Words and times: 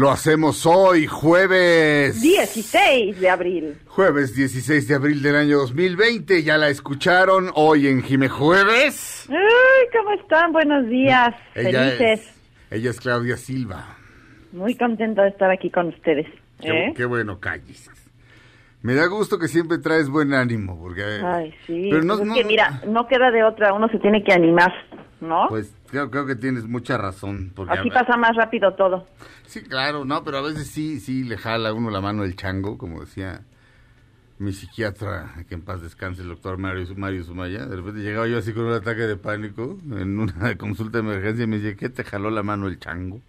Lo 0.00 0.10
hacemos 0.10 0.64
hoy, 0.64 1.06
jueves. 1.06 2.22
16 2.22 3.20
de 3.20 3.28
abril. 3.28 3.76
Jueves 3.86 4.34
16 4.34 4.88
de 4.88 4.94
abril 4.94 5.20
del 5.20 5.36
año 5.36 5.58
2020. 5.58 6.42
Ya 6.42 6.56
la 6.56 6.70
escucharon 6.70 7.50
hoy 7.54 7.86
en 7.86 8.02
Jime 8.02 8.30
Jueves. 8.30 9.28
Ay, 9.28 9.88
¿cómo 9.92 10.12
están? 10.12 10.52
Buenos 10.52 10.88
días. 10.88 11.34
Ella 11.54 11.90
Felices. 11.90 12.20
es, 12.20 12.34
ella 12.70 12.88
es 12.88 12.98
Claudia 12.98 13.36
Silva. 13.36 13.98
Muy 14.52 14.74
contenta 14.74 15.24
de 15.24 15.28
estar 15.28 15.50
aquí 15.50 15.68
con 15.68 15.88
ustedes. 15.88 16.28
Qué, 16.62 16.70
¿eh? 16.70 16.94
qué 16.96 17.04
bueno, 17.04 17.38
calles. 17.38 17.90
Me 18.82 18.94
da 18.94 19.06
gusto 19.06 19.38
que 19.38 19.48
siempre 19.48 19.78
traes 19.78 20.08
buen 20.08 20.32
ánimo, 20.32 20.78
porque... 20.80 21.02
Ay, 21.22 21.52
sí. 21.66 21.88
Pero 21.90 22.02
no- 22.02 22.14
Pues 22.16 22.20
es 22.22 22.26
no- 22.28 22.34
que 22.34 22.44
mira, 22.44 22.80
no 22.86 23.06
queda 23.06 23.30
de 23.30 23.44
otra, 23.44 23.74
uno 23.74 23.88
se 23.88 23.98
tiene 23.98 24.24
que 24.24 24.32
animar, 24.32 24.72
¿no? 25.20 25.46
Pues 25.50 25.74
creo, 25.90 26.10
creo 26.10 26.24
que 26.26 26.34
tienes 26.34 26.64
mucha 26.66 26.96
razón. 26.96 27.52
Porque 27.54 27.78
Así 27.78 27.90
a- 27.90 27.92
pasa 27.92 28.16
más 28.16 28.34
rápido 28.36 28.72
todo. 28.74 29.06
Sí, 29.44 29.62
claro, 29.62 30.04
no, 30.06 30.24
pero 30.24 30.38
a 30.38 30.42
veces 30.42 30.68
sí, 30.68 30.98
sí 31.00 31.24
le 31.24 31.36
jala 31.36 31.68
a 31.70 31.72
uno 31.74 31.90
la 31.90 32.00
mano 32.00 32.24
el 32.24 32.36
chango, 32.36 32.78
como 32.78 33.00
decía 33.00 33.42
mi 34.38 34.52
psiquiatra, 34.54 35.34
que 35.46 35.54
en 35.54 35.60
paz 35.62 35.82
descanse, 35.82 36.22
el 36.22 36.28
doctor 36.28 36.56
Mario, 36.56 36.86
Mario 36.96 37.22
Sumaya. 37.24 37.66
De 37.66 37.76
repente 37.76 38.00
llegaba 38.00 38.26
yo 38.28 38.38
así 38.38 38.54
con 38.54 38.64
un 38.64 38.72
ataque 38.72 39.02
de 39.02 39.16
pánico 39.16 39.76
en 39.90 40.18
una 40.18 40.32
consulta 40.56 41.02
de 41.02 41.04
emergencia 41.04 41.44
y 41.44 41.46
me 41.46 41.58
decía, 41.58 41.76
¿qué 41.76 41.90
te 41.90 42.02
jaló 42.04 42.30
la 42.30 42.42
mano 42.42 42.66
el 42.66 42.78
chango? 42.78 43.20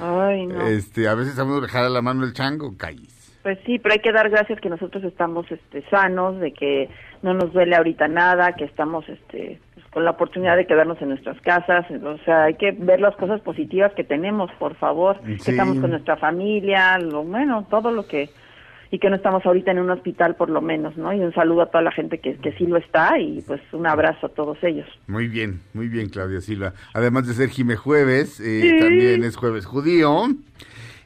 Ay, 0.00 0.46
no. 0.46 0.66
Este, 0.66 1.08
a 1.08 1.14
veces 1.14 1.38
a 1.38 1.44
uno 1.44 1.60
le 1.60 1.68
jala 1.68 1.90
la 1.90 2.00
mano 2.00 2.24
el 2.24 2.32
chango, 2.32 2.74
calles. 2.78 3.13
Pues 3.44 3.58
sí, 3.66 3.78
pero 3.78 3.92
hay 3.92 4.00
que 4.00 4.10
dar 4.10 4.28
gracias 4.30 4.58
que 4.58 4.70
nosotros 4.70 5.04
estamos 5.04 5.44
este, 5.52 5.82
sanos, 5.90 6.40
de 6.40 6.52
que 6.52 6.88
no 7.22 7.34
nos 7.34 7.52
duele 7.52 7.76
ahorita 7.76 8.08
nada, 8.08 8.54
que 8.54 8.64
estamos 8.64 9.06
este, 9.08 9.60
pues, 9.74 9.86
con 9.88 10.04
la 10.04 10.12
oportunidad 10.12 10.56
de 10.56 10.66
quedarnos 10.66 11.00
en 11.02 11.10
nuestras 11.10 11.38
casas. 11.42 11.84
O 11.90 12.18
sea, 12.24 12.44
hay 12.44 12.54
que 12.54 12.72
ver 12.72 13.00
las 13.00 13.14
cosas 13.16 13.40
positivas 13.42 13.92
que 13.94 14.02
tenemos, 14.02 14.50
por 14.58 14.74
favor. 14.76 15.20
Sí. 15.26 15.36
Que 15.44 15.50
estamos 15.52 15.78
con 15.78 15.90
nuestra 15.90 16.16
familia, 16.16 16.98
lo 16.98 17.22
bueno, 17.22 17.66
todo 17.70 17.92
lo 17.92 18.06
que... 18.08 18.30
Y 18.90 18.98
que 19.00 19.10
no 19.10 19.16
estamos 19.16 19.44
ahorita 19.44 19.72
en 19.72 19.80
un 19.80 19.90
hospital 19.90 20.36
por 20.36 20.48
lo 20.50 20.60
menos, 20.60 20.96
¿no? 20.96 21.12
Y 21.12 21.18
un 21.18 21.34
saludo 21.34 21.62
a 21.62 21.66
toda 21.66 21.82
la 21.82 21.90
gente 21.90 22.18
que, 22.18 22.36
que 22.36 22.52
sí 22.52 22.64
lo 22.64 22.76
está 22.76 23.18
y 23.18 23.42
pues 23.42 23.60
un 23.72 23.88
abrazo 23.88 24.26
a 24.26 24.28
todos 24.28 24.56
ellos. 24.62 24.86
Muy 25.08 25.26
bien, 25.26 25.62
muy 25.72 25.88
bien, 25.88 26.08
Claudia 26.10 26.40
Silva. 26.40 26.74
Además 26.92 27.26
de 27.26 27.34
ser 27.34 27.48
Jime 27.48 27.74
Jueves, 27.74 28.38
eh, 28.38 28.60
Sí. 28.62 28.78
también 28.78 29.24
es 29.24 29.36
Jueves 29.36 29.66
Judío. 29.66 30.26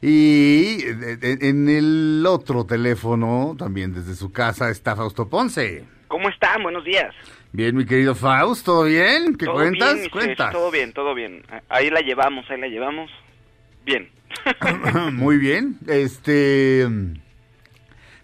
Y 0.00 0.84
en 0.84 1.68
el 1.68 2.24
otro 2.26 2.64
teléfono, 2.64 3.56
también 3.58 3.92
desde 3.92 4.14
su 4.14 4.30
casa, 4.30 4.70
está 4.70 4.94
Fausto 4.94 5.28
Ponce. 5.28 5.84
¿Cómo 6.06 6.28
están? 6.28 6.62
Buenos 6.62 6.84
días. 6.84 7.14
Bien, 7.52 7.76
mi 7.76 7.84
querido 7.84 8.14
Faust, 8.14 8.64
¿todo 8.64 8.84
bien? 8.84 9.36
¿Qué 9.36 9.46
¿Todo 9.46 9.56
cuentas? 9.56 9.94
bien, 9.94 10.10
cuentas. 10.10 10.52
Todo 10.52 10.70
bien, 10.70 10.92
todo 10.92 11.14
bien. 11.14 11.42
Ahí 11.68 11.90
la 11.90 12.00
llevamos, 12.00 12.48
ahí 12.50 12.60
la 12.60 12.68
llevamos. 12.68 13.10
Bien. 13.84 14.08
Muy 15.12 15.38
bien. 15.38 15.78
Este. 15.86 16.86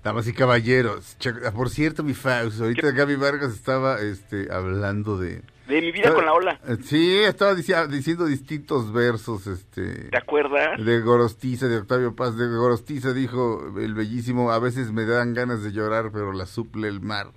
Damas 0.02 0.28
y 0.28 0.34
caballeros. 0.34 1.16
Por 1.54 1.70
cierto, 1.70 2.02
mi 2.02 2.14
Faust, 2.14 2.60
ahorita 2.60 2.90
Gaby 2.90 3.16
Vargas 3.16 3.52
estaba 3.52 4.00
este, 4.00 4.52
hablando 4.52 5.18
de. 5.18 5.42
De 5.68 5.80
mi 5.80 5.92
vida 5.92 6.12
con 6.12 6.24
la 6.26 6.32
ola. 6.34 6.60
Eh, 6.68 6.76
Sí, 6.82 7.16
estaba 7.18 7.54
dici- 7.54 7.86
diciendo 7.88 8.26
distintos 8.26 8.92
versos, 8.92 9.46
este. 9.46 10.10
¿Te 10.10 10.16
acuerdas? 10.18 10.84
De 10.84 11.00
Gorostiza, 11.00 11.68
de 11.68 11.78
Octavio 11.78 12.14
Paz, 12.14 12.36
de 12.36 12.46
Gorostiza 12.48 13.12
dijo 13.14 13.72
el 13.78 13.94
bellísimo, 13.94 14.50
a 14.52 14.58
veces 14.58 14.92
me 14.92 15.04
dan 15.06 15.32
ganas 15.34 15.62
de 15.62 15.72
llorar, 15.72 16.10
pero 16.12 16.32
la 16.32 16.44
suple 16.46 16.88
el 16.88 17.00
mar. 17.00 17.28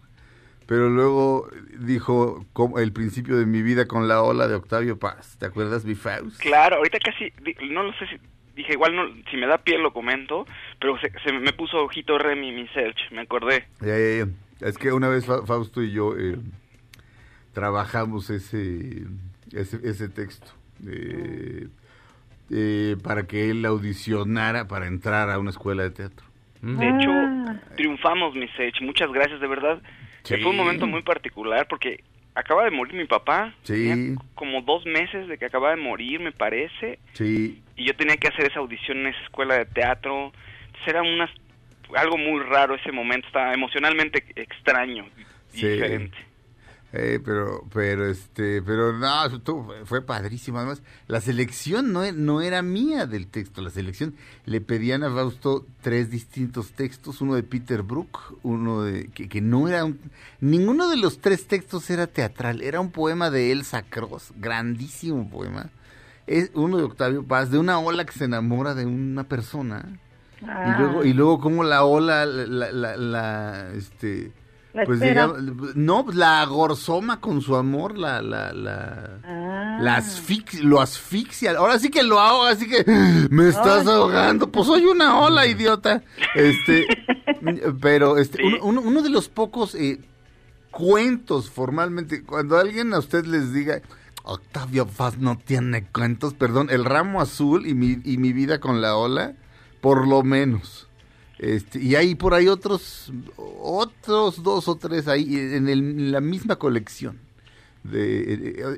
Pero 0.65 0.89
luego 0.89 1.47
dijo 1.79 2.45
como 2.51 2.79
el 2.79 2.91
principio 2.91 3.38
de 3.38 3.45
mi 3.45 3.61
vida 3.61 3.88
con 3.88 4.09
la 4.09 4.21
ola 4.21 4.49
de 4.49 4.55
Octavio 4.55 4.97
Paz. 4.99 5.38
¿Te 5.39 5.45
acuerdas, 5.45 5.85
mi 5.85 5.95
Faust? 5.95 6.41
Claro, 6.41 6.75
ahorita 6.77 6.99
casi, 6.99 7.31
no 7.71 7.83
lo 7.83 7.94
sé 7.94 8.07
si, 8.07 8.17
dije 8.57 8.73
igual 8.73 8.94
no, 8.94 9.03
si 9.31 9.38
me 9.38 9.47
da 9.47 9.59
pie 9.59 9.77
lo 9.77 9.94
comento, 9.94 10.45
pero 10.81 10.99
se, 10.99 11.09
se 11.23 11.31
me 11.31 11.53
puso 11.53 11.77
ojito 11.77 12.17
Remy 12.17 12.51
mi 12.51 12.67
search, 12.69 12.97
me 13.11 13.21
acordé. 13.21 13.65
Ya, 13.79 13.97
ya, 13.97 14.25
ya. 14.25 14.67
Es 14.67 14.77
que 14.77 14.91
una 14.91 15.07
vez 15.07 15.25
Fa- 15.25 15.45
Fausto 15.45 15.81
y 15.81 15.91
yo 15.94 16.17
eh, 16.17 16.35
trabajamos 17.62 18.29
ese, 18.29 19.01
ese, 19.51 19.79
ese 19.84 20.09
texto 20.09 20.45
eh, 20.88 21.68
eh, 22.51 22.95
para 23.03 23.25
que 23.25 23.50
él 23.50 23.66
audicionara 23.66 24.68
para 24.68 24.85
entrar 24.85 25.31
a 25.31 25.40
una 25.40 25.50
escuela 25.50 25.81
de 25.81 25.90
teatro. 25.90 26.23
De 26.62 26.88
hecho, 26.88 27.09
Ah. 27.09 27.56
triunfamos 27.75 28.35
mi 28.35 28.47
search, 28.50 28.79
muchas 28.81 29.12
gracias 29.12 29.41
de 29.41 29.47
verdad. 29.47 29.81
Sí. 30.22 30.35
Fue 30.38 30.51
un 30.51 30.56
momento 30.57 30.85
muy 30.85 31.01
particular 31.01 31.66
porque 31.68 32.03
acaba 32.35 32.63
de 32.63 32.69
morir 32.69 32.94
mi 32.94 33.06
papá. 33.06 33.56
Sí. 33.63 33.74
Tenía 33.89 34.16
como 34.35 34.62
dos 34.62 34.85
meses 34.85 35.28
de 35.28 35.39
que 35.39 35.45
acaba 35.45 35.72
de 35.72 35.78
morir, 35.81 36.19
me 36.19 36.31
parece. 36.31 37.00
Sí, 37.13 37.63
y 37.75 37.85
yo 37.88 37.95
tenía 37.95 38.18
que 38.18 38.28
hacer 38.28 38.51
esa 38.51 38.59
audición 38.59 39.00
en 39.00 39.07
esa 39.07 39.24
escuela 39.24 39.57
de 39.57 39.66
teatro. 39.66 40.31
Entonces 40.68 40.88
era 40.89 41.01
unas, 41.01 41.31
algo 41.95 42.18
muy 42.19 42.39
raro 42.44 42.75
ese 42.75 42.91
momento, 42.91 43.25
estaba 43.25 43.51
emocionalmente 43.51 44.24
extraño 44.35 45.06
y 45.56 45.57
Sí. 45.57 45.68
diferente. 45.68 46.18
Eh, 46.93 47.19
pero, 47.23 47.65
pero, 47.73 48.07
este, 48.09 48.61
pero 48.61 48.93
no, 48.97 49.07
fue 49.85 50.01
padrísimo. 50.01 50.57
Además, 50.59 50.81
la 51.07 51.19
selección 51.19 51.91
no, 51.91 52.03
e- 52.05 52.13
no 52.13 52.41
era 52.41 52.61
mía 52.61 53.05
del 53.05 53.27
texto. 53.27 53.61
La 53.61 53.69
selección 53.69 54.15
le 54.45 54.61
pedían 54.61 55.03
a 55.03 55.11
Fausto 55.11 55.65
tres 55.81 56.09
distintos 56.09 56.71
textos, 56.71 57.19
uno 57.19 57.35
de 57.35 57.43
Peter 57.43 57.83
Brook, 57.83 58.37
uno 58.43 58.83
de 58.83 59.07
que, 59.09 59.27
que 59.27 59.41
no 59.41 59.67
era 59.67 59.83
un, 59.83 59.99
ninguno 60.39 60.89
de 60.89 60.95
los 60.95 61.19
tres 61.19 61.45
textos 61.47 61.89
era 61.89 62.07
teatral, 62.07 62.61
era 62.61 62.79
un 62.79 62.91
poema 62.91 63.29
de 63.29 63.51
Elsa 63.51 63.81
Cross, 63.83 64.31
grandísimo 64.37 65.29
poema. 65.29 65.69
Es 66.25 66.51
uno 66.55 66.77
de 66.77 66.83
Octavio 66.83 67.23
Paz, 67.23 67.51
de 67.51 67.57
una 67.57 67.79
ola 67.79 68.05
que 68.05 68.13
se 68.17 68.25
enamora 68.25 68.75
de 68.75 68.85
una 68.85 69.25
persona. 69.25 69.99
Ah, 70.47 70.63
Y 70.73 70.79
luego, 70.81 71.03
y 71.05 71.13
luego 71.13 71.39
como 71.41 71.63
la 71.65 71.83
ola, 71.83 72.25
la, 72.25 72.45
la, 72.47 72.71
la- 72.71 72.97
la, 72.97 73.69
este, 73.73 74.31
La 74.73 74.83
pues 74.85 75.00
digamos, 75.00 75.38
no, 75.75 76.05
pues, 76.05 76.16
la 76.16 76.41
agorzoma 76.41 77.19
con 77.19 77.41
su 77.41 77.55
amor, 77.55 77.97
la, 77.97 78.22
la, 78.22 78.53
la, 78.53 79.19
ah. 79.23 79.78
la 79.81 80.03
lo 80.61 80.81
asfixia. 80.81 81.51
Ahora 81.57 81.79
sí 81.79 81.89
que 81.89 82.03
lo 82.03 82.19
hago, 82.19 82.44
así 82.44 82.67
que 82.67 82.83
me 83.31 83.47
estás 83.50 83.88
Ay. 83.88 83.94
ahogando. 83.94 84.51
Pues 84.51 84.67
soy 84.67 84.85
una 84.85 85.19
ola, 85.19 85.47
idiota. 85.47 86.03
Este, 86.35 86.85
pero 87.81 88.17
este, 88.17 88.38
Sí. 88.38 88.44
uno, 88.44 88.57
uno- 88.63 88.81
uno 88.81 89.01
de 89.01 89.09
los 89.09 89.29
pocos 89.29 89.73
eh, 89.73 90.00
cuentos 90.69 91.50
formalmente, 91.50 92.24
cuando 92.24 92.57
alguien 92.57 92.94
a 92.94 93.00
usted 93.00 93.25
les 93.25 93.53
diga, 93.53 93.81
Octavio 94.24 94.86
Paz 94.86 95.18
no 95.18 95.38
tiene 95.38 95.86
cuentos, 95.88 96.33
perdón, 96.33 96.68
El 96.69 96.86
Ramo 96.86 97.21
Azul 97.21 97.65
y 97.65 97.74
mi, 97.74 97.97
y 98.03 98.18
mi 98.18 98.33
vida 98.33 98.59
con 98.59 98.81
la 98.81 98.95
ola, 98.95 99.33
por 99.81 100.07
lo 100.07 100.21
menos. 100.24 100.87
Este, 101.39 101.80
y 101.80 101.95
hay 101.95 102.16
por 102.16 102.34
ahí 102.34 102.48
otros, 102.48 103.12
otros 103.60 104.42
dos 104.44 104.68
o 104.68 104.75
tres 104.78 105.07
ahí 105.07 105.36
en, 105.36 105.68
el- 105.69 105.80
en 105.80 106.12
la 106.12 106.22
misma 106.22 106.56
colección. 106.57 107.19
De, 107.84 108.34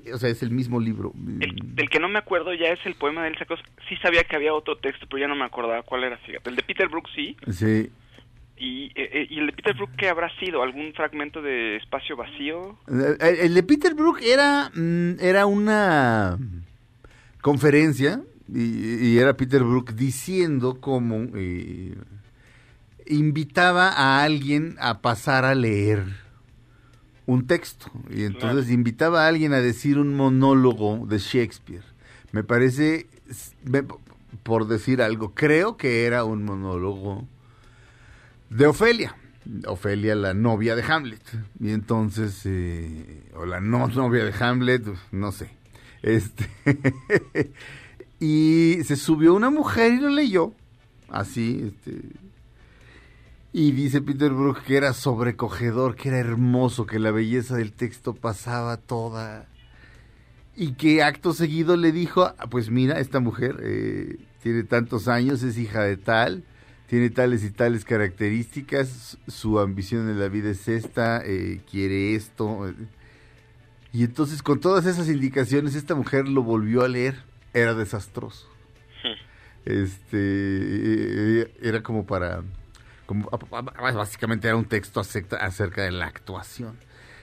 eh, 0.05 0.13
o 0.13 0.17
sea, 0.19 0.29
es 0.29 0.43
el 0.43 0.51
mismo 0.51 0.79
libro. 0.79 1.13
El, 1.39 1.55
del 1.75 1.89
que 1.89 1.99
no 1.99 2.09
me 2.09 2.19
acuerdo 2.19 2.53
ya 2.53 2.67
es 2.67 2.79
el 2.85 2.93
poema 2.95 3.23
de 3.23 3.29
Elsa 3.29 3.45
Cross. 3.45 3.61
Sí 3.87 3.95
sabía 4.03 4.23
que 4.23 4.35
había 4.35 4.53
otro 4.53 4.77
texto, 4.77 5.07
pero 5.09 5.21
ya 5.21 5.27
no 5.27 5.35
me 5.35 5.45
acordaba 5.45 5.81
cuál 5.83 6.03
era. 6.03 6.17
Fíjate, 6.17 6.49
el 6.49 6.55
de 6.57 6.63
Peter 6.63 6.87
Brook 6.89 7.07
sí. 7.15 7.35
Sí. 7.51 7.89
Y, 8.57 8.87
eh, 8.87 9.09
eh, 9.13 9.27
y 9.31 9.39
el 9.39 9.47
de 9.47 9.53
Peter 9.53 9.73
Brook, 9.73 9.91
¿qué 9.97 10.09
habrá 10.09 10.29
sido? 10.37 10.61
¿Algún 10.61 10.93
fragmento 10.93 11.41
de 11.41 11.77
espacio 11.77 12.17
vacío? 12.17 12.77
El, 13.21 13.53
de 13.55 13.63
Peter 13.63 13.95
Brook 13.95 14.19
era, 14.21 14.69
mm, 14.75 15.13
era 15.21 15.45
una 15.47 16.37
conferencia 17.41 18.21
y, 18.53 19.07
y 19.13 19.17
era 19.17 19.33
Peter 19.35 19.63
Brook 19.63 19.93
diciendo 19.93 20.77
cómo 20.81 21.25
eh, 21.35 21.95
invitaba 23.09 23.89
a 23.89 24.23
alguien 24.23 24.75
a 24.79 25.01
pasar 25.01 25.43
a 25.45 25.55
leer 25.55 26.05
un 27.25 27.45
texto 27.45 27.91
y 28.09 28.23
entonces 28.23 28.71
invitaba 28.71 29.25
a 29.25 29.27
alguien 29.27 29.53
a 29.53 29.61
decir 29.61 29.97
un 29.99 30.15
monólogo 30.15 31.05
de 31.07 31.19
Shakespeare. 31.19 31.83
Me 32.31 32.43
parece, 32.43 33.07
me- 33.65 33.83
por 34.43 34.67
decir 34.67 35.01
algo, 35.01 35.33
creo 35.35 35.75
que 35.77 36.05
era 36.05 36.23
un 36.23 36.43
monólogo 36.45 37.27
de 38.49 38.65
Ofelia. 38.67 39.15
Ofelia, 39.67 40.15
la 40.15 40.33
novia 40.33 40.75
de 40.75 40.83
Hamlet. 40.83 41.21
Y 41.59 41.71
entonces, 41.71 42.41
eh, 42.45 43.23
o 43.35 43.45
la 43.45 43.59
no 43.61 43.87
novia 43.87 44.23
de 44.25 44.33
Hamlet, 44.43 44.85
no 45.11 45.31
sé. 45.31 45.51
Este, 46.01 46.47
y 48.19 48.77
se 48.83 48.95
subió 48.95 49.33
una 49.33 49.49
mujer 49.49 49.93
y 49.93 49.99
lo 49.99 50.09
leyó. 50.09 50.53
Así, 51.09 51.61
este. 51.67 52.01
Y 53.51 53.71
dice 53.71 54.01
Peter 54.01 54.31
Brook 54.31 54.61
que 54.63 54.77
era 54.77 54.93
sobrecogedor, 54.93 55.95
que 55.95 56.09
era 56.09 56.19
hermoso, 56.19 56.85
que 56.85 56.99
la 56.99 57.11
belleza 57.11 57.55
del 57.55 57.71
texto 57.71 58.13
pasaba 58.13 58.77
toda. 58.77 59.47
Y 60.55 60.73
que 60.73 61.01
acto 61.03 61.33
seguido 61.33 61.75
le 61.77 61.91
dijo, 61.91 62.25
"Ah, 62.25 62.47
pues 62.49 62.69
mira, 62.69 62.99
esta 62.99 63.19
mujer 63.19 63.57
eh, 63.63 64.17
tiene 64.43 64.63
tantos 64.63 65.07
años, 65.07 65.41
es 65.41 65.57
hija 65.57 65.83
de 65.83 65.97
tal, 65.97 66.43
tiene 66.87 67.09
tales 67.09 67.43
y 67.43 67.51
tales 67.51 67.85
características, 67.85 69.17
su 69.27 69.59
ambición 69.59 70.09
en 70.09 70.19
la 70.19 70.27
vida 70.27 70.49
es 70.49 70.67
esta, 70.67 71.21
eh, 71.25 71.61
quiere 71.69 72.15
esto. 72.15 72.73
Y 73.93 74.03
entonces 74.03 74.43
con 74.43 74.59
todas 74.59 74.85
esas 74.85 75.07
indicaciones 75.07 75.75
esta 75.75 75.95
mujer 75.95 76.27
lo 76.27 76.43
volvió 76.43 76.83
a 76.83 76.87
leer, 76.87 77.23
era 77.53 77.73
desastroso. 77.73 78.47
Este, 79.65 80.17
eh, 81.41 81.53
era 81.61 81.83
como 81.83 82.05
para, 82.05 82.43
como, 83.09 83.27
básicamente 83.95 84.47
era 84.47 84.55
un 84.55 84.65
texto 84.65 84.99
acerca, 84.99 85.81
de 85.81 85.89
la 85.89 86.05
actuación. 86.05 86.77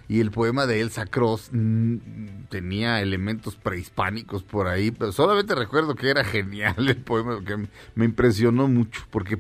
Y 0.08 0.18
el 0.18 0.32
poema 0.32 0.66
de 0.66 0.80
Elsa 0.80 1.06
Cross 1.06 1.50
mm, 1.52 2.46
tenía 2.48 3.00
elementos 3.00 3.54
prehispánicos 3.54 4.42
por 4.42 4.66
ahí, 4.66 4.90
pero 4.90 5.12
solamente 5.12 5.54
recuerdo 5.54 5.94
que 5.94 6.10
era 6.10 6.24
genial 6.24 6.74
el 6.88 6.96
poema, 6.96 7.38
que 7.44 7.68
me 7.94 8.04
impresionó 8.04 8.66
mucho, 8.66 9.06
porque 9.10 9.38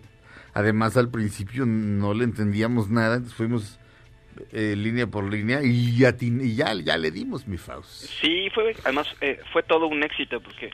además 0.54 0.96
al 0.96 1.08
principio 1.10 1.66
no 1.66 2.14
le 2.14 2.22
entendíamos 2.22 2.90
nada, 2.90 3.20
fuimos 3.22 3.80
eh, 4.52 4.76
línea 4.76 5.08
por 5.08 5.24
línea 5.28 5.64
y 5.64 5.96
ya, 5.96 6.16
tin- 6.16 6.40
y 6.44 6.54
ya, 6.54 6.74
ya 6.74 6.96
le 6.96 7.10
dimos 7.10 7.48
mi 7.48 7.56
Faust. 7.56 8.04
Sí, 8.20 8.48
fue, 8.54 8.76
además 8.84 9.08
eh, 9.20 9.40
fue 9.52 9.64
todo 9.64 9.88
un 9.88 10.00
éxito 10.04 10.40
porque 10.40 10.70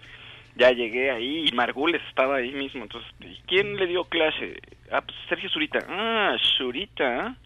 ya 0.56 0.70
llegué 0.72 1.10
ahí 1.10 1.48
y 1.48 1.52
Margules 1.52 2.00
estaba 2.08 2.36
ahí 2.36 2.52
mismo. 2.52 2.82
Entonces, 2.82 3.10
¿y 3.20 3.40
quién 3.46 3.76
le 3.76 3.86
dio 3.86 4.04
clase? 4.04 4.60
Ah, 4.90 5.00
pues 5.02 5.16
Sergio 5.28 5.48
Zurita. 5.50 5.78
Ah, 5.88 6.36
Zurita. 6.58 7.36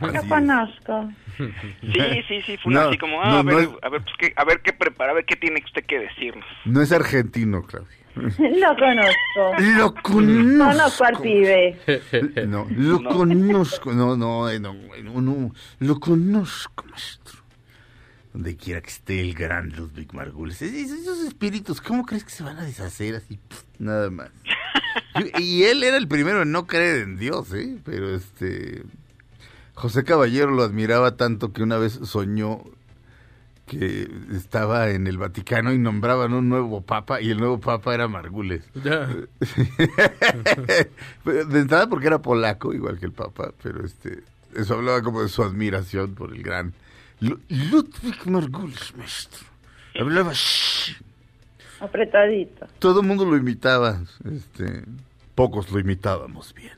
Lo 0.00 0.22
conozco. 0.28 1.10
Sí, 1.36 2.22
sí, 2.28 2.42
sí, 2.42 2.56
fue 2.56 2.72
No, 2.72 2.80
así 2.82 2.96
como, 2.96 3.20
ah, 3.22 3.28
no, 3.28 3.36
a, 3.38 3.42
ver, 3.42 3.54
no 3.54 3.60
es- 3.60 3.68
a 3.82 3.88
ver, 3.90 4.00
pues, 4.02 4.14
qué, 4.18 4.32
a 4.34 4.44
ver 4.44 4.60
qué 4.62 4.72
prepara, 4.72 5.12
a 5.12 5.14
ver 5.14 5.24
qué 5.26 5.36
tiene 5.36 5.60
usted 5.62 5.84
que 5.84 5.98
decirnos. 5.98 6.44
No 6.64 6.80
es 6.80 6.90
argentino, 6.92 7.62
Claudia. 7.62 7.96
Lo 8.14 8.76
conozco. 8.76 9.62
Lo 9.76 9.94
conozco. 9.94 10.64
Conozco 10.70 11.04
al 11.04 11.16
pibe. 11.22 11.78
No, 12.46 12.66
lo 12.70 13.02
conozco. 13.02 13.92
No, 13.92 14.16
no, 14.16 14.50
eh, 14.50 14.60
no, 14.60 14.74
no, 15.02 15.20
no, 15.22 15.50
lo 15.80 15.98
conozco. 16.00 16.84
Donde 18.32 18.56
quiera 18.56 18.80
que 18.80 18.88
esté 18.90 19.20
el 19.20 19.34
gran 19.34 19.68
Ludwig 19.70 20.08
es- 20.50 20.62
Esos 20.62 21.18
espíritus, 21.26 21.80
¿cómo 21.80 22.04
crees 22.06 22.24
que 22.24 22.30
se 22.30 22.42
van 22.42 22.58
a 22.58 22.64
deshacer 22.64 23.16
así? 23.16 23.38
Pff, 23.48 23.62
nada 23.78 24.10
más. 24.10 24.30
Yo- 25.20 25.26
y 25.38 25.64
él 25.64 25.84
era 25.84 25.96
el 25.98 26.08
primero 26.08 26.42
en 26.42 26.52
no 26.52 26.66
creer 26.66 27.02
en 27.02 27.18
Dios, 27.18 27.52
¿eh? 27.52 27.76
Pero 27.84 28.14
este. 28.14 28.82
José 29.74 30.04
Caballero 30.04 30.50
lo 30.50 30.62
admiraba 30.62 31.16
tanto 31.16 31.52
que 31.52 31.62
una 31.62 31.76
vez 31.78 31.98
soñó 32.04 32.62
que 33.66 34.10
estaba 34.34 34.90
en 34.90 35.06
el 35.06 35.16
Vaticano 35.18 35.72
y 35.72 35.78
nombraban 35.78 36.32
un 36.34 36.48
nuevo 36.48 36.80
papa 36.82 37.20
y 37.22 37.30
el 37.30 37.38
nuevo 37.38 37.58
papa 37.60 37.94
era 37.94 38.08
Margules. 38.08 38.64
Ya. 38.84 39.08
De 41.24 41.60
entrada 41.60 41.88
porque 41.88 42.08
era 42.08 42.20
polaco, 42.20 42.74
igual 42.74 42.98
que 42.98 43.06
el 43.06 43.12
Papa, 43.12 43.52
pero 43.62 43.84
este 43.84 44.22
eso 44.54 44.74
hablaba 44.74 45.02
como 45.02 45.22
de 45.22 45.28
su 45.30 45.42
admiración 45.42 46.14
por 46.14 46.34
el 46.34 46.42
gran 46.42 46.74
Ludwig 47.48 48.26
Margulis, 48.26 48.94
maestro. 48.96 49.46
Hablaba 49.98 50.32
shh. 50.32 50.96
Apretadito. 51.80 52.66
Todo 52.78 53.00
el 53.00 53.06
mundo 53.06 53.24
lo 53.24 53.36
imitaba, 53.36 54.02
este, 54.24 54.84
pocos 55.34 55.70
lo 55.70 55.78
imitábamos 55.78 56.54
bien. 56.54 56.72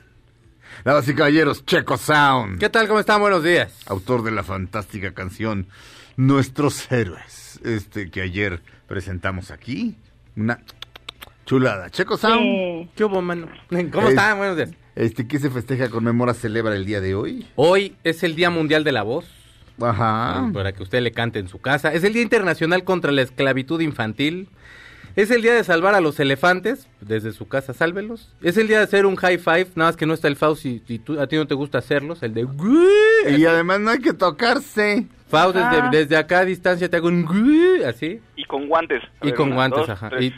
Damas 0.84 1.08
y 1.08 1.14
caballeros, 1.14 1.64
Checo 1.64 1.96
Sound, 1.96 2.58
¿Qué 2.58 2.68
tal? 2.68 2.88
¿Cómo 2.88 3.00
están? 3.00 3.20
Buenos 3.20 3.42
días. 3.44 3.72
autor 3.86 4.22
de 4.22 4.32
la 4.32 4.42
fantástica 4.42 5.14
canción 5.14 5.66
Nuestros 6.16 6.90
Héroes, 6.90 7.60
este 7.64 8.10
que 8.10 8.22
ayer 8.22 8.60
presentamos 8.88 9.50
aquí, 9.50 9.96
una 10.36 10.60
chulada. 11.46 11.90
Checo 11.90 12.16
Sound. 12.16 12.40
Sí. 12.42 12.90
¿Qué 12.96 13.04
hubo, 13.04 13.22
mano? 13.22 13.48
¿Cómo 13.92 14.08
Es- 14.08 14.10
están? 14.14 14.38
Buenos 14.38 14.56
días. 14.56 14.70
Este, 14.96 15.26
¿qué 15.26 15.38
se 15.38 15.50
festeja, 15.50 15.88
conmemora, 15.90 16.34
celebra 16.34 16.74
el 16.74 16.84
día 16.84 17.00
de 17.00 17.14
hoy? 17.14 17.46
Hoy 17.56 17.96
es 18.04 18.22
el 18.22 18.34
Día 18.36 18.50
Mundial 18.50 18.84
de 18.84 18.92
la 18.92 19.02
Voz. 19.02 19.26
Ajá. 19.80 20.50
Para 20.52 20.72
que 20.72 20.82
usted 20.82 21.00
le 21.02 21.12
cante 21.12 21.38
en 21.38 21.48
su 21.48 21.60
casa. 21.60 21.92
Es 21.92 22.04
el 22.04 22.12
Día 22.12 22.22
Internacional 22.22 22.84
contra 22.84 23.10
la 23.12 23.22
Esclavitud 23.22 23.80
Infantil. 23.80 24.48
Es 25.16 25.30
el 25.30 25.42
día 25.42 25.54
de 25.54 25.62
salvar 25.62 25.94
a 25.94 26.00
los 26.00 26.18
elefantes. 26.18 26.88
Desde 27.00 27.32
su 27.32 27.46
casa, 27.46 27.72
sálvelos. 27.72 28.32
Es 28.42 28.56
el 28.56 28.66
día 28.66 28.78
de 28.78 28.84
hacer 28.84 29.06
un 29.06 29.14
high 29.16 29.38
five. 29.38 29.68
Nada 29.76 29.90
más 29.90 29.96
que 29.96 30.06
no 30.06 30.14
está 30.14 30.26
el 30.26 30.34
Faust 30.36 30.66
y, 30.66 30.82
y 30.88 30.98
tú- 30.98 31.20
a 31.20 31.26
ti 31.28 31.36
no 31.36 31.46
te 31.46 31.54
gusta 31.54 31.78
hacerlos. 31.78 32.22
El 32.24 32.34
de... 32.34 32.48
Y 33.36 33.44
además 33.46 33.78
no 33.80 33.90
hay 33.92 33.98
que 34.00 34.12
tocarse. 34.12 35.06
Faust, 35.28 35.54
desde, 35.56 35.68
Ah. 35.68 35.88
desde 35.92 36.16
acá 36.16 36.40
a 36.40 36.44
distancia 36.44 36.88
te 36.88 36.96
hago 36.96 37.06
un... 37.08 37.26
Así. 37.86 38.20
Y 38.36 38.44
con 38.44 38.66
guantes. 38.68 39.02
A 39.20 39.26
Y 39.26 39.30
ver, 39.30 39.34
con 39.36 39.46
una, 39.48 39.54
guantes, 39.56 39.80
dos, 39.86 39.90
ajá. 39.90 40.10
Y- 40.20 40.34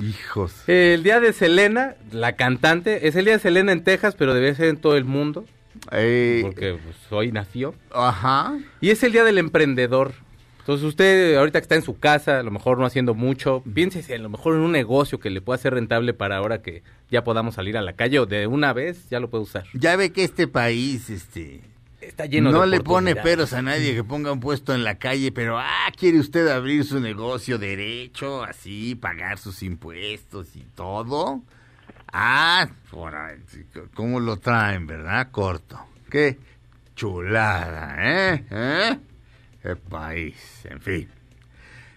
Hijos. 0.00 0.62
El 0.68 1.02
día 1.02 1.20
de 1.20 1.32
Selena, 1.32 1.94
la 2.12 2.36
cantante. 2.36 3.06
Es 3.08 3.16
el 3.16 3.24
día 3.26 3.34
de 3.34 3.40
Selena 3.40 3.72
en 3.72 3.84
Texas, 3.84 4.14
pero 4.16 4.32
debe 4.34 4.54
ser 4.54 4.68
en 4.68 4.76
todo 4.78 4.96
el 4.96 5.04
mundo. 5.04 5.44
Eh, 5.92 6.40
Porque 6.42 6.78
pues, 6.82 6.96
hoy 7.10 7.32
nació. 7.32 7.74
Ajá. 7.92 8.58
Y 8.80 8.90
es 8.90 9.02
el 9.02 9.12
día 9.12 9.24
del 9.24 9.38
emprendedor. 9.38 10.12
Entonces 10.60 10.86
usted 10.86 11.36
ahorita 11.36 11.58
que 11.58 11.64
está 11.64 11.74
en 11.74 11.82
su 11.82 11.98
casa, 11.98 12.38
a 12.38 12.42
lo 12.42 12.50
mejor 12.50 12.78
no 12.78 12.86
haciendo 12.86 13.14
mucho, 13.14 13.62
piénsese 13.74 14.14
a 14.14 14.18
lo 14.18 14.28
mejor 14.28 14.54
en 14.54 14.60
un 14.60 14.72
negocio 14.72 15.18
que 15.18 15.30
le 15.30 15.40
pueda 15.40 15.58
ser 15.58 15.74
rentable 15.74 16.14
para 16.14 16.36
ahora 16.36 16.62
que 16.62 16.82
ya 17.10 17.24
podamos 17.24 17.54
salir 17.54 17.76
a 17.76 17.82
la 17.82 17.94
calle 17.94 18.20
o 18.20 18.26
de 18.26 18.46
una 18.46 18.72
vez 18.72 19.08
ya 19.08 19.20
lo 19.20 19.30
puede 19.30 19.44
usar. 19.44 19.64
Ya 19.74 19.96
ve 19.96 20.12
que 20.12 20.22
este 20.22 20.46
país, 20.46 21.10
este, 21.10 21.62
Está 22.00 22.26
lleno 22.26 22.50
no 22.50 22.62
de 22.62 22.66
le 22.66 22.80
pone 22.80 23.14
peros 23.14 23.52
a 23.52 23.62
nadie 23.62 23.94
que 23.94 24.04
ponga 24.04 24.32
un 24.32 24.40
puesto 24.40 24.74
en 24.74 24.84
la 24.84 24.96
calle, 24.96 25.32
pero 25.32 25.58
ah, 25.58 25.92
quiere 25.96 26.18
usted 26.18 26.48
abrir 26.48 26.84
su 26.84 26.98
negocio 26.98 27.58
derecho, 27.58 28.42
así, 28.42 28.94
pagar 28.94 29.38
sus 29.38 29.62
impuestos 29.62 30.56
y 30.56 30.64
todo. 30.74 31.42
Ah, 32.12 32.68
por 32.90 33.14
ahí, 33.14 33.36
¿cómo 33.94 34.18
lo 34.20 34.36
traen, 34.38 34.86
verdad? 34.86 35.28
Corto. 35.30 35.78
Qué 36.10 36.38
chulada, 36.96 37.96
¿eh? 37.98 38.44
¿Eh? 38.50 38.98
Qué 39.62 39.76
país, 39.76 40.36
en 40.64 40.80
fin. 40.80 41.08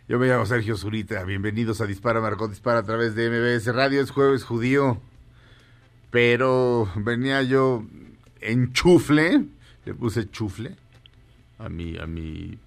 Yo 0.07 0.19
me 0.19 0.27
llamo 0.27 0.45
Sergio 0.45 0.77
Zurita, 0.77 1.23
bienvenidos 1.23 1.81
a 1.81 1.87
Dispara 1.87 2.21
Marcó 2.21 2.47
Dispara 2.47 2.79
a 2.79 2.83
través 2.83 3.15
de 3.15 3.29
MBS 3.29 3.73
Radio, 3.73 4.01
es 4.01 4.11
jueves 4.11 4.43
judío, 4.43 5.01
pero 6.11 6.87
venía 6.95 7.41
yo 7.41 7.83
en 8.41 8.71
chufle, 8.73 9.45
le 9.85 9.93
puse 9.95 10.29
chufle 10.29 10.75
a 11.57 11.69
mi, 11.69 11.97
a 11.97 12.05
mi 12.05 12.59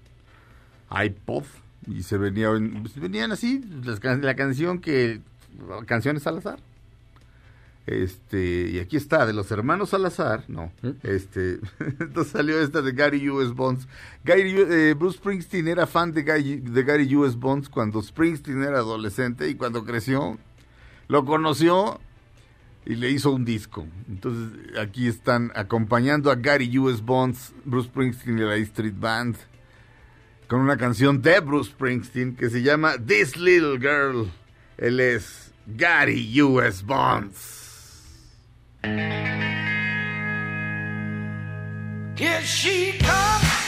iPod 0.91 1.45
y 1.87 2.03
se 2.03 2.17
venía, 2.19 2.49
pues, 2.81 2.99
venían 2.99 3.31
así, 3.31 3.63
can- 4.01 4.23
la 4.25 4.35
canción 4.35 4.81
que, 4.81 5.21
canciones 5.87 6.25
Salazar. 6.25 6.59
Este, 7.87 8.69
y 8.71 8.79
aquí 8.81 8.97
está, 8.97 9.27
de 9.27 9.33
los 9.33 9.49
hermanos 9.53 9.91
Salazar, 9.91 10.43
no, 10.49 10.73
este, 11.05 11.61
entonces 12.01 12.33
salió 12.33 12.61
esta 12.61 12.83
de 12.83 12.91
Gary 12.93 13.29
U.S. 13.31 13.53
Bonds. 13.53 13.87
Gary, 14.25 14.57
eh, 14.57 14.95
Bruce 14.99 15.19
Springsteen 15.19 15.69
era 15.69 15.87
fan 15.87 16.13
de 16.13 16.25
Gary, 16.25 16.57
de 16.57 16.83
Gary 16.83 17.15
U.S. 17.15 17.37
Bonds 17.39 17.69
cuando 17.69 18.03
Springsteen 18.03 18.65
era 18.65 18.79
adolescente 18.79 19.49
y 19.49 19.55
cuando 19.55 19.85
creció, 19.85 20.37
lo 21.07 21.25
conoció 21.25 22.01
y 22.85 22.97
le 22.97 23.11
hizo 23.11 23.31
un 23.31 23.45
disco. 23.45 23.87
Entonces 24.09 24.77
aquí 24.79 25.07
están 25.07 25.53
acompañando 25.55 26.33
a 26.33 26.35
Gary 26.35 26.77
U.S. 26.79 27.01
Bonds, 27.05 27.55
Bruce 27.65 27.89
Springsteen 27.89 28.39
y 28.39 28.43
la 28.43 28.57
Street 28.57 28.95
Band 28.99 29.37
con 30.49 30.61
una 30.61 30.77
canción 30.77 31.23
de 31.23 31.39
Bruce 31.39 31.71
Springsteen 31.71 32.35
que 32.35 32.51
se 32.51 32.63
llama 32.63 32.95
This 32.99 33.37
Little 33.37 33.79
Girl. 33.79 34.29
Él 34.77 34.99
es 34.99 35.53
Gary 35.67 36.41
U.S. 36.43 36.85
Bonds. 36.85 37.56
Here 42.17 42.41
she 42.43 42.93
comes, 42.99 43.66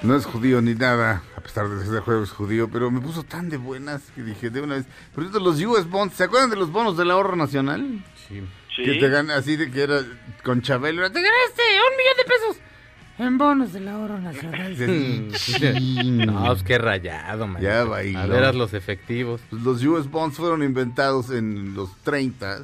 No 0.04 0.18
es 0.18 0.25
judío 0.25 0.62
ni 0.62 0.75
nada, 0.75 1.24
a 1.38 1.40
pesar 1.40 1.70
de 1.70 1.78
que 1.82 1.90
ese 1.90 2.02
juego 2.02 2.24
es 2.24 2.32
judío, 2.32 2.68
pero 2.70 2.92
me 2.92 3.00
puso 3.00 3.24
tan 3.24 3.48
de 3.48 3.56
buenas 3.56 4.02
que 4.13 4.22
dije 4.22 4.50
de 4.50 4.60
una 4.60 4.75
vez. 4.75 4.86
Por 5.16 5.24
cierto, 5.24 5.40
los 5.40 5.62
US 5.62 5.90
Bonds, 5.90 6.16
¿se 6.16 6.25
acuerdan 6.25 6.50
de 6.50 6.58
los 6.58 6.74
bonos 6.74 6.98
del 6.98 7.10
ahorro 7.10 7.38
nacional? 7.38 8.04
Sí. 8.28 8.44
Sí. 8.75 8.84
Que 8.84 8.96
te 8.96 9.08
ganan 9.08 9.38
así 9.38 9.56
de 9.56 9.72
que 9.72 9.84
era 9.84 10.02
con 10.44 10.62
Chabelo. 10.62 11.10
Te 11.10 11.22
ganaste 11.22 11.62
un 11.90 11.98
millón 11.98 12.18
de 12.18 12.24
pesos 12.25 12.58
en 13.20 13.38
bonos 13.38 13.72
del 13.72 13.88
ahorro 13.88 14.20
nacional. 14.20 14.75
No, 16.25 16.48
pues 16.48 16.63
qué 16.63 16.78
rayado, 16.78 17.48
man. 17.48 17.62
Ya 17.62 17.86
bailó. 17.86 18.20
A 18.20 18.25
veras 18.25 18.56
los 18.56 18.74
efectivos. 18.74 19.40
Pues 19.50 19.62
Los 19.62 19.84
US 19.86 20.10
Bonds 20.12 20.36
fueron 20.36 20.63
inventados 20.63 21.30
en 21.30 21.75
los 21.75 21.96
30 22.04 22.63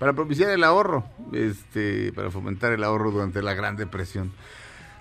para 0.00 0.14
propiciar 0.14 0.50
el 0.50 0.64
ahorro, 0.64 1.04
este, 1.32 2.12
para 2.14 2.30
fomentar 2.30 2.72
el 2.72 2.82
ahorro 2.82 3.10
durante 3.10 3.42
la 3.42 3.54
Gran 3.54 3.76
Depresión. 3.76 4.32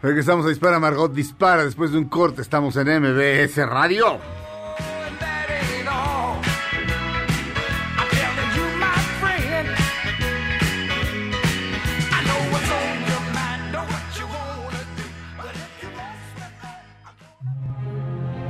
Regresamos 0.01 0.45
a 0.45 0.49
Dispara 0.49 0.79
Margot 0.79 1.11
Dispara 1.11 1.65
después 1.65 1.91
de 1.91 1.97
un 1.97 2.05
corte. 2.05 2.41
Estamos 2.41 2.77
en 2.77 2.87
MBS 2.87 3.57
Radio. 3.67 4.17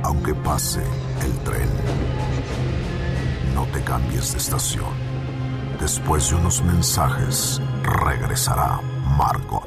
Aunque 0.04 0.34
pase 0.34 0.80
el 1.24 1.38
tren, 1.40 1.68
no 3.56 3.64
te 3.72 3.82
cambies 3.82 4.32
de 4.32 4.38
estación. 4.38 4.84
Después 5.80 6.30
de 6.30 6.36
unos 6.36 6.62
mensajes, 6.62 7.60
regresará 7.82 8.80
Margot. 9.16 9.66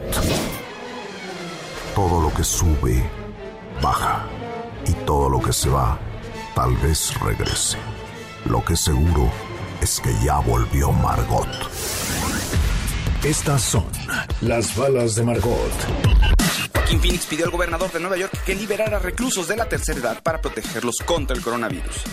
Todo 1.95 2.21
lo 2.21 2.33
que 2.33 2.43
sube, 2.43 3.07
baja. 3.79 4.25
Y 4.87 4.93
todo 5.05 5.29
lo 5.29 5.39
que 5.39 5.53
se 5.53 5.69
va, 5.69 5.99
tal 6.55 6.75
vez 6.77 7.13
regrese. 7.19 7.77
Lo 8.45 8.65
que 8.65 8.75
seguro 8.75 9.31
es 9.79 9.99
que 9.99 10.11
ya 10.25 10.39
volvió 10.39 10.91
Margot. 10.91 11.47
Estas 13.23 13.61
son 13.61 13.85
las 14.41 14.75
balas 14.75 15.13
de 15.15 15.23
Margot. 15.23 15.71
Joaquín 16.73 16.99
Phoenix 16.99 17.27
pidió 17.27 17.45
al 17.45 17.51
gobernador 17.51 17.91
de 17.91 17.99
Nueva 17.99 18.17
York 18.17 18.33
que 18.43 18.55
liberara 18.55 18.97
reclusos 18.97 19.47
de 19.47 19.55
la 19.55 19.69
tercera 19.69 19.99
edad 19.99 20.23
para 20.23 20.41
protegerlos 20.41 20.97
contra 21.05 21.37
el 21.37 21.43
coronavirus. 21.43 22.03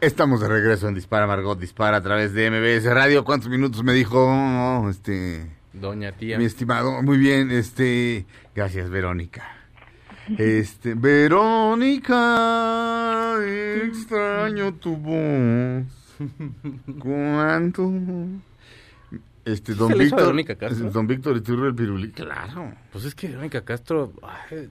Estamos 0.00 0.40
de 0.40 0.46
regreso 0.46 0.86
en 0.86 0.94
Dispara 0.94 1.26
Margot 1.26 1.58
Dispara 1.58 1.96
a 1.96 2.00
través 2.00 2.32
de 2.32 2.48
MBS 2.48 2.84
Radio. 2.94 3.24
¿Cuántos 3.24 3.50
minutos 3.50 3.82
me 3.82 3.92
dijo 3.92 4.88
este 4.88 5.57
Doña 5.72 6.12
tía. 6.12 6.38
mi 6.38 6.44
estimado? 6.44 7.02
Muy 7.02 7.18
bien, 7.18 7.50
este, 7.50 8.26
gracias 8.54 8.88
Verónica. 8.90 9.44
Este, 10.36 10.94
Verónica, 10.94 12.16
extraño 13.84 14.74
tu 14.74 14.96
voz. 14.96 15.84
¿Cuánto? 16.98 17.90
Este, 19.44 19.74
don 19.74 19.96
Víctor, 19.96 20.18
Verónica 20.20 20.56
Castro? 20.56 20.90
don 20.90 21.06
Víctor 21.06 21.36
Iturbe 21.38 21.68
el 21.68 21.74
Pirulí, 21.74 22.10
claro. 22.10 22.72
Pues 22.92 23.04
es 23.06 23.14
que 23.14 23.28
Verónica 23.28 23.64
Castro. 23.64 24.12
ay, 24.22 24.68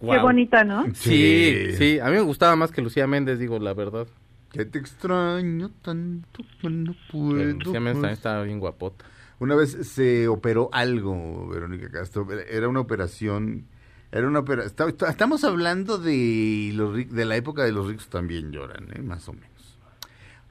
Qué 0.00 0.06
guau. 0.06 0.22
bonita, 0.22 0.64
¿no? 0.64 0.84
Sí, 0.94 1.68
sí. 1.78 2.00
A 2.00 2.06
mí 2.06 2.12
me 2.12 2.20
gustaba 2.22 2.56
más 2.56 2.72
que 2.72 2.82
Lucía 2.82 3.06
Méndez, 3.06 3.38
digo 3.38 3.58
la 3.60 3.72
verdad. 3.74 4.06
Que 4.50 4.64
te 4.64 4.78
extraño 4.78 5.70
tanto 5.82 6.42
que 6.60 6.68
no 6.68 6.94
puedo. 7.10 7.42
Lucía 7.44 7.80
Méndez 7.80 7.94
también 7.94 8.12
estaba 8.12 8.42
bien 8.42 8.58
guapota. 8.60 9.04
Una 9.38 9.54
vez 9.54 9.72
se 9.88 10.28
operó 10.28 10.68
algo, 10.72 11.48
Verónica 11.48 11.90
Castro. 11.90 12.26
Era 12.32 12.68
una 12.68 12.80
operación. 12.80 13.66
Era 14.12 14.28
una 14.28 14.40
opera- 14.40 14.64
está- 14.64 14.88
Estamos 14.88 15.42
hablando 15.44 15.98
de 15.98 16.70
los 16.74 16.94
de 17.10 17.24
la 17.24 17.36
época 17.36 17.64
de 17.64 17.72
los 17.72 17.88
ricos 17.88 18.08
también 18.08 18.52
lloran, 18.52 18.88
¿eh? 18.94 19.02
más 19.02 19.28
o 19.28 19.32
menos. 19.32 19.50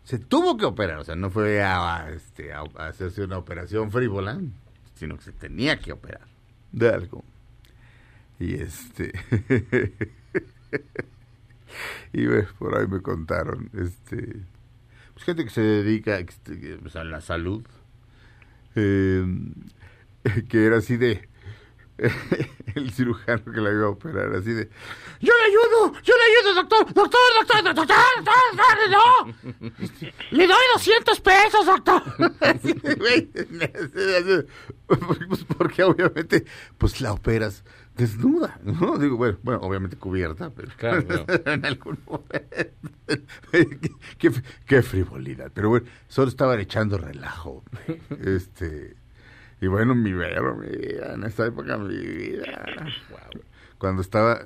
Se 0.03 0.19
tuvo 0.19 0.57
que 0.57 0.65
operar, 0.65 0.97
o 0.99 1.03
sea, 1.05 1.15
no 1.15 1.29
fue 1.29 1.63
a, 1.63 2.09
este, 2.13 2.51
a, 2.51 2.63
hacerse 2.77 3.23
una 3.23 3.37
operación 3.37 3.89
frívola, 3.89 4.37
sino 4.95 5.15
que 5.15 5.23
se 5.23 5.31
tenía 5.31 5.79
que 5.79 5.93
operar 5.93 6.27
de 6.73 6.89
algo. 6.89 7.23
Y 8.37 8.55
este. 8.55 9.13
y 12.11 12.25
ves, 12.25 12.47
por 12.59 12.77
ahí 12.77 12.85
me 12.87 13.01
contaron, 13.01 13.69
este. 13.73 14.41
Pues 15.13 15.25
gente 15.25 15.45
que 15.45 15.49
se 15.51 15.61
dedica 15.61 16.19
este, 16.19 16.77
pues, 16.81 16.97
a 16.97 17.03
la 17.05 17.21
salud 17.21 17.63
eh, 18.75 19.25
que 20.49 20.65
era 20.65 20.77
así 20.77 20.97
de 20.97 21.27
el 22.75 22.91
cirujano 22.91 23.43
que 23.51 23.61
la 23.61 23.71
iba 23.71 23.85
a 23.85 23.89
operar 23.89 24.33
así 24.35 24.51
de 24.51 24.67
yo 25.19 25.31
le 25.37 25.43
ayudo 25.45 26.01
yo 26.01 26.13
le 26.17 26.23
ayudo 26.23 26.55
doctor 26.55 26.93
doctor 26.93 27.19
doctor 27.39 27.63
doctor 27.63 27.75
doctor, 27.75 27.95
doctor, 28.55 28.89
no 28.89 29.67
le 30.31 30.47
doy 30.47 30.63
200 30.73 31.19
pesos 31.21 31.65
doctor 31.65 32.03
Así 32.41 32.73
güey, 32.97 33.29
pues 34.87 35.45
porque 35.57 35.83
obviamente 35.83 36.45
pues 36.77 36.99
la 36.99 37.13
operas 37.13 37.63
desnuda 37.95 38.59
no 38.63 38.97
digo 38.97 39.17
bueno 39.17 39.37
bueno 39.43 39.61
obviamente 39.61 39.95
cubierta 39.97 40.49
pero 40.49 40.71
Claro, 40.77 41.05
claro. 41.07 41.25
en 41.45 41.65
algún 41.65 41.97
momento. 42.05 43.97
Qué, 44.65 44.81
frivolidad. 44.81 45.51
Pero 45.53 45.69
bueno 45.69 45.85
solo 46.07 46.29
estaban 46.29 46.59
echando 46.59 46.97
relajo 46.97 47.63
este 48.25 48.95
y 49.61 49.67
bueno 49.67 49.95
mi 49.95 50.13
vero 50.13 50.55
mi 50.55 50.67
vida 50.75 51.13
en 51.13 51.23
esta 51.23 51.45
época 51.45 51.77
mi 51.77 51.95
vida. 51.97 52.85
Guau. 53.09 53.43
cuando 53.77 54.01
estaba 54.01 54.41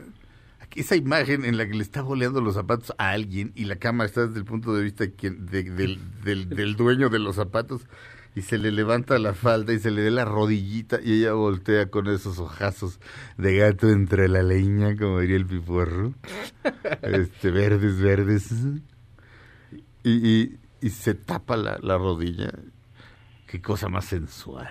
aquí 0.60 0.82
esa 0.82 0.96
imagen 0.96 1.46
en 1.46 1.58
la 1.58 1.68
que 1.68 1.74
le 1.76 1.84
está 1.84 2.02
boleando 2.02 2.42
los 2.42 2.56
zapatos 2.56 2.94
a 2.98 3.12
alguien 3.12 3.52
y 3.56 3.66
la 3.66 3.78
cámara 3.78 4.08
está 4.08 4.28
desde 4.28 4.40
el 4.40 4.46
punto 4.46 4.74
de 4.76 4.84
vista 4.84 5.06
de 5.06 5.14
quien- 5.16 5.46
de- 5.46 5.64
del, 5.64 6.00
del, 6.24 6.50
del 6.50 6.76
dueño 6.76 7.10
de 7.10 7.20
los 7.20 7.36
zapatos 7.38 7.86
y 8.38 8.42
se 8.44 8.58
le 8.58 8.72
levanta 8.72 9.18
la 9.18 9.34
falda 9.34 9.74
y 9.74 9.80
se 9.80 9.90
le 9.90 10.04
ve 10.04 10.12
la 10.12 10.24
rodillita 10.26 11.00
y 11.04 11.20
ella 11.22 11.34
voltea 11.34 11.90
con 11.90 12.08
esos 12.08 12.38
ojazos 12.40 13.00
de 13.38 13.58
gato 13.58 13.90
entre 13.90 14.28
la 14.28 14.44
leña, 14.44 14.96
como 14.96 15.20
diría 15.22 15.38
el 15.38 15.46
piporro. 15.48 16.14
Este, 17.02 17.50
verdes, 17.52 18.00
verdes. 18.00 18.52
Y, 20.04 20.10
y, 20.30 20.60
y 20.82 20.90
se 20.90 21.16
tapa 21.16 21.58
la, 21.58 21.78
la 21.82 21.98
rodilla. 21.98 22.52
Qué 23.48 23.62
cosa 23.62 23.90
más 23.90 24.06
sensual. 24.06 24.70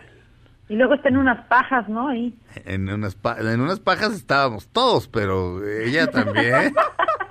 Y 0.69 0.75
luego 0.77 0.95
está 0.95 1.09
en 1.09 1.17
unas 1.17 1.47
pajas, 1.47 1.89
¿no? 1.89 2.09
Ahí. 2.09 2.39
En 2.65 2.89
unas, 2.89 3.15
pa- 3.15 3.39
en 3.41 3.61
unas 3.61 3.81
pajas 3.81 4.13
estábamos 4.15 4.69
todos, 4.69 5.09
pero 5.09 5.65
ella 5.67 6.07
también. 6.09 6.73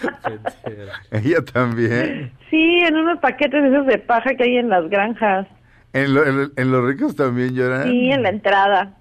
ella 1.10 1.44
también. 1.52 2.32
Sí, 2.50 2.80
en 2.86 2.96
unos 2.96 3.18
paquetes 3.20 3.64
esos 3.64 3.86
de 3.86 3.98
paja 3.98 4.34
que 4.34 4.44
hay 4.44 4.56
en 4.56 4.68
las 4.68 4.88
granjas. 4.88 5.46
En, 5.92 6.14
lo- 6.14 6.24
en, 6.26 6.52
en 6.56 6.70
los 6.72 6.84
ricos 6.86 7.16
también 7.16 7.54
lloran. 7.54 7.84
Sí, 7.84 8.10
en 8.10 8.22
la 8.22 8.28
entrada. 8.30 8.94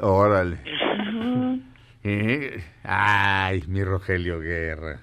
Órale. 0.00 0.58
Eh, 2.02 2.62
Ay, 2.82 3.62
mi 3.68 3.82
Rogelio 3.84 4.40
Guerra. 4.40 5.00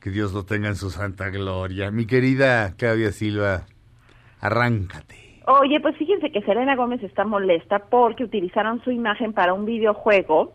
Que 0.00 0.10
Dios 0.10 0.32
lo 0.32 0.44
tenga 0.44 0.68
en 0.68 0.76
su 0.76 0.90
santa 0.90 1.30
gloria. 1.30 1.90
Mi 1.90 2.06
querida 2.06 2.74
Claudia 2.76 3.12
Silva, 3.12 3.66
arráncate. 4.40 5.40
Oye, 5.46 5.80
pues 5.80 5.96
fíjense 5.96 6.30
que 6.30 6.42
Selena 6.42 6.74
Gómez 6.76 7.02
está 7.02 7.24
molesta 7.24 7.78
porque 7.90 8.24
utilizaron 8.24 8.82
su 8.84 8.90
imagen 8.90 9.32
para 9.32 9.52
un 9.54 9.64
videojuego 9.64 10.54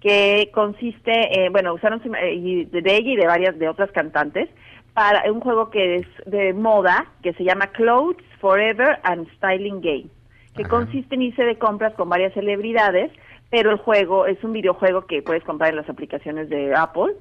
que 0.00 0.50
consiste, 0.54 1.12
eh, 1.12 1.48
bueno, 1.50 1.74
usaron 1.74 2.00
eh, 2.16 2.66
de 2.70 2.82
de 2.82 2.96
ella 2.96 3.10
y 3.10 3.16
de 3.16 3.26
varias 3.26 3.58
de 3.58 3.68
otras 3.68 3.90
cantantes 3.92 4.48
para 4.94 5.30
un 5.30 5.40
juego 5.40 5.70
que 5.70 5.96
es 5.96 6.06
de 6.26 6.52
moda 6.52 7.06
que 7.22 7.32
se 7.34 7.44
llama 7.44 7.68
Clothes 7.68 8.24
Forever 8.40 8.98
and 9.02 9.28
Styling 9.36 9.80
Game, 9.80 10.06
que 10.54 10.62
Ajá. 10.62 10.70
consiste 10.70 11.14
en 11.14 11.22
irse 11.22 11.44
de 11.44 11.58
compras 11.58 11.94
con 11.94 12.08
varias 12.08 12.34
celebridades, 12.34 13.10
pero 13.50 13.70
el 13.70 13.78
juego 13.78 14.26
es 14.26 14.42
un 14.44 14.52
videojuego 14.52 15.06
que 15.06 15.22
puedes 15.22 15.44
comprar 15.44 15.70
en 15.70 15.76
las 15.76 15.88
aplicaciones 15.88 16.48
de 16.48 16.74
Apple 16.74 17.14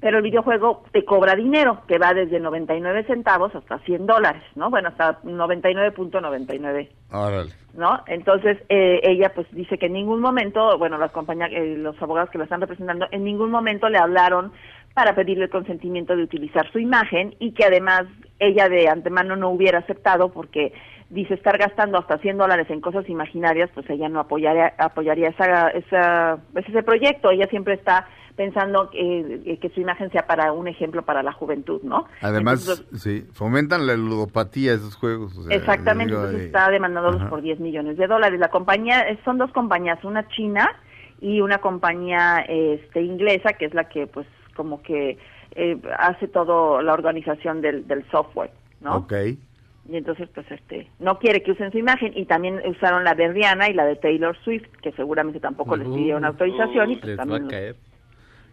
pero 0.00 0.18
el 0.18 0.22
videojuego 0.22 0.84
te 0.92 1.04
cobra 1.04 1.34
dinero, 1.34 1.82
que 1.88 1.98
va 1.98 2.14
desde 2.14 2.38
99 2.38 3.04
centavos 3.04 3.54
hasta 3.54 3.78
100 3.80 4.06
dólares, 4.06 4.42
¿no? 4.54 4.70
Bueno, 4.70 4.88
hasta 4.90 5.20
99.99, 5.22 6.88
Órale. 7.10 7.50
¿no? 7.74 8.00
Entonces, 8.06 8.58
eh, 8.68 9.00
ella 9.02 9.32
pues 9.34 9.46
dice 9.52 9.76
que 9.78 9.86
en 9.86 9.94
ningún 9.94 10.20
momento, 10.20 10.78
bueno, 10.78 10.98
las 10.98 11.10
compañías, 11.10 11.50
eh, 11.52 11.76
los 11.76 12.00
abogados 12.00 12.30
que 12.30 12.38
la 12.38 12.44
están 12.44 12.60
representando, 12.60 13.06
en 13.10 13.24
ningún 13.24 13.50
momento 13.50 13.88
le 13.88 13.98
hablaron 13.98 14.52
para 14.94 15.14
pedirle 15.14 15.44
el 15.44 15.50
consentimiento 15.50 16.16
de 16.16 16.22
utilizar 16.22 16.70
su 16.72 16.78
imagen 16.78 17.34
y 17.38 17.52
que 17.52 17.64
además 17.64 18.04
ella 18.38 18.68
de 18.68 18.88
antemano 18.88 19.36
no 19.36 19.50
hubiera 19.50 19.78
aceptado 19.78 20.30
porque 20.30 20.72
dice 21.10 21.34
estar 21.34 21.56
gastando 21.56 21.98
hasta 21.98 22.18
100 22.18 22.36
dólares 22.38 22.68
en 22.70 22.80
cosas 22.80 23.08
imaginarias, 23.08 23.70
pues 23.74 23.88
ella 23.90 24.08
no 24.08 24.20
apoyaría, 24.20 24.74
apoyaría 24.78 25.28
esa, 25.28 25.68
esa, 25.68 26.38
ese 26.54 26.82
proyecto. 26.82 27.30
Ella 27.30 27.46
siempre 27.46 27.74
está 27.74 28.06
pensando 28.38 28.88
que, 28.88 29.58
que 29.60 29.68
su 29.70 29.80
imagen 29.80 30.10
sea 30.12 30.26
para 30.26 30.52
un 30.52 30.68
ejemplo 30.68 31.02
para 31.02 31.22
la 31.24 31.32
juventud, 31.32 31.82
¿no? 31.82 32.06
Además, 32.22 32.60
Entonces, 32.60 33.02
sí, 33.02 33.26
fomentan 33.32 33.86
la 33.86 33.96
ludopatía 33.96 34.72
esos 34.74 34.94
juegos. 34.94 35.36
o 35.36 35.42
sea, 35.42 35.54
Exactamente, 35.56 36.14
entonces 36.14 36.38
de- 36.38 36.46
está 36.46 36.70
demandándolos 36.70 37.20
Ajá. 37.20 37.28
por 37.30 37.42
10 37.42 37.58
millones 37.58 37.96
de 37.98 38.06
dólares. 38.06 38.38
La 38.38 38.48
compañía, 38.48 39.00
eh, 39.10 39.18
son 39.24 39.36
dos 39.38 39.50
compañías, 39.50 40.02
una 40.04 40.26
china 40.28 40.66
y 41.20 41.40
una 41.40 41.58
compañía 41.58 42.38
este, 42.48 43.02
inglesa, 43.02 43.54
que 43.54 43.64
es 43.66 43.74
la 43.74 43.88
que 43.88 44.06
pues 44.06 44.26
como 44.54 44.80
que 44.82 45.18
eh, 45.56 45.76
hace 45.98 46.28
todo 46.28 46.80
la 46.80 46.92
organización 46.92 47.60
del, 47.60 47.86
del 47.88 48.08
software, 48.10 48.52
¿no? 48.80 48.98
Ok. 48.98 49.12
Y 49.90 49.96
entonces 49.96 50.28
pues 50.32 50.46
este, 50.50 50.88
no 51.00 51.18
quiere 51.18 51.42
que 51.42 51.52
usen 51.52 51.72
su 51.72 51.78
imagen 51.78 52.12
y 52.14 52.26
también 52.26 52.60
usaron 52.66 53.02
la 53.04 53.14
de 53.14 53.32
Rihanna 53.32 53.68
y 53.70 53.74
la 53.74 53.84
de 53.86 53.96
Taylor 53.96 54.36
Swift, 54.44 54.68
que 54.82 54.92
seguramente 54.92 55.40
tampoco 55.40 55.76
les 55.76 55.88
pidieron 55.88 56.22
Uh, 56.24 56.28
autorización 56.28 56.90
y 56.90 56.94
Les 56.96 57.00
pues 57.02 57.18
va 57.18 57.22
a 57.22 57.26
también 57.26 57.48
caer. 57.48 57.76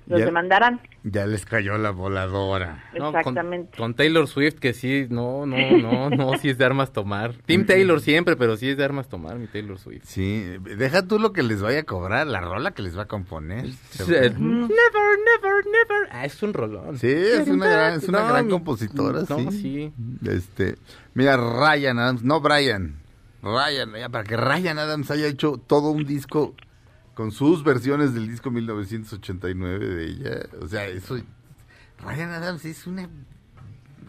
Los 0.07 0.19
Ya. 0.19 0.25
demandarán. 0.25 0.81
Ya 1.03 1.25
les 1.27 1.45
cayó 1.45 1.77
la 1.77 1.91
voladora. 1.91 2.83
No, 2.97 3.09
Exactamente. 3.09 3.77
con, 3.77 3.93
Taylor 3.93 4.27
Swift, 4.27 4.55
que 4.59 4.73
sí, 4.73 5.05
no, 5.09 5.45
no, 5.45 5.57
no, 5.77 6.09
no, 6.09 6.31
sí 6.39 6.49
es 6.49 6.57
de 6.57 6.65
armas 6.65 6.91
tomar. 6.91 7.33
Team 7.45 7.65
Taylor 7.65 8.01
siempre, 8.01 8.35
pero 8.35 8.57
sí 8.57 8.69
es 8.69 8.77
de 8.77 8.83
armas 8.83 9.07
tomar, 9.07 9.35
mi 9.37 9.47
Taylor 9.47 9.77
Swift. 9.77 10.03
Sí, 10.05 10.43
deja 10.77 11.07
tú 11.07 11.19
lo 11.19 11.31
que 11.33 11.43
les 11.43 11.61
vaya 11.61 11.79
a 11.79 11.83
cobrar, 11.83 12.27
la 12.27 12.41
rola 12.41 12.71
que 12.71 12.81
les 12.81 12.97
va 12.97 13.03
a 13.03 13.07
componer. 13.07 13.65
Eh, 13.65 14.33
Never, 14.37 14.37
never, 14.39 15.65
never. 15.65 16.07
Ah, 16.11 16.25
es 16.25 16.41
un 16.43 16.53
rolón. 16.53 16.97
Sí, 16.97 17.07
es 17.11 17.47
una 17.47 17.67
gran, 17.67 17.93
es 17.99 18.07
una 18.09 18.21
No, 18.21 18.27
gran 18.27 18.45
mi- 18.45 18.51
compositora, 18.51 19.21
no, 19.29 19.51
sí. 19.51 19.61
sí. 19.61 19.93
Este, 20.29 20.75
mira, 21.13 21.37
Ryan 21.37 21.99
Adams, 21.99 22.23
no 22.23 22.41
Brian, 22.41 22.95
Ryan, 23.43 23.93
ya, 23.93 24.09
para 24.09 24.23
que 24.23 24.37
Ryan 24.37 24.79
Adams 24.79 25.11
haya 25.11 25.27
hecho 25.27 25.61
todo 25.67 25.91
un 25.91 26.05
disco 26.05 26.55
con 27.15 27.31
sus 27.31 27.63
versiones 27.63 28.13
del 28.13 28.27
disco 28.27 28.51
1989 28.51 29.87
de 29.87 30.05
ella, 30.05 30.49
o 30.61 30.67
sea, 30.67 30.85
eso, 30.87 31.17
Ryan 32.03 32.29
Adams 32.31 32.63
es 32.65 32.85
una, 32.85 33.09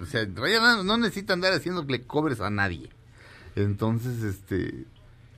o 0.00 0.04
sea, 0.04 0.26
Ryan 0.34 0.62
Adams 0.62 0.84
no 0.84 0.98
necesita 0.98 1.32
andar 1.32 1.54
haciéndole 1.54 2.02
covers 2.02 2.40
a 2.40 2.50
nadie, 2.50 2.90
entonces, 3.54 4.22
este, 4.22 4.84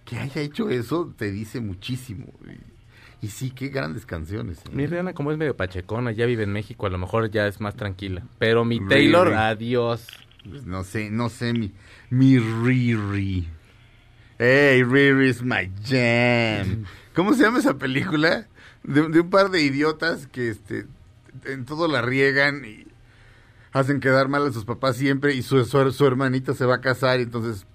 que 0.04 0.18
haya 0.18 0.40
hecho 0.40 0.70
eso 0.70 1.14
te 1.16 1.30
dice 1.30 1.60
muchísimo, 1.60 2.26
y, 2.46 3.26
y 3.26 3.28
sí, 3.28 3.50
qué 3.50 3.68
grandes 3.68 4.06
canciones. 4.06 4.58
¿eh? 4.58 4.70
Mi 4.72 4.86
Rihanna, 4.86 5.12
como 5.12 5.30
es 5.32 5.38
medio 5.38 5.56
pachecona, 5.56 6.12
ya 6.12 6.24
vive 6.24 6.44
en 6.44 6.52
México, 6.52 6.86
a 6.86 6.90
lo 6.90 6.98
mejor 6.98 7.30
ya 7.30 7.46
es 7.46 7.60
más 7.60 7.74
tranquila. 7.74 8.22
Pero 8.38 8.64
mi 8.64 8.78
Riri. 8.78 8.88
Taylor, 8.88 9.34
adiós. 9.34 10.06
Pues 10.48 10.64
no 10.64 10.84
sé, 10.84 11.10
no 11.10 11.28
sé, 11.28 11.52
mi, 11.52 11.72
mi 12.10 12.38
Riri. 12.38 13.48
Hey, 14.38 14.84
Riri 14.84 15.28
is 15.28 15.42
my 15.42 15.68
jam. 15.84 16.86
¿Cómo 17.18 17.34
se 17.34 17.42
llama 17.42 17.58
esa 17.58 17.76
película? 17.78 18.46
De, 18.84 19.00
un 19.00 19.28
par 19.28 19.50
de 19.50 19.60
idiotas 19.60 20.28
que 20.28 20.50
este 20.50 20.86
en 21.46 21.64
todo 21.64 21.88
la 21.88 22.00
riegan 22.00 22.64
y 22.64 22.86
hacen 23.72 23.98
quedar 23.98 24.28
mal 24.28 24.46
a 24.46 24.52
sus 24.52 24.64
papás 24.64 24.96
siempre 24.96 25.34
y 25.34 25.42
su, 25.42 25.64
su, 25.64 25.90
su 25.90 26.06
hermanita 26.06 26.54
se 26.54 26.64
va 26.64 26.76
a 26.76 26.80
casar 26.80 27.18
y 27.18 27.24
entonces 27.24 27.66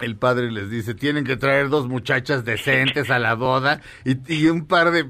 el 0.00 0.16
padre 0.16 0.50
les 0.50 0.68
dice, 0.68 0.94
tienen 0.94 1.22
que 1.22 1.36
traer 1.36 1.68
dos 1.68 1.86
muchachas 1.86 2.44
decentes 2.44 3.08
a 3.08 3.20
la 3.20 3.34
boda 3.34 3.82
y, 4.04 4.34
y 4.34 4.48
un 4.48 4.66
par 4.66 4.90
de 4.90 5.08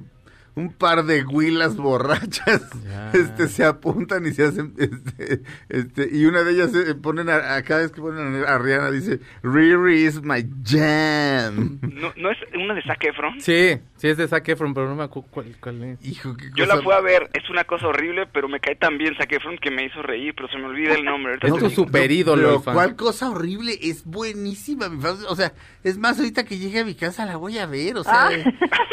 un 0.57 0.73
par 0.73 1.05
de 1.05 1.23
huilas 1.25 1.77
borrachas 1.77 2.62
Ya. 2.85 3.11
este 3.14 3.47
se 3.49 3.64
apuntan 3.64 4.27
y 4.27 4.33
se 4.33 4.45
hacen 4.45 4.73
este, 4.79 5.42
este 5.69 6.09
y 6.11 6.25
una 6.27 6.42
de 6.42 6.53
ellas 6.53 6.73
se 6.73 6.95
ponen 6.95 7.29
a, 7.29 7.55
a- 7.57 7.62
cada 7.62 7.83
vez 7.83 7.92
que 7.92 8.01
ponen 8.01 8.42
a 8.45 8.59
Rihanna 8.59 8.90
dice 8.90 9.21
Riri 9.42 10.07
is 10.07 10.23
my 10.23 10.45
jam 10.64 11.79
¿No, 11.83 12.12
¿No 12.16 12.31
es 12.31 12.38
una 12.55 12.75
de 12.75 12.83
Zac 12.83 13.05
Efron? 13.05 13.40
Sí, 13.40 13.79
sí 13.97 14.09
es 14.09 14.16
de 14.16 14.27
Zac 14.29 14.49
Efron, 14.49 14.75
pero 14.75 14.88
no 14.88 14.97
me 14.97 15.05
acuerdo 15.05 15.29
cuál, 15.31 15.57
cuál 15.61 15.83
es. 15.85 16.05
hijo 16.07 16.37
qué 16.37 16.51
Yo 16.55 16.66
la 16.66 16.81
fui 16.83 16.92
a 16.92 17.01
ver, 17.01 17.29
es 17.35 17.49
una 17.51 17.64
cosa 17.64 17.88
horrible, 17.88 18.27
pero 18.27 18.49
me 18.49 18.61
cae 18.61 18.77
tan 18.77 18.99
bien 18.99 19.14
Zac 19.16 19.33
Efron 19.33 19.57
que 19.59 19.71
me 19.71 19.85
hizo 19.85 20.03
reír, 20.03 20.35
pero 20.37 20.49
se 20.49 20.59
me 20.59 20.64
olvida 20.66 20.95
el 20.95 21.05
nombre. 21.05 21.35
Es 21.40 21.55
tu 21.55 21.71
super 21.71 22.11
ídolo, 22.11 22.62
cuál 22.62 22.97
cosa 22.97 23.31
horrible, 23.31 23.79
es 23.83 24.05
buenísima, 24.05 24.88
mi 24.88 25.01
fan. 25.01 25.16
O 25.29 25.37
sea, 25.37 25.53
es 25.85 25.99
más, 25.99 26.19
ahorita 26.19 26.45
que 26.45 26.59
llegue 26.59 26.81
a 26.81 26.85
mi 26.85 26.95
casa 26.95 27.25
la 27.27 27.37
voy 27.37 27.59
a 27.59 27.66
ver, 27.66 27.97
o 27.97 28.05
sea, 28.05 28.29
Ah. 28.29 28.31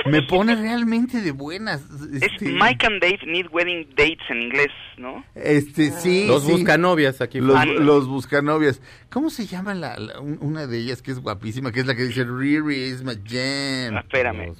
me 0.09 0.21
pone 0.23 0.55
realmente 0.55 1.21
de 1.21 1.31
buenas. 1.57 1.81
Es 2.13 2.23
Este, 2.23 2.45
Mike 2.51 2.85
and 2.87 3.01
Dave 3.01 3.19
Need 3.25 3.47
Wedding 3.51 3.89
Dates 3.95 4.19
en 4.29 4.41
inglés, 4.43 4.71
¿no? 4.97 5.23
Este, 5.35 5.91
sí. 5.91 6.25
Los 6.27 6.43
sí. 6.45 6.51
buscanovias 6.51 7.21
aquí. 7.21 7.39
Los, 7.41 7.55
Ándale. 7.55 7.79
los 7.83 8.07
buscanovias. 8.07 8.81
¿Cómo 9.11 9.29
se 9.29 9.45
llama 9.45 9.73
la, 9.73 9.97
la- 9.97 10.19
un- 10.19 10.37
una 10.41 10.67
de 10.67 10.77
ellas 10.79 11.01
que 11.01 11.11
es 11.11 11.19
guapísima, 11.19 11.71
que 11.71 11.81
es 11.81 11.85
la 11.85 11.95
que 11.95 12.03
dice 12.03 12.23
Riri 12.23 12.75
is 12.85 13.03
my 13.03 13.13
jam? 13.25 13.95
Ah, 13.97 13.99
espérame. 14.01 14.53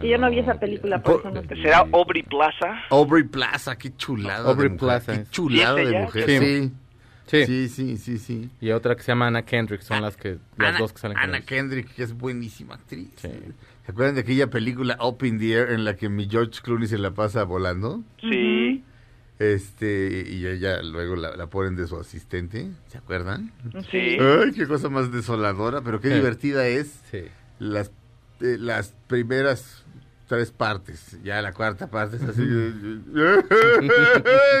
Sí, 0.00 0.08
yo 0.08 0.18
no 0.18 0.30
vi 0.30 0.38
esa 0.40 0.54
película, 0.54 1.02
por 1.02 1.22
Por- 1.22 1.32
eso 1.32 1.42
no. 1.42 1.62
¿Será 1.62 1.78
Aubrey 1.92 2.22
Plaza? 2.22 2.82
Aubrey 2.90 3.24
Plaza, 3.24 3.76
qué 3.76 3.94
chulada 3.96 4.48
Aubrey 4.50 4.68
de 4.68 4.74
mujer. 4.74 4.78
Plaza 4.78 5.16
Qué 5.24 5.30
chulada 5.30 5.82
¿Y 5.82 5.86
de 5.86 6.00
mujer, 6.00 6.24
Sí. 6.26 6.38
sí. 6.38 6.72
Sí. 7.26 7.46
Sí, 7.46 7.68
sí, 7.70 7.96
sí, 7.96 8.18
sí. 8.18 8.50
Y 8.60 8.70
otra 8.72 8.94
que 8.94 9.02
se 9.02 9.12
llama 9.12 9.28
Anna 9.28 9.42
Kendrick, 9.46 9.80
son 9.80 10.02
las 10.02 10.14
que 10.14 10.36
las 10.58 10.68
Ana, 10.68 10.78
dos 10.78 10.92
que 10.92 10.98
salen 10.98 11.14
con 11.16 11.24
Anna 11.24 11.38
ellos. 11.38 11.48
Kendrick, 11.48 11.94
que 11.94 12.02
es 12.02 12.12
buenísima 12.12 12.74
actriz. 12.74 13.08
Sí. 13.16 13.30
¿Se 13.84 13.92
acuerdan 13.92 14.14
de 14.14 14.22
aquella 14.22 14.48
película 14.48 14.96
Up 15.02 15.24
in 15.24 15.38
the 15.38 15.52
Air 15.52 15.70
en 15.72 15.84
la 15.84 15.94
que 15.96 16.08
mi 16.08 16.28
George 16.28 16.60
Clooney 16.62 16.88
se 16.88 16.98
la 16.98 17.12
pasa 17.12 17.44
volando? 17.44 18.02
Sí. 18.20 18.82
Este, 19.38 20.24
y 20.28 20.46
ella 20.46 20.80
luego 20.82 21.16
la, 21.16 21.36
la 21.36 21.48
ponen 21.48 21.74
de 21.76 21.86
su 21.86 21.96
asistente, 21.98 22.70
¿se 22.86 22.98
acuerdan? 22.98 23.52
Sí. 23.90 24.16
Ay, 24.20 24.52
qué 24.54 24.66
cosa 24.66 24.88
más 24.88 25.10
desoladora, 25.12 25.82
pero 25.82 26.00
qué 26.00 26.08
Sí. 26.08 26.14
divertida 26.14 26.66
es 26.66 27.00
Sí. 27.10 27.24
las, 27.58 27.88
eh, 28.40 28.56
las 28.58 28.94
primeras 29.08 29.84
tres 30.28 30.50
partes. 30.52 31.18
Ya 31.22 31.42
la 31.42 31.52
cuarta 31.52 31.90
parte 31.90 32.16
es 32.16 32.22
así. 32.22 32.42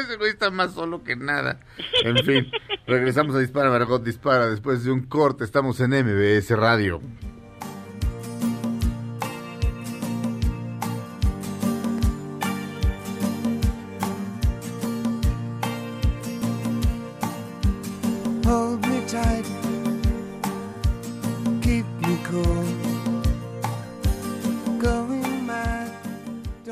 Ese 0.04 0.16
güey 0.18 0.30
está 0.30 0.50
más 0.50 0.74
solo 0.74 1.02
que 1.02 1.16
nada. 1.16 1.60
En 2.04 2.18
fin, 2.24 2.50
regresamos 2.86 3.34
a 3.36 3.38
Dispara, 3.38 3.70
Margot 3.70 4.04
Dispara. 4.04 4.48
Después 4.48 4.84
de 4.84 4.90
un 4.90 5.02
corte, 5.06 5.44
estamos 5.44 5.80
en 5.80 5.90
MBS 5.92 6.50
Radio. 6.56 7.00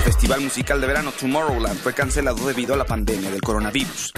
El 0.00 0.04
festival 0.04 0.40
musical 0.40 0.80
de 0.80 0.86
verano 0.86 1.12
Tomorrowland 1.12 1.76
fue 1.76 1.92
cancelado 1.92 2.46
debido 2.48 2.72
a 2.72 2.76
la 2.78 2.86
pandemia 2.86 3.30
del 3.30 3.42
coronavirus. 3.42 4.14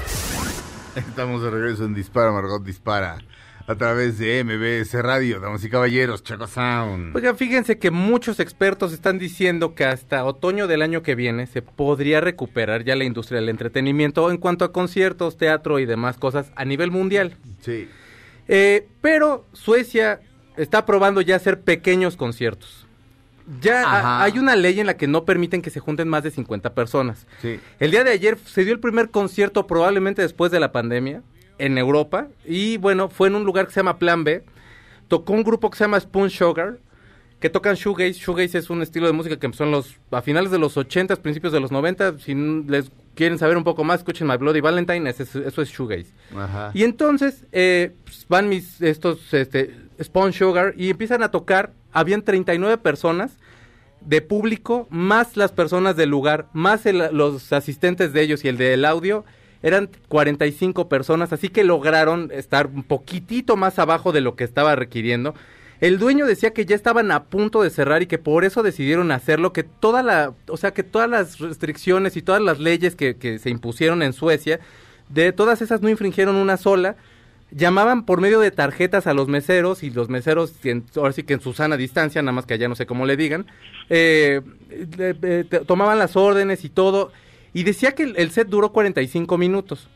Estamos 0.95 1.43
de 1.43 1.51
regreso 1.51 1.85
en 1.85 1.93
Dispara, 1.93 2.31
Margot 2.31 2.63
Dispara. 2.63 3.19
A 3.67 3.75
través 3.75 4.17
de 4.17 4.45
MBS 4.45 4.95
Radio, 5.03 5.41
damas 5.41 5.65
y 5.65 5.69
caballeros, 5.69 6.23
Chaco 6.23 6.47
Sound. 6.47 7.17
Oigan, 7.17 7.37
fíjense 7.37 7.81
que 7.81 7.91
muchos 7.91 8.39
expertos 8.39 8.93
están 8.93 9.19
diciendo 9.19 9.75
que 9.75 9.85
hasta 9.85 10.25
otoño 10.25 10.69
del 10.69 10.83
año 10.83 11.03
que 11.03 11.17
viene 11.17 11.49
se 11.49 11.63
podría 11.63 12.21
recuperar 12.21 12.85
ya 12.85 12.95
la 12.95 13.03
industria 13.03 13.41
del 13.41 13.49
entretenimiento 13.49 14.31
en 14.31 14.39
cuanto 14.39 14.65
a 14.65 14.71
conciertos, 14.71 15.37
teatro 15.37 15.81
y 15.81 15.85
demás 15.85 16.17
cosas 16.17 16.53
a 16.55 16.65
nivel 16.65 16.93
mundial. 16.93 17.37
Sí. 17.61 17.89
Eh, 18.47 18.87
pero 19.01 19.47
Suecia 19.53 20.21
está 20.57 20.87
probando 20.87 21.23
ya 21.23 21.35
hacer 21.35 21.63
pequeños 21.63 22.17
conciertos. 22.17 22.87
Ya 23.61 23.83
Ajá. 23.83 24.23
hay 24.23 24.39
una 24.39 24.57
ley 24.57 24.79
en 24.81 24.87
la 24.87 24.97
que 24.97 25.07
no 25.07 25.25
permiten 25.25 25.63
que 25.63 25.71
se 25.71 25.81
junten 25.81 26.09
más 26.09 26.23
de 26.23 26.31
50 26.31 26.75
personas. 26.75 27.27
Sí. 27.41 27.59
El 27.81 27.91
día 27.91 28.05
de 28.05 28.11
ayer 28.13 28.39
se 28.45 28.65
dio 28.65 28.73
el 28.73 28.81
primer 28.81 29.11
concierto 29.11 29.67
probablemente 29.67 30.23
después 30.23 30.51
de 30.53 30.61
la 30.61 30.73
pandemia 30.73 31.23
en 31.59 31.79
Europa 31.79 32.29
y 32.47 32.77
bueno, 32.79 33.09
fue 33.09 33.29
en 33.29 33.35
un 33.37 33.45
lugar 33.45 33.67
que 33.67 33.73
se 33.73 33.81
llama 33.81 33.99
Plan 33.99 34.25
B. 34.25 34.45
Tocó 35.09 35.33
un 35.33 35.43
grupo 35.43 35.71
que 35.71 35.77
se 35.79 35.85
llama 35.85 36.01
Spoon 36.01 36.31
Sugar 36.31 36.79
que 37.41 37.51
tocan 37.51 37.75
shoegaze. 37.75 38.13
Shoegaze 38.15 38.59
es 38.59 38.71
un 38.71 38.83
estilo 38.83 39.07
de 39.09 39.13
música 39.13 39.37
que 39.37 39.47
empezó 39.47 39.65
en 39.65 39.73
los 39.73 39.97
a 40.13 40.23
finales 40.23 40.51
de 40.53 40.59
los 40.59 40.77
80, 40.77 41.17
principios 41.17 41.53
de 41.53 41.59
los 41.59 41.73
90. 41.73 42.19
Si 42.21 42.35
les 42.35 42.91
quieren 43.17 43.37
saber 43.39 43.57
un 43.57 43.65
poco 43.65 43.83
más, 43.83 43.99
escuchen 44.01 44.29
My 44.29 44.37
Bloody 44.37 44.61
Valentine, 44.61 45.11
ese 45.11 45.25
es- 45.25 45.35
eso 45.35 45.61
es 45.61 45.69
shoegaze. 45.69 46.07
Ajá. 46.37 46.71
Y 46.73 46.85
entonces 46.85 47.45
eh, 47.51 47.91
pues, 48.05 48.27
van 48.29 48.49
mis 48.49 48.81
estos 48.81 49.35
este 49.35 49.75
Spawn 50.01 50.33
Sugar, 50.33 50.75
y 50.77 50.91
empiezan 50.91 51.23
a 51.25 51.31
tocar. 51.33 51.73
Habían 51.93 52.23
39 52.23 52.79
personas 52.79 53.33
de 54.01 54.21
público, 54.21 54.87
más 54.91 55.37
las 55.37 55.53
personas 55.53 55.97
del 55.97 56.11
lugar, 56.11 56.47
más 56.53 56.87
el- 56.87 57.09
los 57.13 57.53
asistentes 57.53 58.13
de 58.13 58.23
ellos 58.23 58.45
y 58.45 58.49
el 58.49 58.57
del 58.57 58.85
audio. 58.85 59.25
Eran 59.63 59.91
45 60.09 60.89
personas, 60.89 61.33
así 61.33 61.49
que 61.49 61.63
lograron 61.63 62.31
estar 62.33 62.67
un 62.67 62.83
poquitito 62.83 63.57
más 63.57 63.79
abajo 63.79 64.11
de 64.11 64.21
lo 64.21 64.35
que 64.35 64.43
estaba 64.45 64.75
requiriendo. 64.75 65.35
El 65.81 65.99
dueño 65.99 66.27
decía 66.27 66.53
que 66.53 66.65
ya 66.67 66.75
estaban 66.77 67.11
a 67.13 67.25
punto 67.25 67.63
de 67.63 67.71
cerrar 67.71 68.03
y 68.03 68.07
que 68.07 68.19
por 68.19 68.45
eso 68.45 68.63
decidieron 68.63 69.11
hacerlo, 69.13 69.53
que 69.53 69.63
toda 69.65 70.03
la, 70.03 70.33
o 70.49 70.57
sea, 70.57 70.73
que 70.73 70.83
todas 70.83 71.09
las 71.11 71.39
restricciones 71.39 72.17
y 72.17 72.23
todas 72.23 72.41
las 72.41 72.59
leyes 72.61 72.95
que, 72.97 73.17
que 73.17 73.39
se 73.39 73.51
impusieron 73.51 74.03
en 74.03 74.13
Suecia, 74.13 74.59
de 75.09 75.33
todas 75.33 75.61
esas 75.63 75.81
no 75.83 75.89
infringieron 75.89 76.37
una 76.37 76.57
sola. 76.57 76.97
Llamaban 77.55 78.05
por 78.05 78.21
medio 78.21 78.41
de 78.41 78.51
tarjetas 78.51 79.07
a 79.07 79.13
los 79.13 79.29
meseros 79.29 79.83
y 79.83 79.91
los 79.91 80.09
meseros, 80.09 80.55
ahora 80.97 81.13
sí 81.13 81.23
que 81.23 81.35
en 81.35 81.41
su 81.41 81.53
sana 81.53 81.77
distancia, 81.77 82.23
nada 82.23 82.33
más 82.33 82.47
que 82.47 82.55
allá 82.55 82.67
no 82.67 82.75
sé 82.75 82.87
cómo 82.87 83.05
le 83.05 83.17
digan, 83.17 83.47
eh, 83.91 84.41
eh, 84.71 85.15
eh, 85.23 85.45
tomaban 85.67 85.99
las 85.99 86.17
órdenes 86.17 86.65
y 86.65 86.71
todo. 86.71 87.13
Y 87.53 87.65
decía 87.65 87.95
que 87.95 88.05
el, 88.05 88.17
el 88.17 88.31
set 88.31 88.49
duró 88.49 88.73
45 88.73 89.37
minutos. 89.37 89.89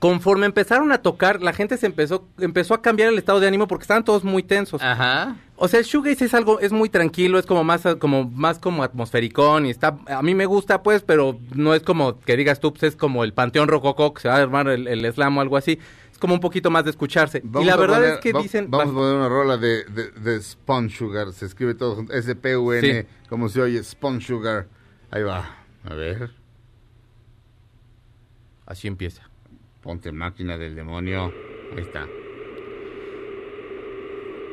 Conforme 0.00 0.46
empezaron 0.46 0.90
a 0.92 0.98
tocar, 0.98 1.42
la 1.42 1.52
gente 1.52 1.76
se 1.76 1.86
empezó, 1.86 2.26
empezó 2.38 2.72
a 2.72 2.80
cambiar 2.80 3.10
el 3.10 3.18
estado 3.18 3.40
de 3.40 3.46
ánimo 3.46 3.68
porque 3.68 3.82
estaban 3.82 4.04
todos 4.04 4.24
muy 4.24 4.42
tensos. 4.42 4.80
Ajá. 4.82 5.36
O 5.56 5.68
sea, 5.68 5.80
el 5.80 5.86
shoegaze 5.86 6.24
es 6.24 6.34
algo, 6.34 6.58
es 6.60 6.72
muy 6.72 6.88
tranquilo, 6.88 7.38
es 7.38 7.46
como 7.46 7.62
más, 7.62 7.82
como 8.00 8.24
más 8.24 8.58
como 8.58 8.82
atmosfericón 8.82 9.66
y 9.66 9.70
está, 9.70 9.96
a 10.08 10.22
mí 10.22 10.34
me 10.34 10.46
gusta 10.46 10.82
pues, 10.82 11.02
pero 11.02 11.38
no 11.54 11.74
es 11.74 11.82
como 11.82 12.18
que 12.18 12.36
digas 12.36 12.58
tú, 12.58 12.72
pues 12.72 12.82
es 12.82 12.96
como 12.96 13.22
el 13.22 13.32
Panteón 13.32 13.68
Rococó 13.68 14.14
que 14.14 14.22
se 14.22 14.28
va 14.28 14.36
a 14.36 14.42
armar 14.42 14.66
el, 14.68 14.88
el 14.88 15.12
slam 15.12 15.36
o 15.36 15.40
algo 15.40 15.56
así. 15.56 15.78
Como 16.22 16.34
un 16.34 16.40
poquito 16.40 16.70
más 16.70 16.84
de 16.84 16.90
escucharse. 16.90 17.40
Vamos 17.42 17.64
y 17.66 17.68
la 17.68 17.74
verdad 17.76 17.96
poner- 17.96 18.12
es 18.14 18.20
que 18.20 18.32
va- 18.32 18.42
dicen, 18.42 18.70
Vamos 18.70 18.94
a 18.94 18.96
poner 18.96 19.16
una 19.16 19.28
rola 19.28 19.56
de, 19.56 19.82
de, 19.86 20.10
de 20.12 20.40
Spawn 20.40 20.88
Sugar. 20.88 21.32
Se 21.32 21.46
escribe 21.46 21.74
todo 21.74 21.96
junto. 21.96 22.12
S-P-U-N. 22.12 23.02
Sí. 23.02 23.08
Como 23.28 23.48
se 23.48 23.60
oye, 23.60 23.82
Spawn 23.82 24.20
Sugar. 24.20 24.68
Ahí 25.10 25.24
va. 25.24 25.56
A 25.84 25.94
ver. 25.94 26.30
así 28.66 28.86
empieza. 28.86 29.28
Ponte 29.82 30.12
máquina 30.12 30.56
del 30.56 30.76
demonio. 30.76 31.32
Ahí 31.76 31.82
está. 31.82 32.06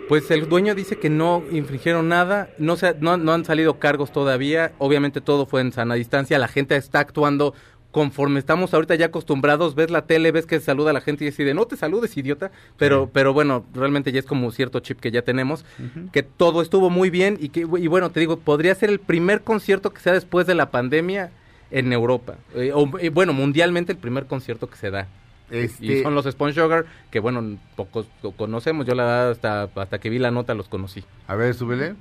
Pues 0.07 0.31
el 0.31 0.49
dueño 0.49 0.73
dice 0.73 0.97
que 0.97 1.11
no 1.11 1.43
infringieron 1.51 2.07
nada, 2.09 2.49
no, 2.57 2.75
se, 2.77 2.95
no, 2.95 3.15
no 3.17 3.31
han 3.31 3.45
salido 3.45 3.77
cargos 3.77 4.11
todavía, 4.11 4.73
obviamente 4.79 5.21
todo 5.21 5.45
fue 5.45 5.61
en 5.61 5.71
sana 5.71 5.93
distancia, 5.93 6.39
la 6.39 6.47
gente 6.47 6.75
está 6.75 6.99
actuando 6.99 7.53
conforme 7.91 8.39
estamos 8.39 8.73
ahorita 8.73 8.95
ya 8.95 9.07
acostumbrados, 9.07 9.75
ves 9.75 9.89
la 9.89 10.05
tele, 10.05 10.31
ves 10.31 10.45
que 10.45 10.59
se 10.59 10.65
saluda 10.65 10.91
a 10.91 10.93
la 10.93 11.01
gente 11.01 11.23
y 11.23 11.27
decide, 11.27 11.53
no 11.53 11.65
te 11.65 11.75
saludes, 11.75 12.15
idiota, 12.17 12.51
pero, 12.77 13.09
pero 13.11 13.33
bueno, 13.33 13.65
realmente 13.73 14.11
ya 14.11 14.19
es 14.19 14.25
como 14.25 14.51
cierto 14.51 14.79
chip 14.79 14.99
que 14.99 15.11
ya 15.11 15.23
tenemos, 15.23 15.65
que 16.11 16.23
todo 16.23 16.61
estuvo 16.61 16.89
muy 16.89 17.09
bien 17.09 17.37
y 17.39 17.49
que, 17.49 17.61
y 17.61 17.87
bueno, 17.87 18.11
te 18.11 18.19
digo, 18.19 18.37
podría 18.37 18.75
ser 18.75 18.89
el 18.89 18.99
primer 18.99 19.41
concierto 19.41 19.91
que 19.91 20.01
sea 20.01 20.13
después 20.13 20.45
de 20.45 20.55
la 20.55 20.69
pandemia 20.69 21.31
en 21.71 21.91
Europa, 21.91 22.35
eh, 22.55 22.71
o, 22.73 22.97
eh, 22.99 23.09
bueno, 23.09 23.33
mundialmente 23.33 23.91
el 23.91 23.97
primer 23.97 24.25
concierto 24.25 24.69
que 24.69 24.77
se 24.77 24.91
da. 24.91 25.07
Este, 25.51 25.85
Y 25.85 26.03
son 26.03 26.13
los 26.13 26.25
Spawn 26.25 26.53
Sugar, 26.53 26.85
que 27.09 27.19
bueno, 27.19 27.57
pocos 27.75 28.05
conocemos. 28.37 28.85
Yo 28.85 28.93
la 28.93 29.03
verdad 29.03 29.31
hasta, 29.31 29.63
hasta 29.81 29.99
que 29.99 30.11
vi 30.11 30.19
la 30.19 30.29
nota 30.29 30.53
los 30.53 30.69
conocí. 30.69 31.03
A 31.27 31.33
ver, 31.33 31.55
súbele. 31.55 31.95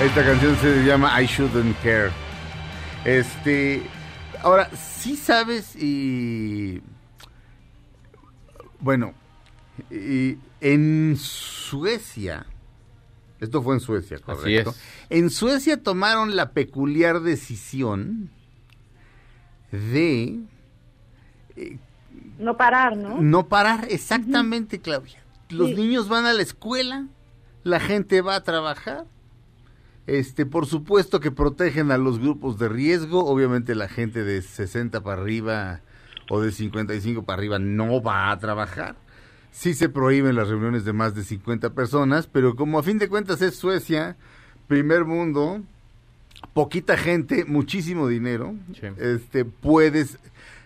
Esta 0.00 0.24
canción 0.24 0.54
se 0.56 0.84
llama 0.84 1.20
I 1.20 1.26
Shouldn't 1.26 1.76
Care. 1.82 2.10
Este. 3.04 3.82
Ahora, 4.42 4.68
sí 4.74 5.16
sabes 5.16 5.74
y. 5.76 6.82
Bueno, 8.80 9.14
y 9.90 10.36
en 10.60 11.16
Suecia. 11.16 12.46
Esto 13.40 13.62
fue 13.62 13.74
en 13.74 13.80
Suecia, 13.80 14.18
correcto. 14.18 14.70
es. 14.70 14.76
En 15.10 15.30
Suecia 15.30 15.82
tomaron 15.82 16.36
la 16.36 16.52
peculiar 16.52 17.20
decisión 17.20 18.30
de 19.70 20.40
No 22.38 22.56
parar, 22.56 22.96
¿no? 22.96 23.20
no 23.20 23.46
parar, 23.48 23.86
exactamente, 23.90 24.80
Claudia. 24.80 25.22
Los 25.50 25.68
Sí. 25.70 25.74
niños 25.74 26.08
van 26.08 26.24
a 26.24 26.32
la 26.32 26.40
escuela, 26.42 27.06
la 27.62 27.78
gente 27.80 28.20
va 28.22 28.36
a 28.36 28.42
trabajar. 28.42 29.04
Este, 30.06 30.46
por 30.46 30.66
supuesto 30.66 31.18
que 31.20 31.30
protegen 31.32 31.90
a 31.90 31.98
los 31.98 32.18
grupos 32.20 32.58
de 32.58 32.68
riesgo, 32.68 33.24
obviamente 33.26 33.74
la 33.74 33.88
gente 33.88 34.22
de 34.24 34.40
60 34.42 35.00
para 35.02 35.20
arriba 35.20 35.80
o 36.30 36.40
de 36.40 36.52
55 36.52 37.24
para 37.24 37.38
arriba 37.38 37.58
no 37.58 38.00
va 38.02 38.30
a 38.30 38.38
trabajar. 38.38 38.96
Sí 39.50 39.74
se 39.74 39.88
prohíben 39.88 40.36
las 40.36 40.48
reuniones 40.48 40.84
de 40.84 40.92
más 40.92 41.14
de 41.14 41.24
50 41.24 41.70
personas, 41.74 42.26
pero 42.26 42.54
como 42.56 42.78
a 42.78 42.82
fin 42.82 42.98
de 42.98 43.08
cuentas 43.08 43.40
es 43.42 43.56
Suecia, 43.56 44.16
primer 44.68 45.04
mundo, 45.06 45.62
poquita 46.52 46.96
gente, 46.96 47.44
muchísimo 47.44 48.06
dinero, 48.06 48.54
Sí. 48.78 48.86
este, 48.98 49.44
puedes, 49.44 50.16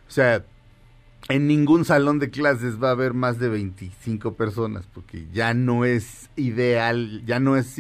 o 0.08 0.10
sea, 0.10 0.44
en 1.28 1.46
ningún 1.46 1.84
salón 1.84 2.18
de 2.18 2.30
clases 2.30 2.82
va 2.82 2.88
a 2.88 2.92
haber 2.92 3.14
más 3.14 3.38
de 3.38 3.48
25 3.48 4.34
personas, 4.34 4.86
porque 4.92 5.26
ya 5.32 5.54
no 5.54 5.84
es 5.84 6.28
ideal, 6.34 7.22
ya 7.24 7.38
no 7.38 7.56
es, 7.56 7.76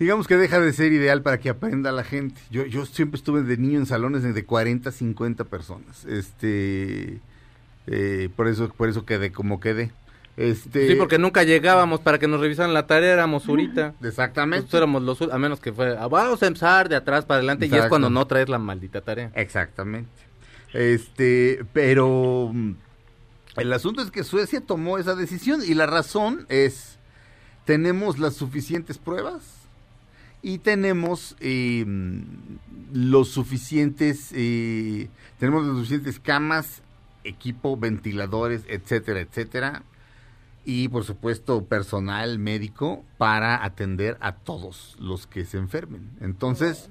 digamos 0.00 0.26
que 0.26 0.38
deja 0.38 0.58
de 0.58 0.72
ser 0.72 0.92
ideal 0.92 1.22
para 1.22 1.38
que 1.38 1.50
aprenda 1.50 1.92
la 1.92 2.04
gente. 2.04 2.40
Yo, 2.50 2.64
yo 2.64 2.86
siempre 2.86 3.18
estuve 3.18 3.42
de 3.42 3.58
niño 3.58 3.78
en 3.78 3.86
salones 3.86 4.22
de 4.22 4.44
40, 4.44 4.90
50 4.90 5.44
personas, 5.44 6.06
este, 6.06 7.20
eh, 7.86 8.30
por 8.34 8.48
eso, 8.48 8.70
por 8.70 8.88
eso 8.88 9.04
quedé 9.04 9.30
como 9.30 9.60
quedé. 9.60 9.92
Este, 10.38 10.88
Sí, 10.88 10.94
porque 10.94 11.18
nunca 11.18 11.42
llegábamos 11.42 12.00
para 12.00 12.18
que 12.18 12.26
nos 12.26 12.40
revisaran 12.40 12.72
la 12.72 12.86
tarea, 12.86 13.12
éramos 13.12 13.46
ahorita. 13.46 13.92
Exactamente. 14.02 14.62
Nosotros 14.62 14.78
éramos 14.78 15.02
los, 15.02 15.20
a 15.20 15.38
menos 15.38 15.60
que 15.60 15.70
fue, 15.70 15.94
vamos 15.94 16.42
a 16.42 16.46
empezar 16.46 16.88
de 16.88 16.96
atrás 16.96 17.26
para 17.26 17.38
adelante, 17.38 17.66
y 17.66 17.74
es 17.74 17.86
cuando 17.86 18.08
no 18.08 18.26
traes 18.26 18.48
la 18.48 18.58
maldita 18.58 19.02
tarea. 19.02 19.30
Exactamente. 19.34 20.08
Este, 20.72 21.62
pero 21.74 22.50
mm, 22.54 22.72
el 23.56 23.72
asunto 23.74 24.00
es 24.00 24.10
que 24.10 24.24
Suecia 24.24 24.62
tomó 24.62 24.96
esa 24.96 25.14
decisión 25.14 25.60
y 25.62 25.74
la 25.74 25.84
razón 25.84 26.46
es 26.48 26.98
tenemos 27.66 28.18
las 28.18 28.34
suficientes 28.34 28.96
pruebas 28.96 29.59
y 30.42 30.58
tenemos 30.58 31.36
eh, 31.40 31.84
los 32.92 33.28
suficientes 33.28 34.30
eh, 34.34 35.08
tenemos 35.38 35.64
las 35.66 35.76
suficientes 35.76 36.18
camas, 36.20 36.82
equipo, 37.24 37.76
ventiladores, 37.76 38.62
etcétera, 38.68 39.20
etcétera 39.20 39.82
y 40.64 40.88
por 40.88 41.04
supuesto 41.04 41.64
personal 41.64 42.38
médico 42.38 43.04
para 43.18 43.64
atender 43.64 44.16
a 44.20 44.32
todos 44.36 44.96
los 45.00 45.26
que 45.26 45.44
se 45.44 45.56
enfermen. 45.58 46.10
Entonces, 46.20 46.90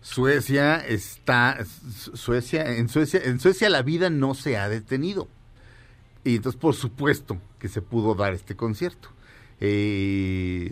Suecia 0.00 0.76
está 0.78 1.64
Su- 1.64 2.16
Suecia 2.16 2.76
en 2.76 2.88
Suecia 2.88 3.20
en 3.24 3.40
Suecia 3.40 3.70
la 3.70 3.82
vida 3.82 4.10
no 4.10 4.34
se 4.34 4.58
ha 4.58 4.68
detenido 4.68 5.28
y 6.24 6.36
entonces 6.36 6.60
por 6.60 6.74
supuesto 6.74 7.38
que 7.58 7.68
se 7.68 7.80
pudo 7.82 8.14
dar 8.14 8.34
este 8.34 8.54
concierto 8.56 9.08
Eh, 9.60 10.70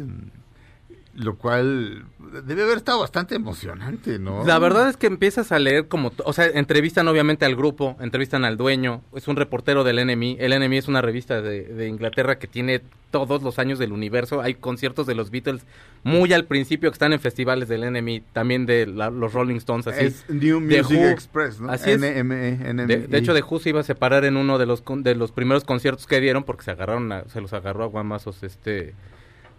lo 1.14 1.36
cual 1.36 2.06
debe 2.46 2.62
haber 2.62 2.78
estado 2.78 3.00
bastante 3.00 3.34
emocionante 3.34 4.18
no 4.18 4.46
La 4.46 4.58
verdad 4.58 4.88
es 4.88 4.96
que 4.96 5.06
empiezas 5.06 5.52
a 5.52 5.58
leer 5.58 5.86
como, 5.88 6.10
o 6.24 6.32
sea, 6.32 6.46
entrevistan 6.46 7.06
obviamente 7.06 7.44
al 7.44 7.54
grupo, 7.54 7.96
entrevistan 8.00 8.46
al 8.46 8.56
dueño, 8.56 9.02
es 9.14 9.28
un 9.28 9.36
reportero 9.36 9.84
del 9.84 9.96
NMI, 10.06 10.38
el 10.40 10.58
NMI 10.58 10.78
es 10.78 10.88
una 10.88 11.02
revista 11.02 11.42
de, 11.42 11.64
de 11.64 11.88
Inglaterra 11.88 12.38
que 12.38 12.46
tiene 12.46 12.80
todos 13.10 13.42
los 13.42 13.58
años 13.58 13.78
del 13.78 13.92
universo, 13.92 14.40
hay 14.40 14.54
conciertos 14.54 15.06
de 15.06 15.14
los 15.14 15.30
Beatles 15.30 15.66
muy 16.02 16.32
al 16.32 16.46
principio 16.46 16.90
que 16.90 16.94
están 16.94 17.12
en 17.12 17.20
festivales 17.20 17.68
del 17.68 17.82
NMI, 17.92 18.22
también 18.32 18.64
de 18.64 18.86
la- 18.86 19.10
los 19.10 19.34
Rolling 19.34 19.56
Stones, 19.56 19.86
así. 19.88 20.06
es 20.06 20.24
New 20.30 20.60
Music 20.60 20.96
Who, 20.96 21.08
Express 21.10 21.60
no 21.60 21.70
así 21.70 21.90
es. 21.90 22.00
NME, 22.00 22.72
NMI. 22.72 22.86
De, 22.86 22.96
de 23.06 23.18
hecho, 23.18 23.34
de 23.34 23.42
Who 23.42 23.58
se 23.58 23.68
iba 23.68 23.80
a 23.80 23.84
separar 23.84 24.24
en 24.24 24.38
uno 24.38 24.56
de 24.56 24.64
los 24.64 24.82
de 24.86 25.14
los 25.14 25.30
primeros 25.30 25.64
conciertos 25.64 26.06
que 26.06 26.20
dieron 26.20 26.42
porque 26.44 26.62
se 26.64 26.70
agarraron, 26.70 27.12
a- 27.12 27.24
se 27.28 27.42
los 27.42 27.52
agarró 27.52 27.84
a 27.84 27.88
guamazos 27.88 28.42
este 28.42 28.94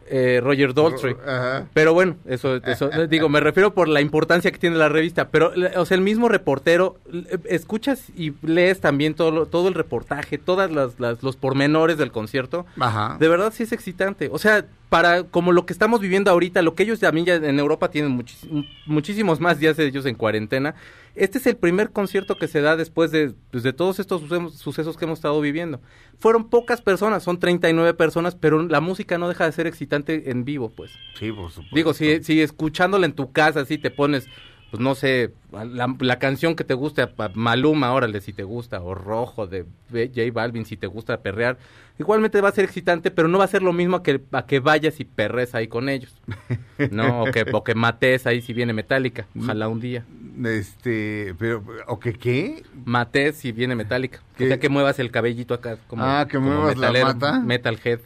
eh, 0.09 0.39
Roger 0.43 0.73
Daltrey. 0.73 1.15
Ajá. 1.25 1.67
Pero 1.73 1.93
bueno, 1.93 2.15
eso, 2.25 2.55
eso 2.57 2.89
digo, 3.09 3.29
me 3.29 3.39
refiero 3.39 3.73
por 3.73 3.87
la 3.87 4.01
importancia 4.01 4.51
que 4.51 4.57
tiene 4.57 4.75
la 4.75 4.89
revista. 4.89 5.29
Pero, 5.29 5.51
o 5.77 5.85
sea, 5.85 5.95
el 5.95 6.01
mismo 6.01 6.29
reportero, 6.29 6.97
eh, 7.11 7.37
escuchas 7.45 8.03
y 8.15 8.33
lees 8.41 8.79
también 8.79 9.13
todo, 9.13 9.45
todo 9.45 9.67
el 9.67 9.73
reportaje, 9.73 10.37
todas 10.37 10.71
las, 10.71 10.99
las- 10.99 11.23
los 11.23 11.35
pormenores 11.35 11.97
del 11.97 12.11
concierto. 12.11 12.65
Ajá. 12.79 13.17
De 13.19 13.27
verdad 13.27 13.51
sí 13.55 13.63
es 13.63 13.71
excitante. 13.71 14.29
O 14.31 14.37
sea, 14.39 14.65
para 14.89 15.23
como 15.23 15.51
lo 15.51 15.65
que 15.65 15.73
estamos 15.73 15.99
viviendo 16.01 16.29
ahorita, 16.29 16.61
lo 16.61 16.75
que 16.75 16.83
ellos 16.83 16.99
también 16.99 17.25
ya 17.25 17.35
en 17.35 17.57
Europa 17.59 17.89
tienen 17.89 18.17
muchis- 18.17 18.67
muchísimos 18.85 19.39
más 19.39 19.59
días 19.59 19.75
de 19.77 19.85
ellos 19.87 20.05
en 20.05 20.15
cuarentena. 20.15 20.75
Este 21.15 21.37
es 21.37 21.45
el 21.47 21.57
primer 21.57 21.91
concierto 21.91 22.37
que 22.37 22.47
se 22.47 22.61
da 22.61 22.75
después 22.75 23.11
de, 23.11 23.33
pues, 23.51 23.63
de 23.63 23.73
todos 23.73 23.99
estos 23.99 24.21
sucesos, 24.57 24.97
que 24.97 25.05
hemos 25.05 25.19
estado 25.19 25.39
viviendo. 25.39 25.79
Fueron 26.17 26.49
pocas 26.49 26.81
personas, 26.81 27.23
son 27.23 27.39
39 27.39 27.93
personas, 27.93 28.35
pero 28.35 28.63
la 28.63 28.81
música 28.81 29.17
no 29.17 29.29
deja 29.29 29.45
de 29.45 29.51
ser 29.51 29.67
excitante 29.67 30.31
en 30.31 30.43
vivo, 30.43 30.71
pues. 30.75 30.91
Sí, 31.19 31.31
por 31.31 31.51
supuesto. 31.51 31.75
Digo, 31.75 31.93
si, 31.93 32.23
si 32.23 32.41
escuchándola 32.41 33.05
en 33.05 33.13
tu 33.13 33.31
casa, 33.31 33.61
así 33.61 33.77
te 33.77 33.91
pones 33.91 34.27
pues 34.73 34.81
no 34.81 34.95
sé, 34.95 35.31
la, 35.51 35.95
la 35.99 36.17
canción 36.17 36.55
que 36.55 36.63
te 36.63 36.73
guste, 36.73 37.03
a 37.03 37.11
Maluma, 37.35 37.93
órale, 37.93 38.21
si 38.21 38.33
te 38.33 38.41
gusta, 38.41 38.81
o 38.81 38.95
Rojo 38.95 39.45
de 39.45 39.67
J 39.91 40.21
Balvin, 40.33 40.65
si 40.65 40.77
te 40.77 40.87
gusta 40.87 41.21
perrear, 41.21 41.59
igualmente 41.99 42.41
va 42.41 42.49
a 42.49 42.53
ser 42.53 42.65
excitante, 42.65 43.11
pero 43.11 43.27
no 43.27 43.37
va 43.37 43.43
a 43.43 43.47
ser 43.49 43.61
lo 43.61 43.71
mismo 43.71 43.97
a 43.97 44.01
que, 44.01 44.19
a 44.31 44.47
que 44.47 44.59
vayas 44.59 44.99
y 44.99 45.05
perres 45.05 45.53
ahí 45.53 45.67
con 45.67 45.89
ellos. 45.89 46.11
No, 46.89 47.21
o 47.21 47.25
que, 47.31 47.45
o 47.53 47.63
que 47.63 47.75
mates 47.75 48.25
ahí 48.25 48.41
si 48.41 48.51
viene 48.51 48.73
Metallica, 48.73 49.27
ojalá 49.39 49.67
un 49.67 49.79
día. 49.79 50.03
Este, 50.43 51.35
pero, 51.37 51.63
¿o 51.87 51.99
que 51.99 52.13
qué? 52.13 52.63
Mates 52.83 53.37
si 53.37 53.51
viene 53.51 53.75
Metallica. 53.75 54.21
¿Qué? 54.35 54.45
O 54.45 54.47
sea, 54.47 54.59
que 54.59 54.69
muevas 54.69 54.97
el 54.97 55.11
cabellito 55.11 55.53
acá. 55.53 55.77
Como, 55.87 56.03
Ah, 56.03 56.27
que 56.27 56.39
muevas 56.39 56.75
la 56.77 56.91
mata. 56.91 57.39
Metalhead. 57.41 57.99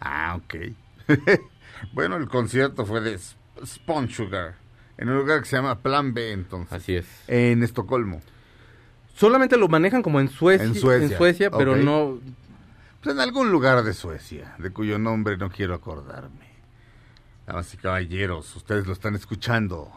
Ah, 0.00 0.36
ok. 0.36 0.54
bueno, 1.92 2.16
el 2.18 2.28
concierto 2.28 2.84
fue 2.84 3.00
de 3.00 3.14
Sp- 3.16 3.40
Spawn 3.64 4.10
Sugar, 4.10 4.56
en 5.00 5.08
un 5.08 5.16
lugar 5.16 5.40
que 5.40 5.46
se 5.46 5.56
llama 5.56 5.80
Plan 5.80 6.12
B, 6.12 6.32
entonces. 6.32 6.72
Así 6.72 6.94
es. 6.94 7.24
En 7.26 7.62
Estocolmo. 7.62 8.20
Solamente 9.14 9.56
lo 9.56 9.66
manejan 9.66 10.02
como 10.02 10.20
en 10.20 10.28
Suecia, 10.28 10.66
En 10.66 10.74
Suecia, 10.74 11.50
pero 11.50 11.72
ok. 11.72 11.78
no... 11.78 12.20
Pues 13.02 13.14
en 13.16 13.20
algún 13.20 13.50
lugar 13.50 13.82
de 13.82 13.94
Suecia, 13.94 14.54
de 14.58 14.70
cuyo 14.70 14.98
nombre 14.98 15.38
no 15.38 15.50
quiero 15.50 15.74
acordarme. 15.74 16.50
Damas 17.46 17.72
y 17.72 17.78
caballeros, 17.78 18.54
ustedes 18.54 18.86
lo 18.86 18.92
están 18.92 19.14
escuchando. 19.14 19.90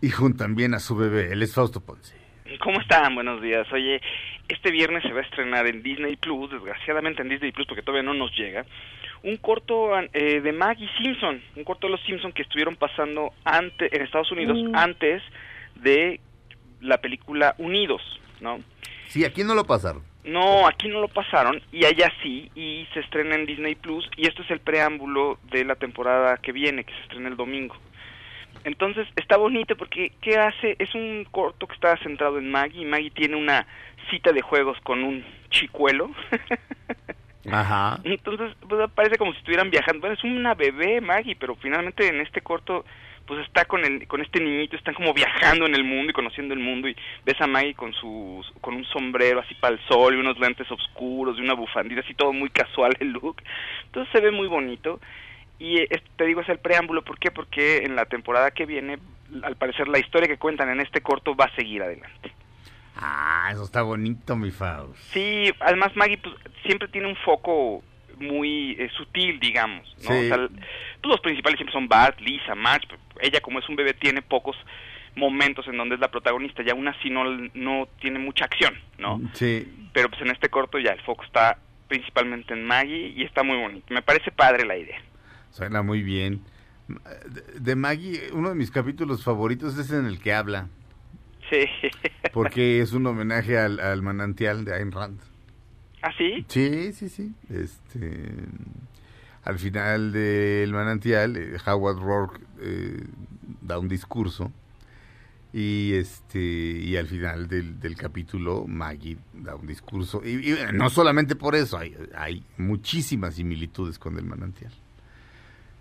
Y 0.00 0.10
juntan 0.10 0.56
bien 0.56 0.74
a 0.74 0.80
su 0.80 0.96
bebé, 0.96 1.32
él 1.32 1.40
es 1.42 1.54
Fausto 1.54 1.80
Ponce. 1.80 2.16
¿Cómo 2.60 2.80
están? 2.80 3.14
Buenos 3.14 3.40
días. 3.40 3.66
Oye, 3.72 4.02
este 4.48 4.72
viernes 4.72 5.04
se 5.04 5.12
va 5.12 5.20
a 5.20 5.22
estrenar 5.22 5.68
en 5.68 5.84
Disney 5.84 6.16
Plus, 6.16 6.50
desgraciadamente 6.50 7.22
en 7.22 7.28
Disney 7.28 7.52
Plus 7.52 7.68
porque 7.68 7.82
todavía 7.82 8.02
no 8.02 8.14
nos 8.14 8.36
llega, 8.36 8.66
un 9.24 9.36
corto 9.36 9.98
eh, 10.12 10.40
de 10.40 10.52
Maggie 10.52 10.88
Simpson, 10.98 11.40
un 11.56 11.64
corto 11.64 11.86
de 11.86 11.92
los 11.92 12.02
Simpson 12.02 12.32
que 12.32 12.42
estuvieron 12.42 12.76
pasando 12.76 13.32
ante, 13.44 13.94
en 13.94 14.02
Estados 14.02 14.30
Unidos 14.32 14.58
Mm. 14.62 14.74
antes 14.74 15.22
de 15.76 16.20
la 16.80 16.98
película 16.98 17.54
Unidos, 17.58 18.02
¿no? 18.40 18.58
Sí, 19.06 19.24
aquí 19.24 19.44
no 19.44 19.54
lo 19.54 19.64
pasaron. 19.64 20.02
No, 20.24 20.66
aquí 20.66 20.88
no 20.88 21.00
lo 21.00 21.08
pasaron 21.08 21.60
y 21.72 21.84
allá 21.84 22.12
sí, 22.22 22.50
y 22.54 22.86
se 22.94 23.00
estrena 23.00 23.34
en 23.34 23.44
Disney 23.46 23.74
Plus 23.74 24.08
y 24.16 24.26
esto 24.26 24.42
es 24.42 24.50
el 24.50 24.60
preámbulo 24.60 25.38
de 25.50 25.64
la 25.64 25.74
temporada 25.74 26.36
que 26.36 26.52
viene, 26.52 26.84
que 26.84 26.92
se 26.94 27.00
estrena 27.02 27.28
el 27.28 27.36
domingo. 27.36 27.76
Entonces 28.64 29.08
está 29.16 29.36
bonito 29.36 29.76
porque 29.76 30.12
¿qué 30.20 30.36
hace? 30.36 30.76
Es 30.78 30.94
un 30.94 31.26
corto 31.30 31.66
que 31.66 31.74
está 31.74 31.96
centrado 31.98 32.38
en 32.38 32.50
Maggie 32.50 32.82
y 32.82 32.84
Maggie 32.84 33.10
tiene 33.10 33.34
una 33.36 33.66
cita 34.10 34.32
de 34.32 34.42
juegos 34.42 34.78
con 34.82 35.02
un 35.02 35.24
chicuelo. 35.50 36.10
Ajá. 37.50 37.98
Entonces 38.04 38.54
pues, 38.68 38.90
parece 38.94 39.18
como 39.18 39.32
si 39.32 39.38
estuvieran 39.38 39.70
viajando. 39.70 40.10
Es 40.10 40.22
una 40.24 40.54
bebé 40.54 41.00
Maggie, 41.00 41.36
pero 41.36 41.56
finalmente 41.56 42.06
en 42.06 42.20
este 42.20 42.40
corto 42.40 42.84
pues 43.26 43.40
está 43.46 43.64
con 43.66 43.84
el 43.84 44.06
con 44.08 44.20
este 44.20 44.40
niñito, 44.42 44.74
están 44.76 44.94
como 44.94 45.14
viajando 45.14 45.64
en 45.66 45.74
el 45.76 45.84
mundo 45.84 46.10
y 46.10 46.12
conociendo 46.12 46.54
el 46.54 46.60
mundo 46.60 46.88
y 46.88 46.96
ves 47.24 47.40
a 47.40 47.46
Maggie 47.46 47.74
con 47.74 47.92
sus 47.92 48.50
con 48.60 48.74
un 48.74 48.84
sombrero 48.86 49.40
así 49.40 49.54
para 49.54 49.74
el 49.74 49.80
sol 49.86 50.14
y 50.14 50.18
unos 50.18 50.38
lentes 50.40 50.68
oscuros 50.70 51.38
y 51.38 51.40
una 51.40 51.54
bufandita 51.54 52.00
así 52.00 52.14
todo 52.14 52.32
muy 52.32 52.50
casual 52.50 52.96
el 53.00 53.10
look. 53.10 53.40
Entonces 53.86 54.10
se 54.12 54.20
ve 54.20 54.32
muy 54.32 54.48
bonito 54.48 55.00
y 55.60 55.78
eh, 55.78 55.86
es- 55.90 56.02
te 56.16 56.26
digo 56.26 56.40
es 56.40 56.48
el 56.48 56.58
preámbulo, 56.58 57.02
¿por 57.02 57.18
qué? 57.18 57.30
Porque 57.30 57.78
en 57.84 57.94
la 57.94 58.06
temporada 58.06 58.50
que 58.50 58.66
viene 58.66 58.98
al 59.44 59.54
parecer 59.56 59.86
la 59.88 60.00
historia 60.00 60.26
que 60.28 60.36
cuentan 60.38 60.68
en 60.70 60.80
este 60.80 61.00
corto 61.00 61.34
va 61.36 61.44
a 61.46 61.54
seguir 61.54 61.80
adelante. 61.82 62.32
Ah, 62.96 63.48
eso 63.52 63.64
está 63.64 63.82
bonito, 63.82 64.36
mi 64.36 64.50
Faust. 64.50 64.96
Sí, 65.12 65.50
además 65.60 65.96
Maggie 65.96 66.18
pues, 66.18 66.34
siempre 66.64 66.88
tiene 66.88 67.08
un 67.08 67.16
foco 67.16 67.82
muy 68.18 68.72
eh, 68.78 68.88
sutil, 68.96 69.40
digamos, 69.40 69.94
¿no? 70.02 70.10
Sí. 70.10 70.12
O 70.12 70.28
sea, 70.28 70.48
pues, 70.48 70.50
los 71.02 71.20
principales 71.20 71.58
siempre 71.58 71.72
son 71.72 71.88
Bart, 71.88 72.20
Lisa, 72.20 72.54
Marge, 72.54 72.86
ella 73.20 73.40
como 73.40 73.58
es 73.58 73.68
un 73.68 73.76
bebé 73.76 73.94
tiene 73.94 74.22
pocos 74.22 74.56
momentos 75.14 75.66
en 75.68 75.76
donde 75.76 75.96
es 75.96 76.00
la 76.00 76.10
protagonista 76.10 76.62
y 76.62 76.70
aún 76.70 76.88
así 76.88 77.10
no, 77.10 77.24
no 77.54 77.88
tiene 78.00 78.18
mucha 78.18 78.44
acción, 78.44 78.74
¿no? 78.98 79.20
Sí. 79.34 79.68
Pero 79.92 80.08
pues 80.08 80.22
en 80.22 80.30
este 80.30 80.48
corto 80.48 80.78
ya 80.78 80.92
el 80.92 81.00
foco 81.02 81.24
está 81.24 81.58
principalmente 81.88 82.54
en 82.54 82.64
Maggie 82.64 83.08
y 83.08 83.22
está 83.22 83.42
muy 83.42 83.58
bonito. 83.58 83.92
Me 83.92 84.02
parece 84.02 84.30
padre 84.30 84.64
la 84.64 84.76
idea. 84.76 85.00
Suena 85.50 85.82
muy 85.82 86.02
bien. 86.02 86.42
De 87.58 87.76
Maggie, 87.76 88.30
uno 88.32 88.48
de 88.48 88.54
mis 88.54 88.70
capítulos 88.70 89.22
favoritos 89.22 89.76
es 89.78 89.90
en 89.92 90.06
el 90.06 90.18
que 90.18 90.32
habla, 90.32 90.68
Sí. 91.52 91.66
porque 92.32 92.80
es 92.80 92.92
un 92.92 93.06
homenaje 93.06 93.58
al, 93.58 93.78
al 93.78 94.00
manantial 94.02 94.64
de 94.64 94.74
Ayn 94.74 94.90
Rand. 94.90 95.20
¿Ah, 96.00 96.10
sí? 96.16 96.44
Sí, 96.48 96.92
sí, 96.94 97.08
sí. 97.10 97.32
Este, 97.50 98.30
al 99.44 99.58
final 99.58 100.12
del 100.12 100.72
manantial, 100.72 101.36
eh, 101.36 101.56
Howard 101.66 101.98
Rourke 101.98 102.40
eh, 102.60 103.04
da 103.60 103.78
un 103.78 103.88
discurso 103.88 104.50
y 105.52 105.92
este 105.94 106.40
y 106.40 106.96
al 106.96 107.06
final 107.06 107.46
del, 107.46 107.78
del 107.78 107.94
capítulo 107.94 108.64
Maggie 108.66 109.18
da 109.34 109.54
un 109.54 109.66
discurso 109.66 110.22
y, 110.24 110.50
y 110.50 110.56
no 110.72 110.88
solamente 110.88 111.36
por 111.36 111.54
eso 111.54 111.76
hay, 111.76 111.94
hay 112.16 112.42
muchísimas 112.56 113.34
similitudes 113.34 113.98
con 113.98 114.16
el 114.16 114.24
manantial 114.24 114.72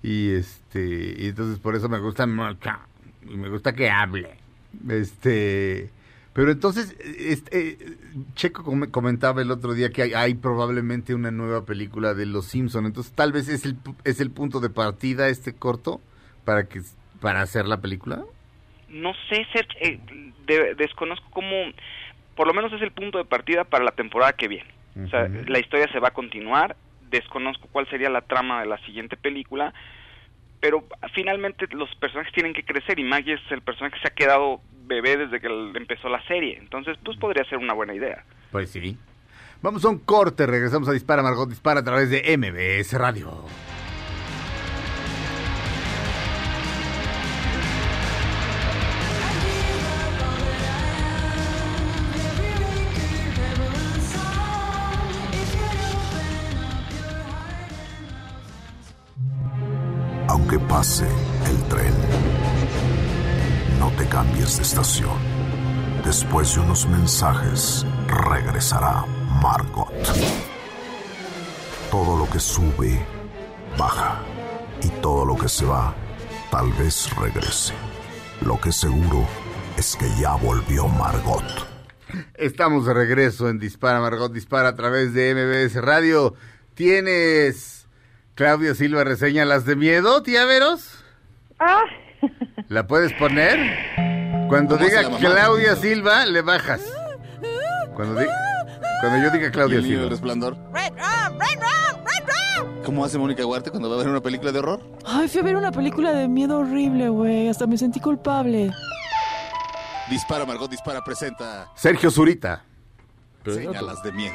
y 0.04 0.32
este 0.32 1.16
y 1.18 1.28
entonces 1.30 1.58
por 1.60 1.74
eso 1.78 1.88
me 1.88 2.00
gusta 2.00 2.28
mucho 2.28 2.70
y 3.24 3.38
me 3.38 3.48
gusta 3.48 3.72
que 3.74 3.90
hable 3.90 4.41
este 4.90 5.90
pero 6.34 6.50
entonces 6.52 6.96
este, 7.18 7.78
Checo 8.36 8.64
com- 8.64 8.90
comentaba 8.90 9.42
el 9.42 9.52
otro 9.52 9.74
día 9.74 9.90
que 9.90 10.04
hay, 10.04 10.14
hay 10.14 10.34
probablemente 10.34 11.14
una 11.14 11.30
nueva 11.30 11.66
película 11.66 12.14
de 12.14 12.26
Los 12.26 12.46
Simpson. 12.46 12.86
Entonces 12.86 13.12
tal 13.12 13.34
vez 13.34 13.50
es 13.50 13.66
el 13.66 13.76
es 14.06 14.22
el 14.22 14.32
punto 14.32 14.62
de 14.62 14.70
partida 14.70 15.28
este 15.28 15.54
corto 15.54 16.00
para 16.46 16.70
que 16.70 16.82
para 17.20 17.42
hacer 17.42 17.66
la 17.68 17.82
película. 17.82 18.24
No 18.88 19.12
sé, 19.30 19.46
Sergio, 19.52 19.78
eh, 19.82 20.00
de- 20.48 20.76
desconozco 20.76 21.26
cómo, 21.32 21.50
por 22.36 22.48
lo 22.48 22.54
menos 22.54 22.72
es 22.74 22.82
el 22.82 22.92
punto 22.92 23.18
de 23.18 23.26
partida 23.26 23.66
para 23.66 23.84
la 23.84 23.92
temporada 23.92 24.32
que 24.34 24.48
viene. 24.48 24.70
O 25.06 25.08
sea, 25.10 25.28
la 25.48 25.60
historia 25.60 25.88
se 25.92 26.00
va 26.00 26.10
a 26.10 26.14
continuar, 26.14 26.76
desconozco 27.10 27.68
cuál 27.72 27.88
sería 27.90 28.10
la 28.10 28.22
trama 28.22 28.62
de 28.62 28.68
la 28.68 28.78
siguiente 28.86 29.16
película, 29.18 29.74
pero 30.62 30.86
finalmente 31.14 31.66
los 31.72 31.94
personajes 31.96 32.32
tienen 32.34 32.54
que 32.54 32.64
crecer 32.64 33.00
y 33.00 33.04
Maggie 33.04 33.34
es 33.34 33.52
el 33.52 33.62
personaje 33.62 33.96
que 33.96 34.02
se 34.02 34.08
ha 34.08 34.16
quedado 34.16 34.62
bebé 34.86 35.18
desde 35.18 35.42
que 35.42 35.48
empezó 35.76 36.08
la 36.08 36.26
serie, 36.28 36.58
entonces 36.58 36.98
pues 37.04 37.18
podría 37.18 37.44
ser 37.46 37.58
una 37.58 37.74
buena 37.74 37.94
idea. 37.94 38.24
Pues 38.52 38.70
sí. 38.70 38.98
Vamos 39.62 39.84
a 39.86 39.90
un 39.90 40.00
corte, 40.00 40.46
regresamos 40.46 40.88
a 40.88 40.94
Dispara 40.94 41.22
Margot 41.22 41.50
Dispara 41.50 41.82
a 41.82 41.84
través 41.84 42.10
de 42.10 42.38
MBS 42.38 42.94
Radio. 42.94 43.46
Pase 60.72 61.06
el 61.50 61.64
tren, 61.68 61.94
no 63.78 63.92
te 63.98 64.08
cambies 64.08 64.56
de 64.56 64.64
estación. 64.64 65.18
Después 66.06 66.56
de 66.56 66.62
unos 66.62 66.88
mensajes, 66.88 67.86
regresará 68.08 69.06
Margot. 69.44 69.92
Todo 71.92 72.18
lo 72.18 72.30
que 72.30 72.40
sube, 72.40 73.06
baja. 73.78 74.22
Y 74.82 74.88
todo 75.02 75.26
lo 75.26 75.36
que 75.36 75.50
se 75.50 75.66
va, 75.66 75.94
tal 76.50 76.72
vez 76.72 77.14
regrese. 77.18 77.74
Lo 78.40 78.60
que 78.62 78.72
seguro 78.72 79.28
es 79.78 79.98
que 79.98 80.08
ya 80.22 80.36
volvió 80.36 80.88
Margot. 80.88 81.44
Estamos 82.36 82.86
de 82.86 82.94
regreso 82.94 83.50
en 83.50 83.60
Dispara 83.60 84.00
Margot 84.00 84.32
Dispara 84.32 84.70
a 84.70 84.76
través 84.76 85.14
de 85.14 85.36
MBS 85.36 85.82
Radio. 85.82 86.34
¿Tienes 86.76 87.81
Claudia 88.42 88.74
Silva 88.74 89.04
reseña 89.04 89.46
las 89.46 89.66
de 89.66 89.76
miedo, 89.76 90.24
tía 90.24 90.46
Veros? 90.46 91.04
Ah, 91.60 91.84
¿La 92.70 92.88
puedes 92.88 93.14
poner? 93.14 93.60
Cuando 94.50 94.78
¿Cómo 94.80 94.88
hace 94.88 94.98
diga? 95.04 95.18
Claudia 95.20 95.76
Silva, 95.76 96.26
le 96.26 96.42
bajas. 96.42 96.82
Cuando, 97.94 98.20
di- 98.20 98.26
cuando 99.02 99.24
yo 99.24 99.30
diga 99.30 99.48
¿Y 99.48 99.52
Claudia 99.52 99.78
el 99.78 99.84
niño 99.84 99.94
del 100.00 100.04
Silva. 100.06 100.10
resplandor? 100.10 100.58
¿Cómo 102.84 103.06
hace 103.06 103.20
Mónica 103.20 103.46
Huarte 103.46 103.70
cuando 103.70 103.88
va 103.92 103.96
a 103.98 104.00
ver 104.00 104.08
una 104.08 104.22
película 104.22 104.52
de 104.52 104.58
horror? 104.58 104.82
Ay, 105.06 105.28
fui 105.28 105.42
a 105.42 105.44
ver 105.44 105.56
una 105.56 105.72
película 105.72 106.12
de 106.12 106.28
miedo 106.28 106.58
horrible, 106.58 107.10
güey. 107.10 107.48
Hasta 107.48 107.68
me 107.68 107.78
sentí 107.78 108.00
culpable. 108.00 108.72
Dispara, 110.10 110.48
Margot 110.48 110.68
Dispara 110.72 111.04
presenta 111.04 111.70
Sergio 111.76 112.10
Zurita. 112.10 112.64
Señalas 113.46 114.02
de 114.02 114.12
miedo. 114.14 114.34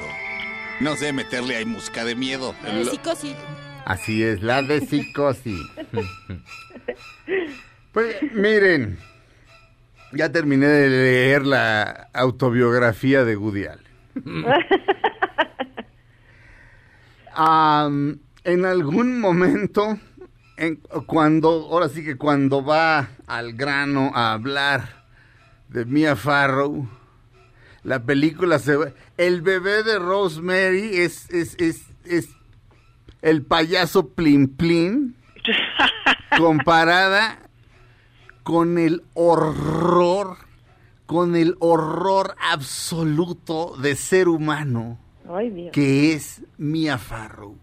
No 0.78 0.94
sé 0.94 1.12
meterle 1.12 1.56
ahí 1.56 1.64
música 1.64 2.04
de 2.04 2.14
miedo. 2.14 2.54
Eh, 2.64 2.86
psicosis. 2.88 3.34
Así 3.86 4.20
es, 4.24 4.42
la 4.42 4.62
de 4.62 4.80
psicosis. 4.80 5.60
Pues 7.92 8.16
miren, 8.34 8.98
ya 10.12 10.30
terminé 10.32 10.66
de 10.66 10.88
leer 10.90 11.46
la 11.46 12.08
autobiografía 12.12 13.24
de. 13.24 13.36
Am, 17.32 18.18
en 18.42 18.64
algún 18.64 19.20
momento 19.20 19.98
en- 20.56 20.80
cuando, 21.06 21.48
ahora 21.70 21.88
sí 21.88 22.02
que 22.04 22.16
cuando 22.16 22.64
va 22.64 23.08
al 23.28 23.52
grano 23.52 24.10
a 24.16 24.32
hablar 24.32 25.04
de 25.68 25.84
Mia 25.84 26.16
Farrow, 26.16 26.88
la 27.84 28.02
película 28.04 28.58
se 28.58 28.76
el 29.16 29.42
bebé 29.42 29.84
de 29.84 30.00
Rosemary 30.00 30.96
es, 30.96 31.30
es, 31.30 31.54
es, 31.60 31.82
es 32.04 32.30
el 33.26 33.42
payaso 33.42 34.08
Plin 34.10 34.48
Plin 34.48 35.16
comparada 36.38 37.38
con 38.42 38.78
el 38.78 39.02
horror, 39.14 40.36
con 41.06 41.34
el 41.34 41.56
horror 41.58 42.36
absoluto 42.40 43.76
de 43.76 43.96
ser 43.96 44.28
humano 44.28 44.98
Ay, 45.28 45.50
Dios. 45.50 45.72
que 45.72 46.12
es 46.12 46.42
Mia 46.56 46.98
Farrow. 46.98 47.56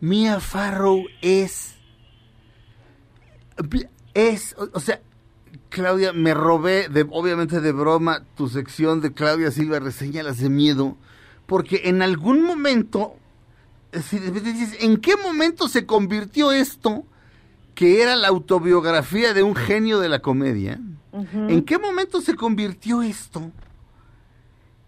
Mia 0.00 0.40
Farrow 0.40 1.04
es 1.22 1.76
es, 4.14 4.54
o, 4.58 4.68
o 4.74 4.80
sea, 4.80 5.00
Claudia, 5.68 6.12
me 6.12 6.34
robé, 6.34 6.88
de, 6.88 7.06
obviamente 7.10 7.60
de 7.60 7.72
broma, 7.72 8.24
tu 8.36 8.48
sección 8.48 9.00
de 9.00 9.12
Claudia 9.12 9.50
Silva 9.50 9.78
reseña 9.80 10.22
las 10.22 10.38
de 10.38 10.50
miedo, 10.50 10.96
porque 11.46 11.82
en 11.84 12.02
algún 12.02 12.42
momento, 12.42 13.14
si 13.14 13.20
de 13.20 13.20
repente 13.20 13.80
dices, 13.80 13.81
¿en 13.92 14.96
qué 14.98 15.16
momento 15.16 15.68
se 15.68 15.86
convirtió 15.86 16.52
esto, 16.52 17.04
que 17.74 18.02
era 18.02 18.16
la 18.16 18.28
autobiografía 18.28 19.34
de 19.34 19.42
un 19.42 19.54
genio 19.54 19.98
de 20.00 20.08
la 20.08 20.20
comedia? 20.20 20.80
¿En 21.12 21.62
qué 21.64 21.78
momento 21.78 22.20
se 22.22 22.34
convirtió 22.34 23.02
esto 23.02 23.50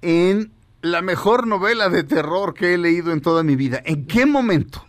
en 0.00 0.52
la 0.80 1.02
mejor 1.02 1.46
novela 1.46 1.90
de 1.90 2.02
terror 2.02 2.54
que 2.54 2.74
he 2.74 2.78
leído 2.78 3.12
en 3.12 3.20
toda 3.20 3.42
mi 3.42 3.56
vida? 3.56 3.82
¿En 3.84 4.06
qué 4.06 4.24
momento? 4.24 4.84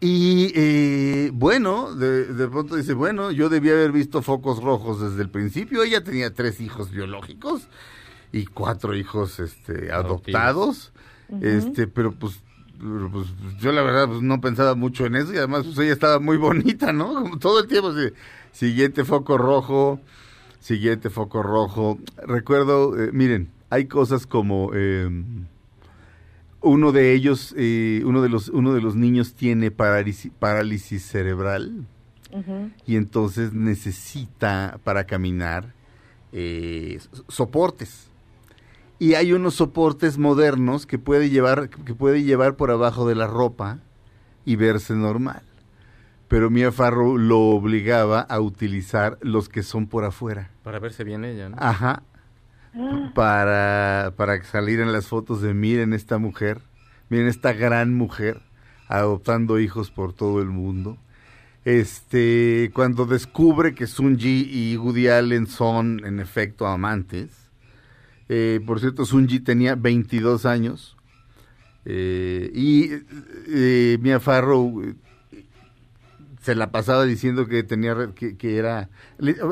Y 0.00 0.50
eh, 0.54 1.30
bueno, 1.32 1.94
de, 1.94 2.24
de 2.26 2.48
pronto 2.48 2.74
dice, 2.74 2.94
bueno, 2.94 3.30
yo 3.30 3.48
debía 3.50 3.72
haber 3.72 3.92
visto 3.92 4.22
focos 4.22 4.62
rojos 4.62 5.00
desde 5.00 5.22
el 5.22 5.30
principio. 5.30 5.82
Ella 5.82 6.02
tenía 6.02 6.34
tres 6.34 6.60
hijos 6.60 6.90
biológicos 6.90 7.68
y 8.32 8.46
cuatro 8.46 8.96
hijos 8.96 9.38
este, 9.40 9.92
adoptados. 9.92 10.92
Este, 11.42 11.86
pero 11.86 12.12
pues, 12.12 12.40
pues, 13.12 13.26
yo 13.60 13.72
la 13.72 13.82
verdad 13.82 14.08
pues, 14.08 14.22
no 14.22 14.40
pensaba 14.40 14.74
mucho 14.74 15.06
en 15.06 15.16
eso 15.16 15.32
y 15.32 15.36
además 15.36 15.64
pues, 15.64 15.78
ella 15.78 15.92
estaba 15.92 16.18
muy 16.20 16.36
bonita, 16.36 16.92
¿no? 16.92 17.14
Como 17.22 17.38
todo 17.38 17.60
el 17.60 17.68
tiempo, 17.68 17.88
así, 17.88 18.12
siguiente 18.52 19.04
foco 19.04 19.36
rojo, 19.38 20.00
siguiente 20.60 21.10
foco 21.10 21.42
rojo. 21.42 21.98
Recuerdo, 22.26 22.98
eh, 23.02 23.10
miren, 23.12 23.50
hay 23.70 23.86
cosas 23.86 24.26
como... 24.26 24.70
eh, 24.74 25.08
uno 26.62 26.92
de 26.92 27.14
ellos, 27.14 27.54
eh, 27.56 28.02
uno, 28.04 28.20
de 28.20 28.28
los, 28.28 28.48
uno 28.50 28.74
de 28.74 28.82
los 28.82 28.94
niños 28.94 29.32
tiene 29.34 29.70
parálisis, 29.70 30.30
parálisis 30.38 31.02
cerebral 31.02 31.86
y 32.86 32.96
entonces 32.96 33.54
necesita 33.54 34.78
para 34.84 35.04
caminar 35.04 35.72
eh, 36.32 36.98
so- 37.12 37.24
soportes. 37.28 38.09
Y 39.00 39.14
hay 39.14 39.32
unos 39.32 39.54
soportes 39.54 40.18
modernos 40.18 40.84
que 40.84 40.98
puede 40.98 41.30
llevar, 41.30 41.70
que 41.70 41.94
puede 41.94 42.22
llevar 42.22 42.56
por 42.56 42.70
abajo 42.70 43.08
de 43.08 43.14
la 43.14 43.26
ropa 43.26 43.78
y 44.44 44.56
verse 44.56 44.94
normal. 44.94 45.42
Pero 46.28 46.50
Mia 46.50 46.70
Farrow 46.70 47.16
lo 47.16 47.40
obligaba 47.40 48.20
a 48.20 48.40
utilizar 48.40 49.16
los 49.22 49.48
que 49.48 49.62
son 49.62 49.86
por 49.86 50.04
afuera. 50.04 50.50
Para 50.62 50.78
verse 50.80 51.02
bien 51.02 51.24
ella, 51.24 51.48
¿no? 51.48 51.56
Ajá. 51.58 52.02
Para, 53.14 54.12
para 54.16 54.44
salir 54.44 54.80
en 54.80 54.92
las 54.92 55.08
fotos 55.08 55.40
de 55.40 55.54
miren 55.54 55.94
esta 55.94 56.18
mujer, 56.18 56.60
miren 57.08 57.26
esta 57.26 57.54
gran 57.54 57.94
mujer 57.94 58.42
adoptando 58.86 59.58
hijos 59.58 59.90
por 59.90 60.12
todo 60.12 60.42
el 60.42 60.48
mundo. 60.48 60.98
Este, 61.64 62.70
cuando 62.74 63.06
descubre 63.06 63.74
que 63.74 63.86
Sunji 63.86 64.46
y 64.50 64.76
Woody 64.76 65.08
Allen 65.08 65.46
son 65.46 66.04
en 66.04 66.20
efecto 66.20 66.66
amantes. 66.66 67.49
Eh, 68.32 68.60
por 68.64 68.78
cierto, 68.78 69.04
Sunji 69.04 69.40
tenía 69.40 69.74
22 69.74 70.46
años. 70.46 70.96
eh, 71.84 72.50
y 72.54 72.90
eh, 73.48 73.98
Mia 74.00 74.20
Farrow 74.20 74.82
eh, 74.84 74.94
se 76.42 76.54
la 76.54 76.70
pasaba 76.70 77.04
diciendo 77.04 77.46
que 77.46 77.62
tenía 77.64 77.94
que, 78.14 78.36
que 78.36 78.56
era 78.56 78.88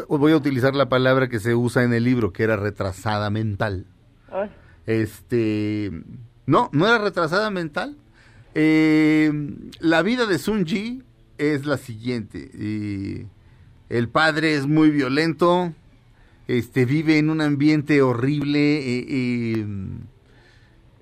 voy 0.09 0.33
a 0.33 0.37
utilizar 0.37 0.75
la 0.75 0.88
palabra 0.88 1.29
que 1.29 1.41
se 1.41 1.55
usa 1.55 1.85
en 1.85 1.93
el 1.93 2.05
libro 2.05 2.33
que 2.33 2.43
era 2.45 2.57
retrasada 2.57 3.29
mental 3.31 3.87
Ay. 4.31 4.51
este 4.87 5.91
no 6.47 6.71
no 6.73 6.87
era 6.87 6.99
retrasada 6.99 7.51
mental 7.51 7.97
Eh, 8.55 9.31
la 9.81 10.03
vida 10.03 10.25
de 10.27 10.38
Sunji 10.38 11.03
es 11.37 11.64
la 11.67 11.77
siguiente 11.77 12.38
y 12.38 13.27
el 13.88 14.09
padre 14.09 14.55
es 14.55 14.67
muy 14.67 14.91
violento 14.91 15.73
este 16.49 16.87
vive 16.87 17.19
en 17.19 17.29
un 17.29 17.43
ambiente 17.43 18.01
horrible 18.01 18.79
eh, 18.79 19.07
eh, 19.09 19.67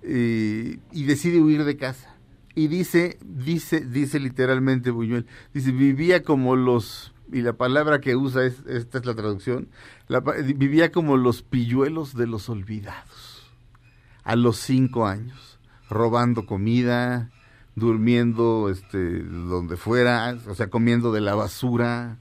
eh, 0.03 0.79
y 0.93 1.05
decide 1.05 1.41
huir 1.41 1.65
de 1.65 1.77
casa. 1.77 2.17
Y 2.57 2.67
dice, 2.67 3.19
dice, 3.25 3.81
dice 3.81 4.19
literalmente 4.19 4.91
Buñuel, 4.91 5.27
dice, 5.55 5.71
vivía 5.71 6.23
como 6.23 6.57
los, 6.57 7.15
y 7.33 7.43
la 7.43 7.53
palabra 7.53 8.01
que 8.01 8.17
usa 8.17 8.45
es, 8.45 8.61
esta 8.67 8.99
es 8.99 9.07
la 9.07 9.15
traducción, 9.15 9.69
vivía 10.57 10.91
como 10.91 11.17
los 11.17 11.43
pilluelos 11.43 12.15
de 12.15 12.27
los 12.27 12.49
olvidados, 12.49 13.53
a 14.25 14.37
los 14.37 14.57
cinco 14.57 15.07
años, 15.07 15.61
robando 15.91 16.47
comida, 16.47 17.31
durmiendo 17.75 18.71
este, 18.71 19.23
donde 19.23 19.77
fuera, 19.77 20.39
o 20.49 20.55
sea, 20.55 20.71
comiendo 20.71 21.13
de 21.13 21.21
la 21.21 21.35
basura, 21.35 22.19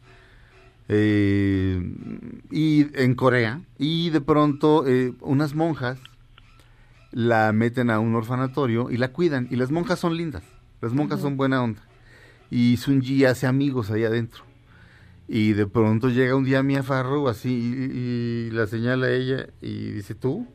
eh, 0.88 1.82
y 2.52 2.88
en 3.02 3.15
Corea, 3.15 3.62
y 3.78 4.10
de 4.10 4.21
pronto 4.21 4.88
eh, 4.88 5.13
unas 5.21 5.56
monjas 5.56 6.00
la 7.12 7.52
meten 7.54 7.89
a 7.89 8.00
un 8.00 8.13
orfanatorio 8.15 8.91
y 8.91 8.98
la 8.98 9.12
cuidan. 9.12 9.48
Y 9.50 9.56
las 9.56 9.71
monjas 9.71 10.00
son 10.00 10.17
lindas. 10.17 10.43
Las 10.82 10.93
monjas 10.93 11.21
son 11.21 11.38
buena 11.38 11.63
onda. 11.63 11.82
Y 12.52 12.78
Sunji 12.78 13.26
hace 13.26 13.48
amigos 13.48 13.89
ahí 13.89 14.04
adentro. 14.04 14.43
Y 15.28 15.54
de 15.54 15.65
pronto 15.65 16.10
llega 16.10 16.36
un 16.36 16.43
día 16.43 16.62
Mia 16.62 16.84
Farrow 16.84 17.28
así 17.28 17.50
y, 17.50 17.98
y 17.98 18.52
la 18.52 18.67
señala 18.67 19.08
a 19.08 19.12
ella 19.12 19.48
y 19.62 19.91
dice, 19.91 20.14
¿tú? 20.14 20.45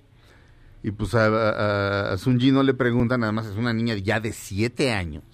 Y 0.83 0.93
pues 0.93 1.15
a, 1.15 1.27
a, 1.27 2.13
a 2.13 2.19
Sunji 2.19 2.53
no 2.53 2.63
le 2.63 2.75
pregunta 2.75 3.19
nada 3.19 3.33
más, 3.33 3.47
es 3.47 3.57
una 3.57 3.73
niña 3.73 3.97
ya 3.97 4.21
de 4.21 4.33
siete 4.33 4.93
años. 4.93 5.25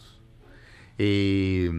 Eh, 0.98 1.70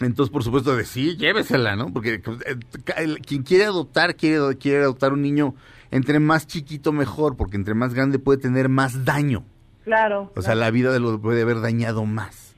entonces, 0.00 0.32
por 0.32 0.42
supuesto, 0.42 0.76
de 0.76 0.84
sí, 0.84 1.16
llévesela, 1.16 1.76
¿no? 1.76 1.92
Porque 1.92 2.18
pues, 2.18 2.38
eh, 2.46 3.16
quien 3.24 3.42
quiere 3.42 3.64
adoptar, 3.64 4.16
quiere, 4.16 4.56
quiere 4.58 4.82
adoptar 4.82 5.12
un 5.12 5.22
niño 5.22 5.54
entre 5.90 6.18
más 6.18 6.46
chiquito 6.46 6.92
mejor, 6.92 7.36
porque 7.36 7.56
entre 7.56 7.74
más 7.74 7.94
grande 7.94 8.18
puede 8.18 8.38
tener 8.40 8.68
más 8.68 9.04
daño. 9.04 9.44
Claro. 9.84 10.32
O 10.34 10.42
sea, 10.42 10.54
la 10.54 10.70
vida 10.70 10.92
de 10.92 10.98
lo 10.98 11.20
puede 11.20 11.42
haber 11.42 11.60
dañado 11.60 12.04
más. 12.06 12.54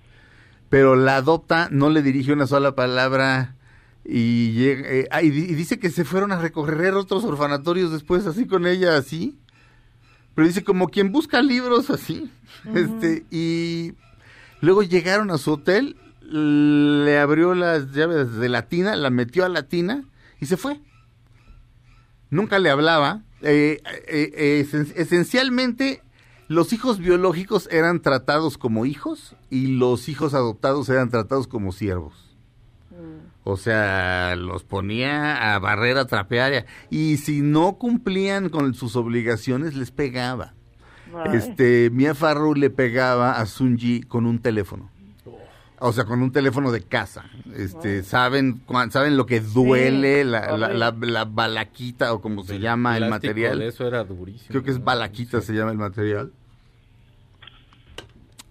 Pero 0.70 0.96
la 0.96 1.16
adopta, 1.16 1.68
no 1.70 1.90
le 1.90 2.02
dirige 2.02 2.32
una 2.32 2.46
sola 2.46 2.74
palabra 2.74 3.56
y, 4.04 4.52
llega, 4.52 4.88
eh, 4.88 5.08
ah, 5.10 5.22
y 5.22 5.30
dice 5.30 5.78
que 5.78 5.90
se 5.90 6.04
fueron 6.04 6.32
a 6.32 6.38
recorrer 6.38 6.94
otros 6.94 7.24
orfanatorios 7.24 7.92
después, 7.92 8.26
así 8.26 8.46
con 8.46 8.66
ella, 8.66 8.96
así. 8.96 9.38
Pero 10.34 10.46
dice 10.46 10.64
como 10.64 10.88
quien 10.88 11.12
busca 11.12 11.42
libros, 11.42 11.90
así. 11.90 12.30
Este, 12.74 13.24
y 13.30 13.94
luego 14.60 14.82
llegaron 14.82 15.30
a 15.30 15.38
su 15.38 15.52
hotel, 15.52 15.96
le 16.30 17.18
abrió 17.18 17.54
las 17.54 17.92
llaves 17.92 18.34
de 18.36 18.48
la 18.48 18.62
tina, 18.68 18.96
la 18.96 19.10
metió 19.10 19.44
a 19.44 19.48
la 19.48 19.64
tina 19.64 20.04
y 20.40 20.46
se 20.46 20.56
fue. 20.56 20.80
Nunca 22.30 22.58
le 22.58 22.70
hablaba. 22.70 23.22
Eh, 23.42 23.80
eh, 24.08 24.32
eh, 24.34 24.66
esen- 24.66 24.92
esencialmente, 24.96 26.02
los 26.48 26.72
hijos 26.72 26.98
biológicos 26.98 27.68
eran 27.70 28.00
tratados 28.00 28.58
como 28.58 28.86
hijos 28.86 29.36
y 29.50 29.68
los 29.78 30.08
hijos 30.08 30.34
adoptados 30.34 30.88
eran 30.88 31.10
tratados 31.10 31.46
como 31.46 31.72
siervos. 31.72 32.22
O 33.44 33.56
sea, 33.56 34.34
los 34.36 34.64
ponía 34.64 35.54
a 35.54 35.58
barrer, 35.60 35.98
a 35.98 36.06
trapear. 36.06 36.66
Y 36.90 37.18
si 37.18 37.42
no 37.42 37.74
cumplían 37.74 38.48
con 38.48 38.74
sus 38.74 38.96
obligaciones, 38.96 39.76
les 39.76 39.92
pegaba. 39.92 40.54
Ay. 41.14 41.36
Este, 41.36 41.90
Mia 41.90 42.16
Farrow 42.16 42.54
le 42.54 42.70
pegaba 42.70 43.38
a 43.38 43.46
Sunji 43.46 44.00
con 44.02 44.26
un 44.26 44.40
teléfono. 44.40 44.90
O 45.78 45.92
sea, 45.92 46.04
con 46.04 46.22
un 46.22 46.32
teléfono 46.32 46.72
de 46.72 46.82
casa. 46.82 47.24
Este, 47.54 48.02
saben, 48.02 48.62
saben 48.90 49.16
lo 49.16 49.26
que 49.26 49.40
duele 49.40 50.24
la, 50.24 50.56
la, 50.56 50.68
la- 50.72 50.90
la 50.98 51.24
balaquita 51.26 52.14
o 52.14 52.20
como 52.22 52.44
se 52.44 52.58
llama 52.58 52.96
el 52.96 53.08
material. 53.10 53.58
de 53.58 53.68
eso 53.68 53.86
era 53.86 54.02
durísimo. 54.04 54.48
Creo 54.48 54.62
que 54.62 54.70
es 54.70 54.82
balaquita 54.82 55.40
se 55.42 55.52
llama 55.52 55.72
el 55.72 55.78
material. 55.78 56.32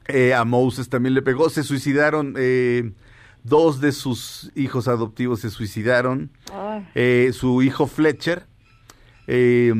Eh, 0.07 0.33
a 0.35 0.45
Moses 0.45 0.87
también 0.89 1.13
le 1.15 1.21
pegó. 1.21 1.49
Se 1.49 1.63
suicidaron. 1.63 2.35
eh, 2.37 2.91
dos 3.43 3.79
de 3.81 3.91
sus 3.91 4.51
hijos 4.55 4.87
adoptivos 4.87 5.39
se 5.41 5.49
suicidaron. 5.51 6.31
Eh, 6.95 7.31
su 7.33 7.61
hijo 7.61 7.85
Fletcher 7.87 8.45
eh, 9.27 9.71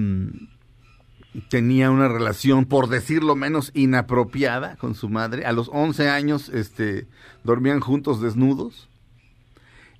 tenía 1.41 1.91
una 1.91 2.07
relación, 2.07 2.65
por 2.65 2.87
decirlo 2.87 3.35
menos, 3.35 3.71
inapropiada 3.73 4.75
con 4.77 4.95
su 4.95 5.09
madre. 5.09 5.45
A 5.45 5.51
los 5.51 5.69
11 5.71 6.09
años 6.09 6.49
este, 6.49 7.07
dormían 7.43 7.79
juntos 7.79 8.21
desnudos. 8.21 8.89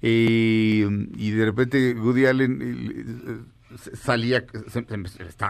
Y, 0.02 0.82
de 0.84 1.46
repente 1.46 1.94
Woody 1.94 2.26
Allen 2.26 2.62
eh, 2.62 3.38
eh, 3.78 3.96
salía, 3.96 4.46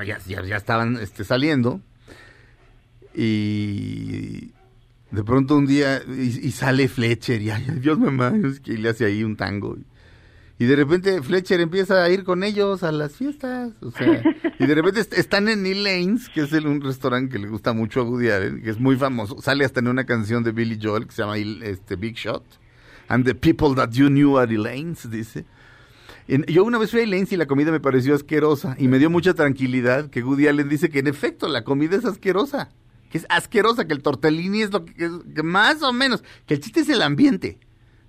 ya, 0.06 0.56
estaban 0.56 0.98
este, 0.98 1.24
saliendo. 1.24 1.82
Y 3.14 4.52
de 5.12 5.24
pronto 5.24 5.58
un 5.58 5.66
día, 5.66 6.02
y, 6.08 6.52
sale 6.52 6.88
Fletcher, 6.88 7.42
y 7.42 7.50
ay, 7.50 7.66
Dios 7.80 8.00
es 8.44 8.60
que 8.60 8.78
le 8.78 8.90
hace 8.90 9.06
ahí 9.06 9.24
un 9.24 9.36
tango. 9.36 9.78
De 10.64 10.76
repente 10.78 11.22
Fletcher 11.22 11.60
empieza 11.60 12.02
a 12.02 12.10
ir 12.10 12.24
con 12.24 12.42
ellos 12.42 12.82
a 12.84 12.94
las 12.94 13.14
fiestas. 13.18 13.74
O 13.82 13.92
sea, 13.92 14.24
y 14.58 14.66
de 14.66 14.74
repente 14.74 15.02
est- 15.02 15.14
están 15.14 15.50
en 15.50 15.64
Neil 15.64 15.84
Lanes, 15.84 16.30
que 16.30 16.42
es 16.44 16.52
un 16.54 16.80
restaurante 16.80 17.34
que 17.34 17.40
le 17.40 17.50
gusta 17.50 17.74
mucho 17.74 18.00
a 18.00 18.04
Woody 18.04 18.30
Allen, 18.30 18.62
que 18.64 18.70
es 18.70 18.80
muy 18.80 18.96
famoso. 18.96 19.42
Sale 19.42 19.66
hasta 19.66 19.82
en 19.82 19.90
una 19.90 20.06
canción 20.06 20.44
de 20.46 20.54
Billy 20.54 20.80
Joel 20.82 21.08
que 21.08 21.12
se 21.12 21.22
llama 21.24 21.38
este, 21.38 21.98
Big 21.98 22.16
Shot. 22.16 22.44
And 23.10 23.26
the 23.26 23.36
people 23.36 23.76
that 23.76 23.90
you 23.92 24.08
knew 24.08 24.38
are 24.38 24.58
Lanes, 24.58 25.10
dice. 25.12 25.46
En- 26.28 26.46
yo 26.46 26.64
una 26.64 26.78
vez 26.78 26.90
fui 26.90 27.02
a 27.02 27.04
Elaines 27.04 27.32
y 27.34 27.38
la 27.38 27.46
comida 27.48 27.70
me 27.72 27.80
pareció 27.82 28.16
asquerosa 28.16 28.76
y 28.80 28.88
me 28.88 28.98
dio 28.98 29.10
mucha 29.10 29.34
tranquilidad 29.34 30.10
que 30.10 30.24
Woody 30.24 30.48
Allen 30.48 30.70
dice 30.70 30.90
que 30.90 31.00
en 31.00 31.08
efecto 31.08 31.48
la 31.50 31.64
comida 31.64 31.98
es 31.98 32.06
asquerosa, 32.06 32.70
que 33.12 33.20
es 33.20 33.26
asquerosa, 33.30 33.86
que 33.86 33.94
el 33.94 34.02
tortellini 34.02 34.62
es 34.64 34.72
lo 34.72 34.86
que- 34.86 34.94
que 35.36 35.44
más 35.44 35.84
o 35.84 35.94
menos, 35.94 36.24
que 36.48 36.56
el 36.56 36.62
chiste 36.62 36.80
es 36.80 36.90
el 36.90 37.04
ambiente, 37.04 37.60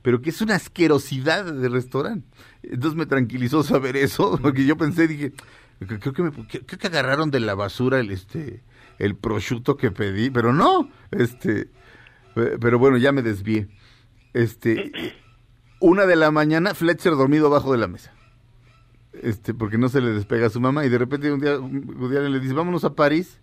pero 0.07 0.23
que 0.23 0.31
es 0.31 0.41
una 0.41 0.55
asquerosidad 0.55 1.53
de 1.53 1.69
restaurante. 1.69 2.29
Entonces 2.63 2.97
me 2.97 3.07
tranquilizó 3.07 3.65
saber 3.65 3.97
eso, 3.97 4.39
porque 4.43 4.65
yo 4.65 4.77
pensé, 4.77 5.09
dije, 5.09 5.33
"Creo- 5.81 6.13
que, 6.13 6.23
me, 6.23 6.31
creo 6.31 6.65
que 6.65 6.87
agarraron 6.87 7.33
de 7.33 7.41
la 7.41 7.57
basura 7.57 7.99
el 7.99 8.13
este 8.13 8.63
el 9.01 9.17
prosciutto 9.17 9.77
que 9.77 9.91
pedí, 9.91 10.31
pero 10.31 10.53
no, 10.53 10.89
este, 11.11 11.71
pero 12.37 12.79
bueno, 12.79 12.99
ya 12.99 13.11
me 13.11 13.21
desvié. 13.23 13.67
Este, 14.33 14.93
una 15.81 16.07
de 16.07 16.15
la 16.15 16.31
mañana, 16.31 16.73
Fletcher 16.73 17.17
dormido 17.17 17.49
abajo 17.49 17.73
de 17.73 17.79
la 17.79 17.89
mesa. 17.89 18.15
Este, 19.13 19.55
porque 19.55 19.77
no 19.77 19.89
se 19.89 20.01
le 20.01 20.13
despega 20.13 20.47
a 20.47 20.51
su 20.51 20.61
mamá. 20.61 20.87
Y 20.87 20.89
de 20.89 20.99
repente 20.99 21.33
un 21.33 21.41
día, 21.41 21.55
Allen 21.57 22.33
le 22.33 22.39
dice, 22.39 22.55
vámonos 22.55 22.85
a 22.85 22.95
París. 22.95 23.41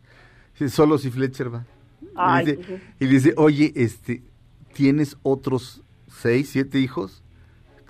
Solo 0.69 0.97
si 0.97 1.11
Fletcher 1.11 1.53
va. 1.53 1.65
Ay, 2.15 2.45
y, 2.45 2.55
dice, 2.55 2.81
y 3.01 3.05
dice, 3.07 3.33
oye, 3.35 3.73
este, 3.75 4.23
¿tienes 4.73 5.17
otros 5.23 5.82
seis, 6.23 6.49
siete 6.49 6.79
hijos? 6.79 7.21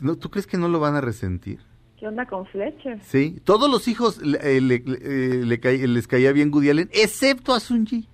¿No, 0.01 0.15
¿Tú 0.17 0.29
crees 0.29 0.47
que 0.47 0.57
no 0.57 0.67
lo 0.67 0.79
van 0.81 0.95
a 0.95 1.01
resentir? 1.01 1.59
¿Qué 1.97 2.07
onda 2.07 2.25
con 2.25 2.45
Fletcher? 2.47 2.99
Sí, 3.01 3.39
todos 3.45 3.69
los 3.71 3.87
hijos 3.87 4.17
le- 4.21 4.39
eh, 4.41 4.59
le- 4.59 4.83
eh, 4.85 5.43
le 5.45 5.87
les 5.87 6.07
caía 6.07 6.33
bien 6.33 6.51
Woody 6.53 6.69
Allen, 6.71 6.89
excepto 6.91 7.53
a 7.53 7.59
Sunji. 7.61 8.09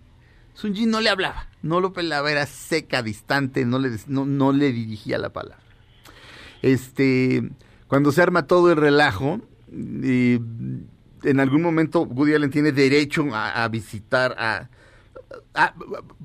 Sunji 0.54 0.86
no 0.86 1.00
le 1.02 1.10
hablaba, 1.10 1.48
no 1.64 1.80
lo 1.80 1.94
pelaba, 1.94 2.30
era 2.32 2.46
seca, 2.46 3.02
distante, 3.02 3.66
no 3.66 3.80
le, 3.80 3.92
no, 4.08 4.26
no 4.26 4.52
le 4.52 4.72
dirigía 4.72 5.18
la 5.18 5.30
palabra. 5.30 5.64
Este, 6.62 7.50
cuando 7.88 8.12
se 8.12 8.22
arma 8.22 8.46
todo 8.46 8.72
el 8.72 8.78
relajo, 8.78 9.40
y 9.72 10.34
en 11.24 11.40
algún 11.40 11.62
momento 11.62 12.02
Woody 12.04 12.34
Allen 12.36 12.50
tiene 12.52 12.72
derecho 12.72 13.34
a, 13.34 13.64
a 13.64 13.68
visitar 13.70 14.36
a... 14.38 14.70
a- 15.54 15.74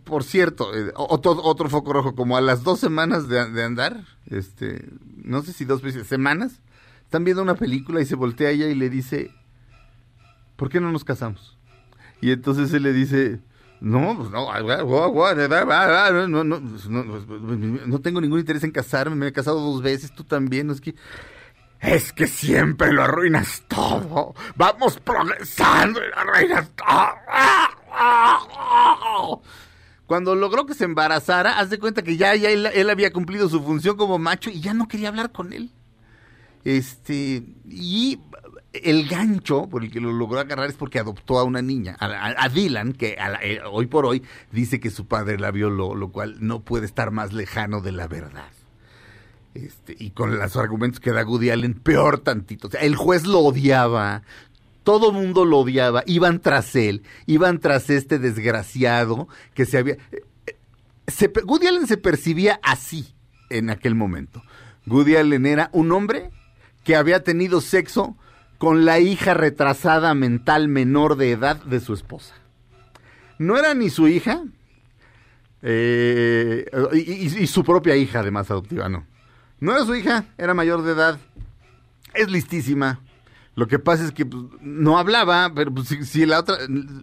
por 0.05 0.25
cierto, 0.25 0.75
eh, 0.75 0.93
otro, 0.95 1.69
foco 1.69 1.93
rojo, 1.93 2.15
como 2.15 2.37
a 2.37 2.41
las 2.41 2.63
dos 2.63 2.81
semanas 2.81 3.29
de, 3.29 3.51
de 3.51 3.65
andar, 3.65 4.05
este, 4.27 4.89
no 5.23 5.43
sé 5.43 5.53
si 5.53 5.65
dos 5.65 5.83
veces, 5.83 6.07
semanas, 6.07 6.61
están 7.05 7.25
viendo 7.25 7.43
una 7.43 7.55
película 7.55 8.01
y 8.01 8.07
se 8.07 8.15
voltea 8.15 8.51
ella 8.51 8.67
y 8.69 8.75
le 8.75 8.91
dice, 8.91 9.31
¿por 10.57 10.69
qué 10.69 10.81
no 10.81 10.91
nos 10.93 11.05
casamos? 11.05 11.59
Y 12.21 12.31
entonces 12.33 12.73
él 12.73 12.83
le 12.85 12.93
dice, 12.93 13.41
no, 13.81 14.17
pues 14.17 14.31
no, 14.31 14.47
no, 14.53 16.29
no, 16.29 16.45
no, 16.45 16.61
pues 16.71 16.89
no, 16.89 17.05
no, 17.05 18.01
tengo 18.01 18.21
ningún 18.21 18.41
interés 18.41 18.65
en 18.65 18.71
casarme, 18.71 19.17
me 19.17 19.27
he 19.29 19.33
casado 19.33 19.61
dos 19.61 19.83
veces, 19.83 20.15
tú 20.15 20.25
también, 20.25 20.71
es 20.71 20.81
que... 20.81 20.95
Es 21.81 22.15
que 22.15 22.27
siempre 22.27 22.95
lo 22.95 23.03
arruinas 23.03 23.63
todo. 23.69 24.35
Vamos 24.57 24.99
progresando 25.01 26.01
y 26.03 26.09
lo 26.09 26.17
arruinas 26.19 26.71
todo. 26.71 26.87
Cuando 30.07 30.35
logró 30.35 30.67
que 30.67 30.75
se 30.75 30.85
embarazara, 30.85 31.59
haz 31.59 31.71
de 31.71 31.79
cuenta 31.79 32.03
que 32.03 32.17
ya, 32.17 32.35
él, 32.35 32.91
había 32.91 33.13
cumplido 33.13 33.49
su 33.49 33.63
función 33.63 33.97
como 33.97 34.19
macho 34.19 34.51
y 34.51 34.61
ya 34.61 34.75
no 34.75 34.87
quería 34.87 35.09
hablar 35.09 35.33
con 35.33 35.53
él. 35.53 35.71
Este, 36.65 37.43
y 37.69 38.21
el 38.73 39.09
gancho 39.09 39.69
por 39.69 39.83
el 39.85 39.91
que 39.91 40.01
lo 40.01 40.13
logró 40.13 40.41
agarrar 40.41 40.69
es 40.69 40.77
porque 40.77 40.99
adoptó 40.99 41.39
a 41.39 41.45
una 41.45 41.63
niña, 41.63 41.97
a, 41.99 42.49
Dylan, 42.49 42.93
que 42.93 43.17
eh, 43.43 43.61
hoy 43.71 43.87
por 43.87 44.05
hoy 44.07 44.23
dice 44.51 44.81
que 44.81 44.91
su 44.91 45.07
padre 45.07 45.39
la 45.39 45.51
violó, 45.51 45.95
lo 45.95 46.11
cual 46.11 46.37
no 46.41 46.61
puede 46.61 46.87
estar 46.87 47.11
más 47.11 47.33
lejano 47.33 47.81
de 47.81 47.93
la 47.93 48.07
verdad. 48.07 48.51
Este, 49.55 49.95
y 49.99 50.11
con 50.11 50.37
los 50.37 50.57
argumentos 50.57 50.99
que 50.99 51.13
da 51.13 51.25
Woody 51.25 51.51
Allen, 51.51 51.75
peor 51.75 52.19
tantito. 52.19 52.69
O 52.69 52.71
sea, 52.71 52.81
el 52.81 52.97
juez 52.97 53.25
lo 53.25 53.39
odiaba, 53.39 54.23
todo 54.85 55.11
mundo 55.13 55.45
lo 55.45 55.59
odiaba, 55.59 56.05
iban 56.07 56.41
tras 56.41 56.77
él, 56.77 57.03
iban 57.27 57.59
tras 57.59 57.91
este 57.91 58.19
desgraciado 58.19 59.29
que 59.55 59.67
se 59.67 59.79
había... 59.79 59.97
eh, 60.13 60.23
se 61.07 61.31
Allen 61.69 61.87
se 61.87 61.97
percibía 61.97 62.61
así 62.63 63.15
en 63.51 63.71
aquel 63.71 63.95
momento. 63.95 64.43
Woody 64.87 65.17
Allen 65.17 65.47
era 65.47 65.71
un 65.73 65.91
hombre 65.93 66.31
que 66.85 66.97
había 66.97 67.25
tenido 67.25 67.61
sexo 67.61 68.17
con 68.59 68.85
la 68.85 69.01
hija 69.01 69.35
retrasada 69.35 70.15
mental 70.15 70.69
menor 70.69 71.17
de 71.17 71.33
edad 71.33 71.57
de 71.65 71.81
su 71.81 71.93
esposa. 71.95 72.35
No 73.39 73.57
era 73.59 73.75
ni 73.75 73.91
su 73.91 74.07
hija, 74.09 74.43
eh, 75.63 76.67
y- 76.93 77.43
y 77.43 77.47
su 77.47 77.65
propia 77.65 77.97
hija 77.97 78.21
además 78.21 78.51
adoptiva, 78.51 78.89
no. 78.89 79.07
No 79.61 79.73
era 79.73 79.85
su 79.85 79.95
hija, 79.95 80.27
era 80.37 80.53
mayor 80.55 80.83
de 80.83 80.93
edad, 80.93 81.19
es 82.13 82.31
listísima. 82.31 83.01
Lo 83.57 83.69
que 83.69 83.79
pasa 83.79 84.05
es 84.05 84.11
que 84.13 84.27
pues, 84.27 84.43
no 84.61 84.99
hablaba, 84.99 85.53
pero 85.55 85.73
pues, 85.73 85.89
si, 85.89 86.05
si 86.05 86.27
la 86.27 86.41
otra, 86.41 86.57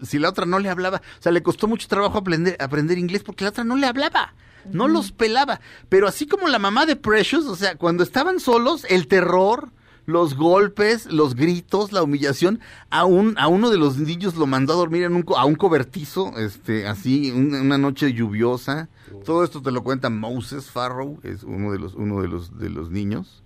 si 0.03 0.19
la 0.19 0.29
otra 0.29 0.45
no 0.45 0.59
le 0.59 0.69
hablaba, 0.69 0.97
o 0.97 1.21
sea, 1.21 1.31
le 1.31 1.41
costó 1.43 1.67
mucho 1.67 1.87
trabajo 1.87 2.17
aprender, 2.17 2.57
aprender 2.59 2.97
inglés 2.97 3.23
porque 3.23 3.43
la 3.45 3.51
otra 3.51 3.63
no 3.63 3.77
le 3.77 3.87
hablaba, 3.87 4.33
no 4.71 4.87
los 4.89 5.11
pelaba. 5.13 5.61
Pero 5.87 6.07
así 6.07 6.27
como 6.27 6.47
la 6.49 6.59
mamá 6.59 6.85
de 6.85 6.95
Precious, 6.97 7.45
o 7.45 7.55
sea, 7.55 7.75
cuando 7.75 8.03
estaban 8.03 8.39
solos, 8.41 8.85
el 8.89 9.07
terror, 9.07 9.69
los 10.05 10.35
golpes, 10.35 11.05
los 11.05 11.35
gritos, 11.35 11.93
la 11.93 12.03
humillación, 12.03 12.59
a, 12.89 13.05
un, 13.05 13.35
a 13.37 13.47
uno 13.47 13.69
de 13.69 13.77
los 13.77 13.97
niños 13.97 14.35
lo 14.35 14.45
mandó 14.47 14.73
a 14.73 14.75
dormir 14.77 15.03
en 15.03 15.13
un, 15.15 15.23
a 15.37 15.45
un 15.45 15.55
cobertizo, 15.55 16.37
este, 16.37 16.85
así, 16.87 17.31
un- 17.31 17.53
una 17.55 17.77
noche 17.77 18.11
lluviosa. 18.13 18.89
Todo 19.23 19.43
esto 19.45 19.61
te 19.61 19.71
lo 19.71 19.83
cuenta 19.83 20.09
Moses 20.09 20.69
Farrow, 20.71 21.19
es 21.23 21.43
uno 21.43 21.71
de 21.71 21.79
los, 21.79 21.93
uno 21.93 22.21
de 22.21 22.27
los, 22.27 22.57
de 22.57 22.69
los 22.69 22.89
niños. 22.89 23.43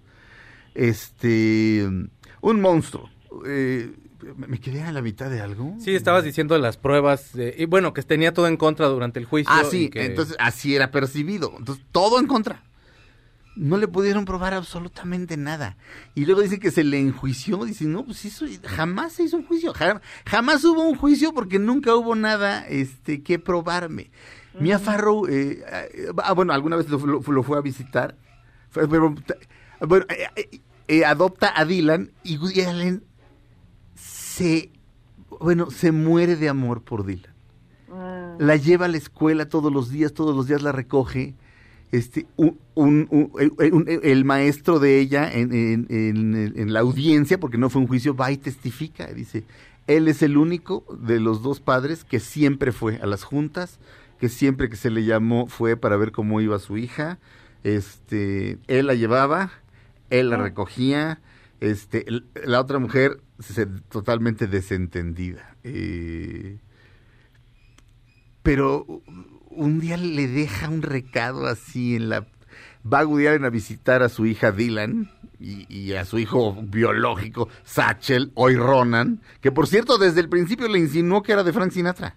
Este, 0.74 1.90
un 2.52 2.62
monstruo. 2.62 3.10
Eh, 3.46 3.94
me- 4.38 4.60
quedé 4.60 4.82
a 4.84 4.92
la 4.92 5.02
mitad 5.02 5.30
de 5.30 5.42
algo. 5.42 5.76
Sí, 5.80 5.94
estabas 5.96 6.24
diciendo 6.24 6.58
las 6.58 6.78
pruebas, 6.78 7.32
y 7.58 7.66
bueno, 7.66 7.94
que 7.94 8.02
tenía 8.04 8.34
todo 8.34 8.48
en 8.48 8.58
contra 8.58 8.88
durante 8.88 9.20
el 9.20 9.26
juicio. 9.26 9.52
Ah, 9.54 9.64
y 9.68 9.70
sí, 9.72 9.90
que- 9.90 10.06
entonces 10.06 10.36
así 10.40 10.76
era 10.76 10.92
percibido. 10.92 11.54
Entonces, 11.58 11.84
todo 11.92 12.20
en 12.20 12.28
contra. 12.28 12.64
No 13.56 13.78
le 13.78 13.88
pudieron 13.88 14.26
probar 14.26 14.54
absolutamente 14.54 15.38
nada. 15.38 15.78
Y 16.14 16.26
luego 16.26 16.42
dice 16.42 16.60
que 16.60 16.72
se 16.72 16.84
le 16.84 17.00
enjuició. 17.00 17.64
Dice, 17.64 17.86
no, 17.86 18.04
pues 18.04 18.26
eso 18.26 18.46
jamás 18.66 19.14
se 19.14 19.24
hizo 19.24 19.38
un 19.38 19.46
juicio. 19.46 19.74
Jam- 19.74 20.02
jamás 20.26 20.64
hubo 20.66 20.84
un 20.84 20.98
juicio 20.98 21.34
porque 21.34 21.58
nunca 21.58 21.96
hubo 21.96 22.16
nada 22.16 22.68
este, 22.68 23.24
que 23.24 23.40
probarme. 23.40 24.12
Mia 24.60 24.78
Farrow, 24.80 25.28
eh, 25.28 25.64
eh, 25.94 26.08
ah, 26.24 26.34
bueno, 26.34 26.52
alguna 26.54 26.76
vez 26.78 26.90
lo, 26.90 26.98
lo- 27.06 27.22
lo 27.22 27.44
fue 27.44 27.58
a 27.58 27.62
visitar. 27.62 28.16
Fue- 28.70 28.88
pero, 28.90 29.14
ta- 29.26 29.36
bueno, 29.86 30.06
eh, 30.10 30.28
eh, 30.36 30.60
eh, 30.88 31.06
adopta 31.06 31.52
a 31.56 31.66
Dylan 31.66 32.12
y 32.24 32.38
Woody 32.38 32.62
Allen 32.62 33.04
se, 33.96 34.70
bueno, 35.40 35.72
se 35.72 35.92
muere 35.92 36.36
de 36.36 36.50
amor 36.50 36.82
por 36.84 37.06
Dylan 37.06 37.34
Ah, 37.92 38.36
la 38.40 38.56
lleva 38.58 38.86
a 38.86 38.90
la 38.90 38.98
escuela 38.98 39.48
todos 39.48 39.72
los 39.72 39.90
días, 39.90 40.14
todos 40.14 40.36
los 40.36 40.48
días 40.48 40.62
la 40.62 40.72
recoge. 40.74 41.34
Este, 41.92 42.26
un, 42.36 42.60
un- 42.74 43.08
un- 43.10 43.32
el, 43.40 43.74
un- 43.74 43.86
el 43.88 44.26
maestro 44.26 44.80
de 44.80 45.00
ella 45.00 45.32
en, 45.32 45.54
en- 45.54 45.88
en- 45.90 46.54
en 46.58 46.74
la 46.74 46.82
audiencia, 46.82 47.40
porque 47.40 47.58
no 47.58 47.70
fue 47.70 47.82
un 47.82 47.88
juicio, 47.88 48.14
va 48.16 48.32
y 48.32 48.38
testifica. 48.38 49.06
Dice, 49.14 49.46
él 49.88 50.10
es 50.10 50.24
el 50.24 50.36
único 50.36 50.84
de 51.00 51.22
los 51.22 51.42
dos 51.42 51.62
padres 51.62 52.04
que 52.04 52.20
siempre 52.20 52.74
fue 52.74 52.98
a 52.98 53.06
las 53.06 53.24
juntas, 53.24 53.80
que 54.20 54.28
siempre 54.28 54.68
que 54.70 54.76
se 54.76 54.90
le 54.90 55.06
llamó 55.06 55.48
fue 55.48 55.78
para 55.78 55.96
ver 55.96 56.12
cómo 56.12 56.42
iba 56.42 56.60
su 56.60 56.76
hija. 56.78 57.18
Este, 57.64 58.58
él 58.68 58.88
la 58.88 58.96
llevaba, 58.96 59.52
él 60.10 60.30
la 60.30 60.38
recogía. 60.38 61.20
Este, 61.62 62.06
la 62.46 62.60
otra 62.60 62.80
mujer 62.80 63.22
se- 63.40 63.66
totalmente 63.66 64.48
desentendida. 64.48 65.56
Eh, 65.64 66.60
pero 68.44 68.86
un 69.50 69.80
día 69.80 69.98
le 69.98 70.28
deja 70.28 70.70
un 70.70 70.82
recado 70.82 71.48
así 71.48 71.96
en 71.96 72.10
la 72.10 72.28
va 72.92 73.06
Woody 73.06 73.28
Allen 73.28 73.46
a 73.46 73.50
visitar 73.50 74.04
a 74.04 74.10
su 74.10 74.26
hija 74.28 74.52
Dylan 74.52 75.10
y, 75.40 75.66
y 75.74 75.94
a 75.94 76.06
su 76.06 76.20
hijo 76.20 76.56
biológico, 76.62 77.50
Satchel, 77.64 78.32
hoy 78.36 78.56
Ronan, 78.56 79.22
que 79.42 79.52
por 79.52 79.66
cierto 79.68 79.98
desde 79.98 80.22
el 80.22 80.30
principio 80.30 80.68
le 80.68 80.80
insinuó 80.80 81.24
que 81.24 81.32
era 81.32 81.44
de 81.44 81.52
Frank 81.54 81.72
Sinatra. 81.72 82.16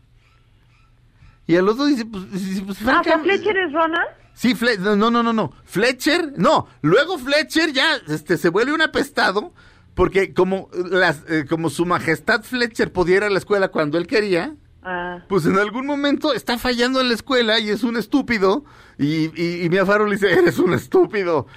Y 1.46 1.56
a 1.56 1.62
los 1.62 1.78
dos 1.78 1.88
dice, 1.88 2.04
pues, 2.04 2.30
dice, 2.30 2.62
pues, 2.62 2.78
Ah, 2.86 3.00
Frank- 3.02 3.22
Fletcher 3.22 3.56
es 3.56 3.72
Ronald. 3.72 4.08
Sí, 4.38 4.54
Fle- 4.54 4.78
no, 4.78 5.10
no, 5.10 5.20
no, 5.22 5.32
no. 5.32 5.52
Fletcher, 5.64 6.32
no. 6.36 6.68
Luego 6.80 7.18
Fletcher 7.18 7.72
ya 7.72 7.96
este, 8.06 8.36
se 8.36 8.50
vuelve 8.50 8.72
un 8.72 8.82
apestado 8.82 9.52
porque 9.94 10.32
como, 10.32 10.70
las, 10.92 11.24
eh, 11.28 11.44
como 11.48 11.70
su 11.70 11.84
majestad 11.86 12.44
Fletcher 12.44 12.92
podía 12.92 13.16
ir 13.16 13.24
a 13.24 13.30
la 13.30 13.38
escuela 13.38 13.68
cuando 13.68 13.98
él 13.98 14.06
quería, 14.06 14.54
Ah, 14.84 15.24
pues 15.28 15.44
en 15.44 15.58
algún 15.58 15.84
momento 15.86 16.32
está 16.32 16.56
fallando 16.56 17.00
en 17.00 17.08
la 17.08 17.14
escuela 17.14 17.58
y 17.58 17.68
es 17.68 17.82
un 17.82 17.96
estúpido. 17.96 18.64
Y, 18.96 19.24
y, 19.34 19.64
y 19.64 19.68
Mia 19.70 19.84
Farrow 19.84 20.06
le 20.06 20.14
dice, 20.14 20.32
eres 20.32 20.60
un 20.60 20.72
estúpido. 20.72 21.48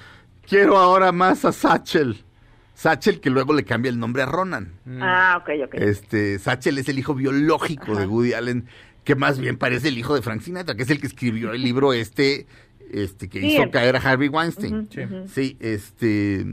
Quiero 0.46 0.76
ahora 0.76 1.12
más 1.12 1.44
a 1.44 1.52
Satchel. 1.52 2.24
Satchel 2.74 3.20
que 3.20 3.30
luego 3.30 3.54
le 3.54 3.64
cambia 3.64 3.90
el 3.90 3.98
nombre 4.00 4.22
a 4.22 4.26
Ronan. 4.26 4.72
ah, 5.00 5.38
ok, 5.40 5.50
ok. 5.66 5.74
Este, 5.74 6.40
Satchel 6.40 6.78
es 6.78 6.88
el 6.88 6.98
hijo 6.98 7.14
biológico 7.14 7.94
de 7.94 8.06
Woody 8.06 8.32
Allen, 8.34 8.66
que 9.04 9.14
más 9.14 9.38
bien 9.38 9.56
parece 9.56 9.88
el 9.88 9.98
hijo 9.98 10.14
de 10.16 10.20
Frank 10.22 10.42
Sinatra, 10.42 10.74
que 10.74 10.82
es 10.82 10.90
el 10.90 11.00
que 11.00 11.06
escribió 11.06 11.52
el 11.52 11.62
libro 11.62 11.92
este, 11.92 12.46
este 12.92 13.28
que 13.28 13.40
Sí, 13.40 13.54
hizo 13.54 13.62
el- 13.64 13.70
caer 13.70 13.96
a 13.96 13.98
Harvey 14.00 14.28
Weinstein. 14.28 14.88
Sí, 15.32 15.56
este, 15.60 16.46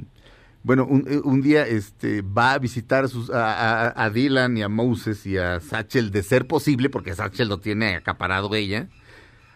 bueno, 0.64 0.86
un, 0.86 1.06
eh, 1.08 1.20
un 1.24 1.42
día 1.42 1.66
este 1.68 2.22
va 2.22 2.54
a 2.54 2.60
visitar 2.60 3.06
a, 3.06 3.08
sus- 3.08 3.30
a, 3.30 3.88
a- 3.90 4.04
a 4.06 4.10
Dylan 4.10 4.58
y 4.58 4.62
a 4.62 4.70
Moses 4.70 5.26
y 5.26 5.38
a 5.38 5.60
Satchel 5.60 6.12
de 6.12 6.24
ser 6.24 6.48
posible, 6.48 6.90
porque 6.90 7.14
Satchel 7.16 7.48
lo 7.50 7.60
tiene 7.60 7.96
acaparado 7.96 8.54
ella, 8.56 8.88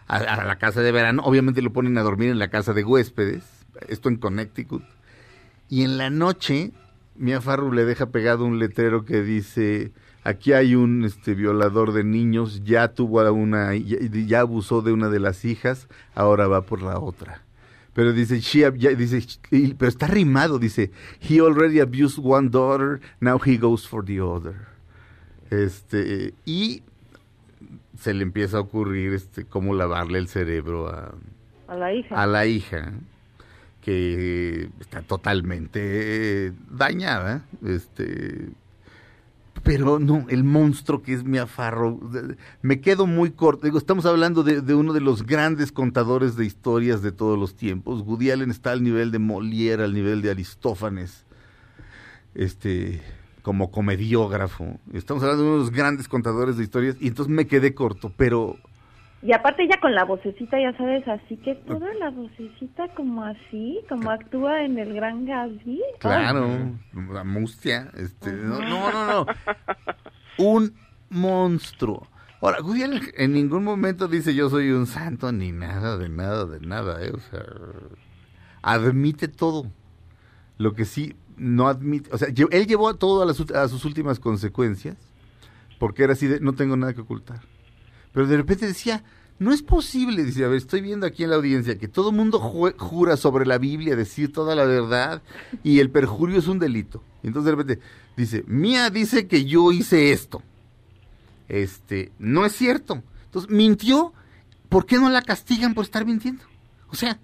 a, 0.06 0.16
a 0.18 0.44
la 0.44 0.58
casa 0.58 0.80
de 0.82 0.92
verano. 0.92 1.22
Obviamente 1.24 1.62
lo 1.62 1.72
ponen 1.72 1.96
a 1.98 2.02
dormir 2.02 2.30
en 2.30 2.38
la 2.38 2.48
casa 2.48 2.72
de 2.74 2.84
huéspedes, 2.84 3.44
esto 3.88 4.08
en 4.08 4.16
Connecticut. 4.16 4.82
Y 5.70 5.82
en 5.82 5.96
la 5.98 6.10
noche, 6.10 6.72
Mia 7.16 7.40
Farrow 7.40 7.72
le 7.72 7.84
deja 7.84 8.06
pegado 8.06 8.44
un 8.44 8.58
letrero 8.58 9.04
que 9.04 9.22
dice, 9.22 9.92
aquí 10.24 10.52
hay 10.52 10.74
un 10.74 11.04
este 11.04 11.34
violador 11.34 11.92
de 11.92 12.02
niños, 12.04 12.62
ya 12.64 12.88
tuvo 12.88 13.20
a 13.20 13.30
una, 13.30 13.74
ya, 13.76 13.98
ya 14.26 14.40
abusó 14.40 14.82
de 14.82 14.92
una 14.92 15.08
de 15.08 15.20
las 15.20 15.44
hijas, 15.44 15.88
ahora 16.14 16.48
va 16.48 16.62
por 16.62 16.82
la 16.82 16.98
otra. 16.98 17.42
Pero 17.92 18.12
dice, 18.12 18.40
she, 18.40 18.60
ya- 18.76 18.90
dice, 18.94 19.24
pero 19.78 19.88
está 19.88 20.08
rimado, 20.08 20.58
dice, 20.58 20.90
he 21.20 21.38
already 21.40 21.78
abused 21.78 22.18
one 22.24 22.48
daughter, 22.50 23.00
now 23.20 23.38
he 23.44 23.56
goes 23.56 23.86
for 23.86 24.04
the 24.04 24.20
other. 24.20 24.66
Este, 25.50 26.34
y 26.44 26.82
se 27.96 28.12
le 28.12 28.24
empieza 28.24 28.56
a 28.56 28.60
ocurrir 28.60 29.12
este 29.14 29.44
cómo 29.44 29.72
lavarle 29.74 30.18
el 30.18 30.26
cerebro 30.26 30.88
a, 30.88 31.14
A 31.68 31.76
la 31.76 31.94
hija. 31.94 32.20
a 32.20 32.26
la 32.26 32.46
hija 32.46 32.92
que 33.84 34.70
está 34.80 35.02
totalmente 35.02 36.52
dañada 36.70 37.44
este 37.64 38.48
pero 39.62 39.98
no 39.98 40.26
el 40.28 40.42
monstruo 40.44 41.02
que 41.02 41.12
es 41.14 41.24
Mia 41.24 41.46
Farrow 41.46 42.10
de- 42.10 42.36
me 42.60 42.80
quedo 42.80 43.06
muy 43.06 43.30
corto. 43.30 43.66
Estamos 43.78 44.04
hablando 44.04 44.42
de, 44.42 44.60
de 44.60 44.74
uno 44.74 44.92
de 44.92 45.00
los 45.00 45.24
grandes 45.24 45.72
contadores 45.72 46.36
de 46.36 46.44
historias 46.44 47.00
de 47.02 47.12
todos 47.12 47.38
los 47.38 47.54
tiempos. 47.54 48.02
Woody 48.02 48.30
Allen 48.30 48.50
está 48.50 48.72
al 48.72 48.82
nivel 48.82 49.10
de 49.10 49.18
Molière 49.20 49.82
al 49.84 49.94
nivel 49.94 50.20
de 50.22 50.30
Aristófanes 50.30 51.24
este 52.34 53.00
como 53.42 53.70
comediógrafo. 53.70 54.80
Estamos 54.92 55.22
hablando 55.22 55.42
de 55.44 55.48
uno 55.48 55.58
de 55.58 55.64
los 55.64 55.72
grandes 55.72 56.08
contadores 56.08 56.56
de 56.56 56.64
historias 56.64 56.96
y 57.00 57.08
entonces 57.08 57.32
me 57.34 57.46
quedé 57.46 57.74
corto 57.74 58.12
pero 58.16 58.56
Y 59.24 59.32
aparte 59.32 59.62
ella 59.62 59.80
con 59.80 59.94
la 59.94 60.04
vocecita, 60.04 60.60
ya 60.60 60.76
sabes, 60.76 61.08
así 61.08 61.38
que 61.38 61.54
toda 61.54 61.94
la 61.94 62.10
vocecita 62.10 62.88
como 62.94 63.24
así, 63.24 63.80
como 63.88 64.10
actúa 64.10 64.62
en 64.64 64.78
el 64.78 64.92
Gran 64.92 65.24
Gatsby. 65.24 65.80
Claro, 65.98 66.46
la 66.92 67.24
mustia, 67.24 67.90
este, 67.94 68.32
no, 68.32 68.60
no, 68.60 68.92
no, 68.92 69.06
no. 69.06 69.26
Un 70.36 70.74
monstruo. 71.08 72.06
Ahora, 72.42 72.60
Woody 72.60 72.82
Allen 72.82 73.00
en 73.16 73.32
ningún 73.32 73.64
momento 73.64 74.08
dice 74.08 74.34
yo 74.34 74.50
soy 74.50 74.70
un 74.72 74.86
santo 74.86 75.32
ni 75.32 75.52
nada, 75.52 75.96
de 75.96 76.10
nada, 76.10 76.44
de 76.44 76.60
nada, 76.60 77.02
¿eh? 77.02 77.10
O 77.14 77.20
sea, 77.20 77.46
admite 78.60 79.28
todo. 79.28 79.72
Lo 80.58 80.74
que 80.74 80.84
sí 80.84 81.16
no 81.38 81.68
admite, 81.68 82.10
o 82.12 82.18
sea, 82.18 82.28
él 82.28 82.66
llevó 82.66 82.90
a 82.90 82.98
todo 82.98 83.22
a, 83.22 83.24
las 83.24 83.40
a 83.52 83.68
sus 83.68 83.86
últimas 83.86 84.20
consecuencias, 84.20 84.98
porque 85.78 86.04
era 86.04 86.12
así 86.12 86.26
de, 86.26 86.40
no 86.40 86.52
tengo 86.52 86.76
nada 86.76 86.92
que 86.92 87.00
ocultar. 87.00 87.40
Pero 88.14 88.28
de 88.28 88.36
repente 88.36 88.66
decía, 88.66 89.02
no 89.38 89.52
es 89.52 89.62
posible, 89.62 90.24
dice, 90.24 90.44
a 90.44 90.48
ver, 90.48 90.58
estoy 90.58 90.80
viendo 90.80 91.06
aquí 91.06 91.24
en 91.24 91.30
la 91.30 91.36
audiencia 91.36 91.76
que 91.78 91.88
todo 91.88 92.12
mundo 92.12 92.38
jura 92.38 93.16
sobre 93.16 93.46
la 93.46 93.58
Biblia 93.58 93.96
decir 93.96 94.32
toda 94.32 94.54
la 94.54 94.64
verdad 94.64 95.22
y 95.62 95.80
el 95.80 95.90
perjurio 95.90 96.38
es 96.38 96.46
un 96.46 96.58
delito. 96.58 97.02
Y 97.22 97.26
entonces 97.28 97.46
de 97.46 97.56
repente 97.56 97.84
dice, 98.16 98.44
Mía 98.46 98.90
dice 98.90 99.26
que 99.26 99.44
yo 99.44 99.72
hice 99.72 100.12
esto. 100.12 100.42
Este, 101.48 102.12
no 102.18 102.46
es 102.46 102.52
cierto. 102.52 103.02
Entonces, 103.26 103.50
mintió, 103.50 104.12
¿por 104.68 104.86
qué 104.86 104.96
no 104.98 105.10
la 105.10 105.22
castigan 105.22 105.74
por 105.74 105.84
estar 105.84 106.06
mintiendo? 106.06 106.44
O 106.88 106.94
sea, 106.96 107.18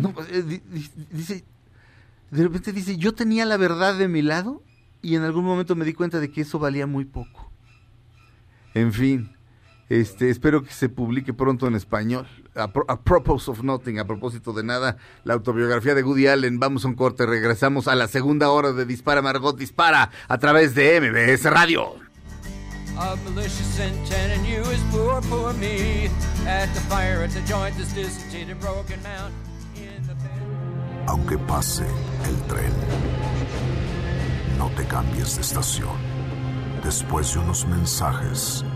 no, 0.00 0.14
eh, 0.30 0.42
di- 0.42 0.62
di- 0.72 0.90
dice, 1.12 1.44
de 2.30 2.42
repente 2.42 2.72
dice, 2.72 2.96
yo 2.96 3.12
tenía 3.12 3.44
la 3.44 3.56
verdad 3.56 3.96
de 3.96 4.08
mi 4.08 4.22
lado 4.22 4.62
y 5.02 5.14
en 5.14 5.22
algún 5.22 5.44
momento 5.44 5.76
me 5.76 5.84
di 5.84 5.92
cuenta 5.92 6.20
de 6.20 6.30
que 6.30 6.40
eso 6.40 6.58
valía 6.58 6.86
muy 6.86 7.04
poco. 7.04 7.50
En 8.72 8.92
fin, 8.92 9.30
este, 9.88 10.30
espero 10.30 10.62
que 10.62 10.72
se 10.72 10.88
publique 10.88 11.32
pronto 11.34 11.66
en 11.66 11.74
español. 11.74 12.26
A, 12.56 12.68
pro- 12.68 12.84
a 12.88 13.00
propos 13.00 13.48
of 13.48 13.62
nothing, 13.62 13.98
a 13.98 14.04
propósito 14.06 14.52
de 14.52 14.62
nada, 14.62 14.96
la 15.24 15.34
autobiografía 15.34 15.94
de 15.94 16.02
Woody 16.02 16.26
Allen. 16.28 16.60
Vamos 16.60 16.84
a 16.84 16.88
un 16.88 16.94
corte, 16.94 17.26
regresamos 17.26 17.88
a 17.88 17.94
la 17.94 18.06
segunda 18.08 18.50
hora 18.50 18.72
de 18.72 18.84
Dispara 18.86 19.22
Margot 19.22 19.56
Dispara 19.58 20.10
a 20.28 20.38
través 20.38 20.74
de 20.74 21.00
MBS 21.00 21.44
Radio. 21.50 21.96
A 22.96 23.16
malicious 23.24 23.78
intent 23.80 24.36
in 24.36 24.44
you 24.44 24.60
is 24.70 24.80
poor, 24.92 25.20
poor 25.22 25.52
me. 25.54 26.08
At 26.46 26.72
the 26.74 26.80
fire, 26.88 27.24
at 27.24 27.30
the 27.30 27.40
joint, 27.44 27.76
this 27.76 27.92
discontented 27.92 28.60
broken 28.60 29.00
mount. 29.02 29.34
In 29.76 30.00
the 30.06 30.14
bed. 30.14 31.08
Aunque 31.08 31.36
pase 31.38 31.84
el 32.24 32.36
tren, 32.46 32.72
no 34.58 34.70
te 34.76 34.84
cambies 34.86 35.34
de 35.34 35.42
estación. 35.42 35.90
Después 36.84 37.32
de 37.34 37.40
unos 37.40 37.66
mensajes, 37.66 38.64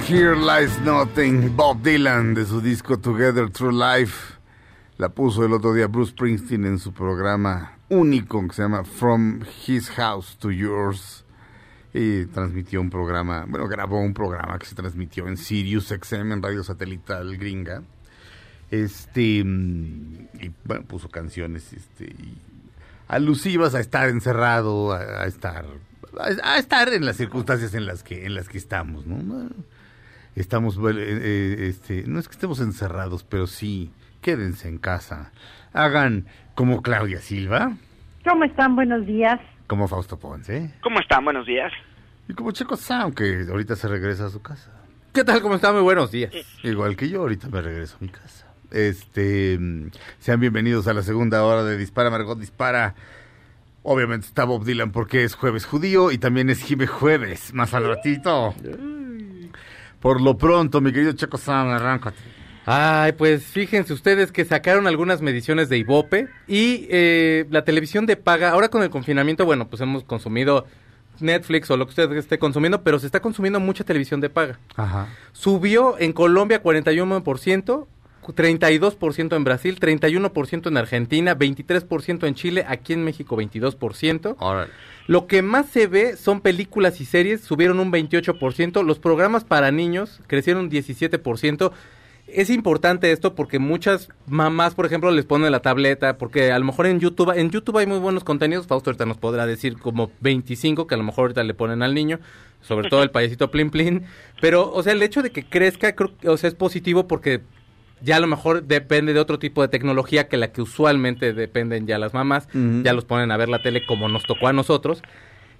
Here 0.00 0.34
Lies 0.34 0.80
Nothing, 0.80 1.54
Bob 1.54 1.82
Dylan 1.82 2.34
de 2.34 2.44
su 2.44 2.60
disco 2.60 2.98
Together 2.98 3.48
Through 3.48 3.74
Life. 3.74 4.34
La 4.98 5.10
puso 5.10 5.44
el 5.44 5.52
otro 5.52 5.72
día 5.72 5.86
Bruce 5.86 6.10
Springsteen 6.10 6.64
en 6.64 6.78
su 6.80 6.92
programa 6.92 7.78
único 7.88 8.46
que 8.48 8.54
se 8.54 8.62
llama 8.62 8.84
From 8.84 9.42
His 9.66 9.90
House 9.90 10.36
to 10.38 10.50
Yours. 10.50 11.24
Y 11.92 12.26
transmitió 12.26 12.80
un 12.80 12.90
programa, 12.90 13.44
bueno, 13.48 13.68
grabó 13.68 14.00
un 14.00 14.14
programa 14.14 14.58
que 14.58 14.66
se 14.66 14.74
transmitió 14.74 15.28
en 15.28 15.36
Sirius 15.36 15.88
XM, 15.88 16.32
en 16.32 16.42
radio 16.42 16.64
satelital 16.64 17.36
gringa. 17.36 17.82
Este, 18.70 19.20
y 19.22 20.50
bueno, 20.64 20.84
puso 20.88 21.08
canciones 21.08 21.72
este, 21.72 22.14
alusivas 23.06 23.76
a 23.76 23.80
estar 23.80 24.08
encerrado, 24.08 24.92
a, 24.92 25.22
a 25.22 25.26
estar 25.26 25.66
a 26.18 26.58
estar 26.58 26.92
en 26.92 27.04
las 27.04 27.16
circunstancias 27.16 27.74
en 27.74 27.86
las 27.86 28.02
que 28.02 28.24
en 28.24 28.34
las 28.34 28.48
que 28.48 28.58
estamos, 28.58 29.06
¿no? 29.06 29.50
Estamos 30.36 30.76
eh, 30.76 30.80
eh, 30.96 31.56
este, 31.68 32.04
no 32.06 32.18
es 32.18 32.26
que 32.28 32.32
estemos 32.32 32.60
encerrados, 32.60 33.22
pero 33.24 33.46
sí 33.46 33.90
quédense 34.20 34.68
en 34.68 34.78
casa. 34.78 35.30
Hagan 35.72 36.26
como 36.54 36.82
Claudia 36.82 37.20
Silva, 37.20 37.76
¿Cómo 38.24 38.44
están? 38.44 38.74
Buenos 38.74 39.06
días. 39.06 39.38
como 39.66 39.86
Fausto 39.86 40.18
Ponce 40.18 40.72
¿Cómo 40.82 40.98
están? 40.98 41.24
Buenos 41.24 41.46
días. 41.46 41.70
y 42.28 42.32
como 42.34 42.52
Checo 42.52 42.76
Sound, 42.76 43.14
que 43.14 43.46
ahorita 43.50 43.76
se 43.76 43.86
regresa 43.86 44.26
a 44.26 44.30
su 44.30 44.40
casa. 44.40 44.70
¿Qué 45.12 45.22
tal? 45.24 45.40
¿Cómo 45.42 45.54
está? 45.56 45.72
Muy 45.72 45.82
buenos 45.82 46.10
días. 46.10 46.32
Igual 46.62 46.96
que 46.96 47.08
yo, 47.08 47.20
ahorita 47.20 47.48
me 47.48 47.60
regreso 47.60 47.96
a 48.00 48.04
mi 48.04 48.08
casa. 48.08 48.46
Este, 48.70 49.58
sean 50.18 50.40
bienvenidos 50.40 50.88
a 50.88 50.94
la 50.94 51.02
segunda 51.02 51.44
hora 51.44 51.62
de 51.62 51.76
Dispara 51.76 52.10
Margot 52.10 52.38
Dispara. 52.38 52.94
Obviamente 53.84 54.26
está 54.26 54.44
Bob 54.44 54.64
Dylan 54.64 54.90
porque 54.90 55.22
es 55.22 55.34
jueves 55.34 55.66
judío 55.66 56.10
y 56.10 56.18
también 56.18 56.48
es 56.50 56.62
Jibe 56.62 56.86
Jueves, 56.86 57.52
más 57.52 57.74
al 57.74 57.86
ratito. 57.86 58.54
Por 60.04 60.20
lo 60.20 60.36
pronto, 60.36 60.82
mi 60.82 60.92
querido 60.92 61.12
Checo 61.12 61.38
Sound, 61.38 61.72
arráncate. 61.72 62.18
Ay, 62.66 63.12
pues 63.12 63.42
fíjense 63.42 63.94
ustedes 63.94 64.32
que 64.32 64.44
sacaron 64.44 64.86
algunas 64.86 65.22
mediciones 65.22 65.70
de 65.70 65.78
Ibope 65.78 66.28
y 66.46 66.86
eh, 66.90 67.46
la 67.48 67.64
televisión 67.64 68.04
de 68.04 68.18
paga, 68.18 68.50
ahora 68.50 68.68
con 68.68 68.82
el 68.82 68.90
confinamiento, 68.90 69.46
bueno, 69.46 69.66
pues 69.66 69.80
hemos 69.80 70.04
consumido 70.04 70.66
Netflix 71.20 71.70
o 71.70 71.78
lo 71.78 71.86
que 71.86 71.92
usted 71.92 72.12
esté 72.18 72.38
consumiendo, 72.38 72.82
pero 72.82 72.98
se 72.98 73.06
está 73.06 73.20
consumiendo 73.20 73.60
mucha 73.60 73.82
televisión 73.82 74.20
de 74.20 74.28
paga. 74.28 74.58
Ajá. 74.76 75.08
Subió 75.32 75.98
en 75.98 76.12
Colombia 76.12 76.62
41%, 76.62 77.86
32% 78.26 79.36
en 79.36 79.44
Brasil, 79.44 79.80
31% 79.80 80.68
en 80.68 80.76
Argentina, 80.76 81.34
23% 81.34 82.26
en 82.26 82.34
Chile, 82.34 82.66
aquí 82.68 82.92
en 82.92 83.04
México 83.04 83.38
22%. 83.38 84.36
Órale. 84.38 84.70
Lo 85.06 85.26
que 85.26 85.42
más 85.42 85.66
se 85.68 85.86
ve 85.86 86.16
son 86.16 86.40
películas 86.40 87.00
y 87.00 87.04
series, 87.04 87.42
subieron 87.42 87.78
un 87.78 87.92
28%, 87.92 88.82
los 88.82 88.98
programas 88.98 89.44
para 89.44 89.70
niños 89.70 90.20
crecieron 90.26 90.64
un 90.64 90.70
17%. 90.70 91.72
Es 92.26 92.48
importante 92.48 93.12
esto 93.12 93.34
porque 93.34 93.58
muchas 93.58 94.08
mamás, 94.26 94.74
por 94.74 94.86
ejemplo, 94.86 95.10
les 95.10 95.26
ponen 95.26 95.52
la 95.52 95.60
tableta, 95.60 96.16
porque 96.16 96.52
a 96.52 96.58
lo 96.58 96.64
mejor 96.64 96.86
en 96.86 97.00
YouTube, 97.00 97.36
en 97.36 97.50
YouTube 97.50 97.76
hay 97.76 97.86
muy 97.86 97.98
buenos 97.98 98.24
contenidos, 98.24 98.66
Fausto 98.66 98.90
ahorita 98.90 99.04
nos 99.04 99.18
podrá 99.18 99.44
decir 99.44 99.78
como 99.78 100.10
25 100.20 100.86
que 100.86 100.94
a 100.94 100.98
lo 100.98 101.04
mejor 101.04 101.24
ahorita 101.24 101.44
le 101.44 101.52
ponen 101.52 101.82
al 101.82 101.92
niño, 101.92 102.18
sobre 102.62 102.88
todo 102.88 103.02
el 103.02 103.10
payasito 103.10 103.50
Plin 103.50 103.68
Plin, 103.68 104.06
pero 104.40 104.72
o 104.72 104.82
sea, 104.82 104.94
el 104.94 105.02
hecho 105.02 105.22
de 105.22 105.30
que 105.30 105.44
crezca, 105.44 105.94
creo 105.94 106.12
o 106.26 106.38
sea, 106.38 106.48
es 106.48 106.54
positivo 106.54 107.06
porque 107.06 107.42
ya 108.04 108.16
a 108.16 108.20
lo 108.20 108.26
mejor 108.26 108.62
depende 108.64 109.12
de 109.14 109.20
otro 109.20 109.38
tipo 109.38 109.62
de 109.62 109.68
tecnología 109.68 110.28
que 110.28 110.36
la 110.36 110.52
que 110.52 110.62
usualmente 110.62 111.32
dependen 111.32 111.86
ya 111.86 111.98
las 111.98 112.12
mamás, 112.14 112.48
ya 112.84 112.92
los 112.92 113.04
ponen 113.04 113.30
a 113.30 113.36
ver 113.36 113.48
la 113.48 113.62
tele 113.62 113.84
como 113.86 114.08
nos 114.08 114.22
tocó 114.24 114.46
a 114.48 114.52
nosotros. 114.52 115.02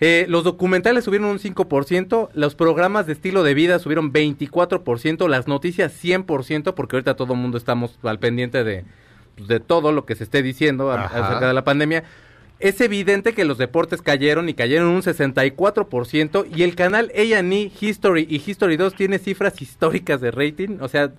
Eh, 0.00 0.26
los 0.28 0.42
documentales 0.44 1.04
subieron 1.04 1.28
un 1.28 1.38
5%, 1.38 2.28
los 2.34 2.54
programas 2.56 3.06
de 3.06 3.12
estilo 3.14 3.42
de 3.44 3.54
vida 3.54 3.78
subieron 3.78 4.12
24%, 4.12 5.28
las 5.28 5.46
noticias 5.48 5.92
100%, 5.92 6.74
porque 6.74 6.96
ahorita 6.96 7.14
todo 7.16 7.32
el 7.34 7.38
mundo 7.38 7.56
estamos 7.58 7.98
al 8.02 8.18
pendiente 8.18 8.64
de, 8.64 8.84
pues, 9.36 9.48
de 9.48 9.60
todo 9.60 9.92
lo 9.92 10.04
que 10.04 10.16
se 10.16 10.24
esté 10.24 10.42
diciendo 10.42 10.90
a- 10.90 11.04
acerca 11.06 11.46
de 11.48 11.54
la 11.54 11.64
pandemia. 11.64 12.04
Es 12.60 12.80
evidente 12.80 13.32
que 13.34 13.44
los 13.44 13.58
deportes 13.58 14.02
cayeron 14.02 14.48
y 14.48 14.54
cayeron 14.54 14.88
un 14.88 15.02
64% 15.02 16.46
y 16.54 16.62
el 16.62 16.74
canal 16.74 17.10
A&E 17.14 17.70
History 17.80 18.26
y 18.28 18.36
History 18.44 18.76
2 18.76 18.94
tiene 18.94 19.18
cifras 19.18 19.60
históricas 19.60 20.20
de 20.20 20.30
rating, 20.30 20.78
o 20.80 20.88
sea, 20.88 21.12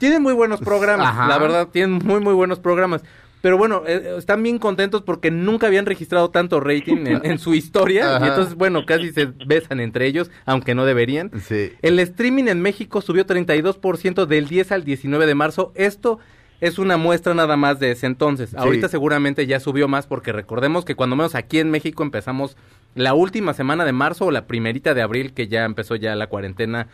tienen 0.00 0.22
muy 0.22 0.32
buenos 0.32 0.60
programas, 0.60 1.08
Ajá. 1.08 1.28
la 1.28 1.38
verdad, 1.38 1.68
tienen 1.68 2.00
muy 2.04 2.20
muy 2.20 2.34
buenos 2.34 2.58
programas. 2.58 3.02
Pero 3.42 3.56
bueno, 3.56 3.84
eh, 3.86 4.16
están 4.18 4.42
bien 4.42 4.58
contentos 4.58 5.02
porque 5.02 5.30
nunca 5.30 5.66
habían 5.66 5.86
registrado 5.86 6.30
tanto 6.30 6.60
rating 6.60 7.06
en, 7.06 7.20
en 7.24 7.38
su 7.38 7.54
historia. 7.54 8.16
Ajá. 8.16 8.26
Y 8.26 8.28
entonces, 8.28 8.54
bueno, 8.54 8.84
casi 8.84 9.12
se 9.12 9.26
besan 9.46 9.80
entre 9.80 10.06
ellos, 10.06 10.30
aunque 10.44 10.74
no 10.74 10.84
deberían. 10.84 11.30
Sí. 11.40 11.72
El 11.80 11.98
streaming 12.00 12.48
en 12.48 12.60
México 12.60 13.00
subió 13.00 13.26
32% 13.26 14.26
del 14.26 14.48
10 14.48 14.72
al 14.72 14.84
19 14.84 15.26
de 15.26 15.34
marzo. 15.34 15.72
Esto 15.74 16.18
es 16.60 16.78
una 16.78 16.96
muestra 16.96 17.32
nada 17.34 17.56
más 17.56 17.80
de 17.80 17.92
ese 17.92 18.06
entonces. 18.06 18.54
Ahorita 18.54 18.88
seguramente 18.88 19.46
ya 19.46 19.60
subió 19.60 19.88
más 19.88 20.06
porque 20.06 20.32
recordemos 20.32 20.84
que 20.84 20.94
cuando 20.94 21.16
menos 21.16 21.34
aquí 21.34 21.58
en 21.58 21.70
México 21.70 22.02
empezamos 22.02 22.56
la 22.94 23.14
última 23.14 23.54
semana 23.54 23.84
de 23.84 23.92
marzo 23.92 24.26
o 24.26 24.30
la 24.30 24.46
primerita 24.46 24.92
de 24.92 25.02
abril 25.02 25.32
que 25.32 25.48
ya 25.48 25.64
empezó 25.64 25.96
ya 25.96 26.14
la 26.16 26.26
cuarentena 26.26 26.88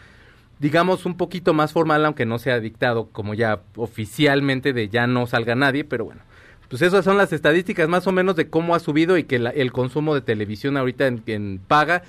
digamos 0.59 1.05
un 1.07 1.17
poquito 1.17 1.53
más 1.55 1.73
formal 1.73 2.05
aunque 2.07 2.25
no 2.27 2.39
sea 2.39 2.61
dictado 2.61 3.09
como 3.13 3.35
ya 3.35 3.61
oficialmente 3.77 4.73
de 4.73 4.89
ya 4.89 5.07
no 5.07 5.27
salga 5.27 5.55
nadie, 5.55 5.85
pero 5.85 6.05
bueno. 6.07 6.21
Pues 6.69 6.83
esas 6.83 7.05
son 7.05 7.17
las 7.17 7.33
estadísticas 7.33 7.89
más 7.89 8.07
o 8.09 8.13
menos 8.13 8.35
de 8.35 8.49
cómo 8.49 8.75
ha 8.75 8.81
subido 8.81 9.17
y 9.19 9.25
que 9.25 9.39
la- 9.39 9.51
el 9.51 9.71
consumo 9.71 10.15
de 10.15 10.21
televisión 10.21 10.77
ahorita 10.77 11.07
en, 11.07 11.23
en 11.27 11.61
paga. 11.67 12.03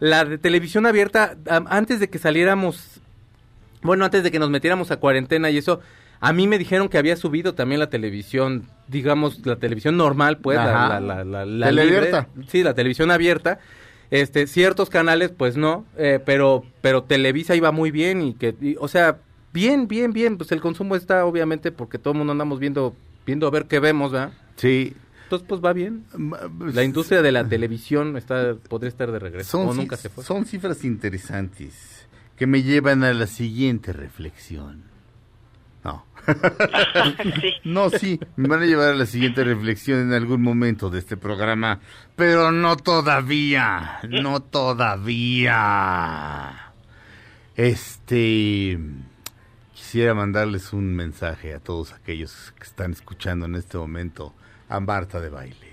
La 0.00 0.24
de 0.26 0.36
televisión 0.36 0.84
abierta, 0.86 1.36
antes 1.68 2.00
de 2.00 2.10
que 2.10 2.18
saliéramos, 2.18 3.00
bueno, 3.82 4.04
antes 4.04 4.22
de 4.22 4.30
que 4.30 4.38
nos 4.38 4.50
metiéramos 4.50 4.90
a 4.90 4.96
cuarentena 4.98 5.48
y 5.50 5.56
eso, 5.56 5.80
a 6.20 6.32
mí 6.34 6.46
me 6.46 6.58
dijeron 6.58 6.88
que 6.90 6.98
había 6.98 7.16
subido 7.16 7.54
también 7.54 7.78
la 7.78 7.88
televisión, 7.88 8.64
digamos, 8.88 9.46
la 9.46 9.56
televisión 9.56 9.96
normal, 9.96 10.36
pues, 10.38 10.56
la, 10.58 10.86
Ajá. 10.86 11.00
la, 11.00 11.24
la, 11.24 11.24
la- 11.24 11.46
la 11.46 11.66
Tele 11.68 11.84
libre. 11.84 11.98
abierta. 11.98 12.28
Sí, 12.48 12.62
la 12.62 12.74
televisión 12.74 13.10
abierta. 13.10 13.58
Este, 14.10 14.46
ciertos 14.46 14.90
canales, 14.90 15.30
pues 15.36 15.56
no, 15.56 15.84
eh, 15.96 16.20
pero, 16.24 16.64
pero 16.80 17.02
Televisa 17.02 17.56
iba 17.56 17.72
muy 17.72 17.90
bien 17.90 18.22
y 18.22 18.34
que, 18.34 18.54
y, 18.60 18.76
o 18.78 18.88
sea, 18.88 19.18
bien, 19.52 19.88
bien, 19.88 20.12
bien, 20.12 20.36
pues 20.36 20.52
el 20.52 20.60
consumo 20.60 20.96
está 20.96 21.24
obviamente 21.24 21.72
porque 21.72 21.98
todo 21.98 22.12
el 22.12 22.18
mundo 22.18 22.32
andamos 22.32 22.60
viendo, 22.60 22.94
viendo 23.26 23.46
a 23.46 23.50
ver 23.50 23.66
qué 23.66 23.80
vemos, 23.80 24.12
¿verdad? 24.12 24.32
Sí. 24.56 24.94
Entonces, 25.24 25.48
pues 25.48 25.60
va 25.64 25.72
bien. 25.72 26.04
La 26.72 26.84
industria 26.84 27.22
de 27.22 27.32
la 27.32 27.48
televisión 27.48 28.16
está, 28.16 28.56
podría 28.68 28.90
estar 28.90 29.10
de 29.10 29.18
regreso, 29.18 29.58
Son, 29.58 29.68
o 29.68 29.74
nunca 29.74 29.96
se 29.96 30.10
fue. 30.10 30.22
son 30.22 30.44
cifras 30.44 30.84
interesantes 30.84 32.06
que 32.36 32.46
me 32.46 32.62
llevan 32.62 33.04
a 33.04 33.14
la 33.14 33.26
siguiente 33.26 33.92
reflexión. 33.92 34.82
No. 35.84 36.04
No, 37.64 37.90
sí, 37.90 38.18
me 38.36 38.48
van 38.48 38.62
a 38.62 38.66
llevar 38.66 38.90
a 38.90 38.94
la 38.94 39.04
siguiente 39.06 39.44
reflexión 39.44 40.00
en 40.00 40.12
algún 40.12 40.42
momento 40.42 40.90
de 40.90 40.98
este 40.98 41.16
programa, 41.16 41.80
pero 42.16 42.50
no 42.52 42.76
todavía, 42.76 44.00
no 44.08 44.40
todavía. 44.40 45.52
Este, 47.56 48.78
quisiera 49.74 50.14
mandarles 50.14 50.72
un 50.72 50.94
mensaje 50.96 51.54
a 51.54 51.60
todos 51.60 51.92
aquellos 51.92 52.52
que 52.56 52.64
están 52.64 52.92
escuchando 52.92 53.46
en 53.46 53.54
este 53.56 53.78
momento 53.78 54.34
a 54.68 54.80
Marta 54.80 55.20
de 55.20 55.28
Baile. 55.30 55.63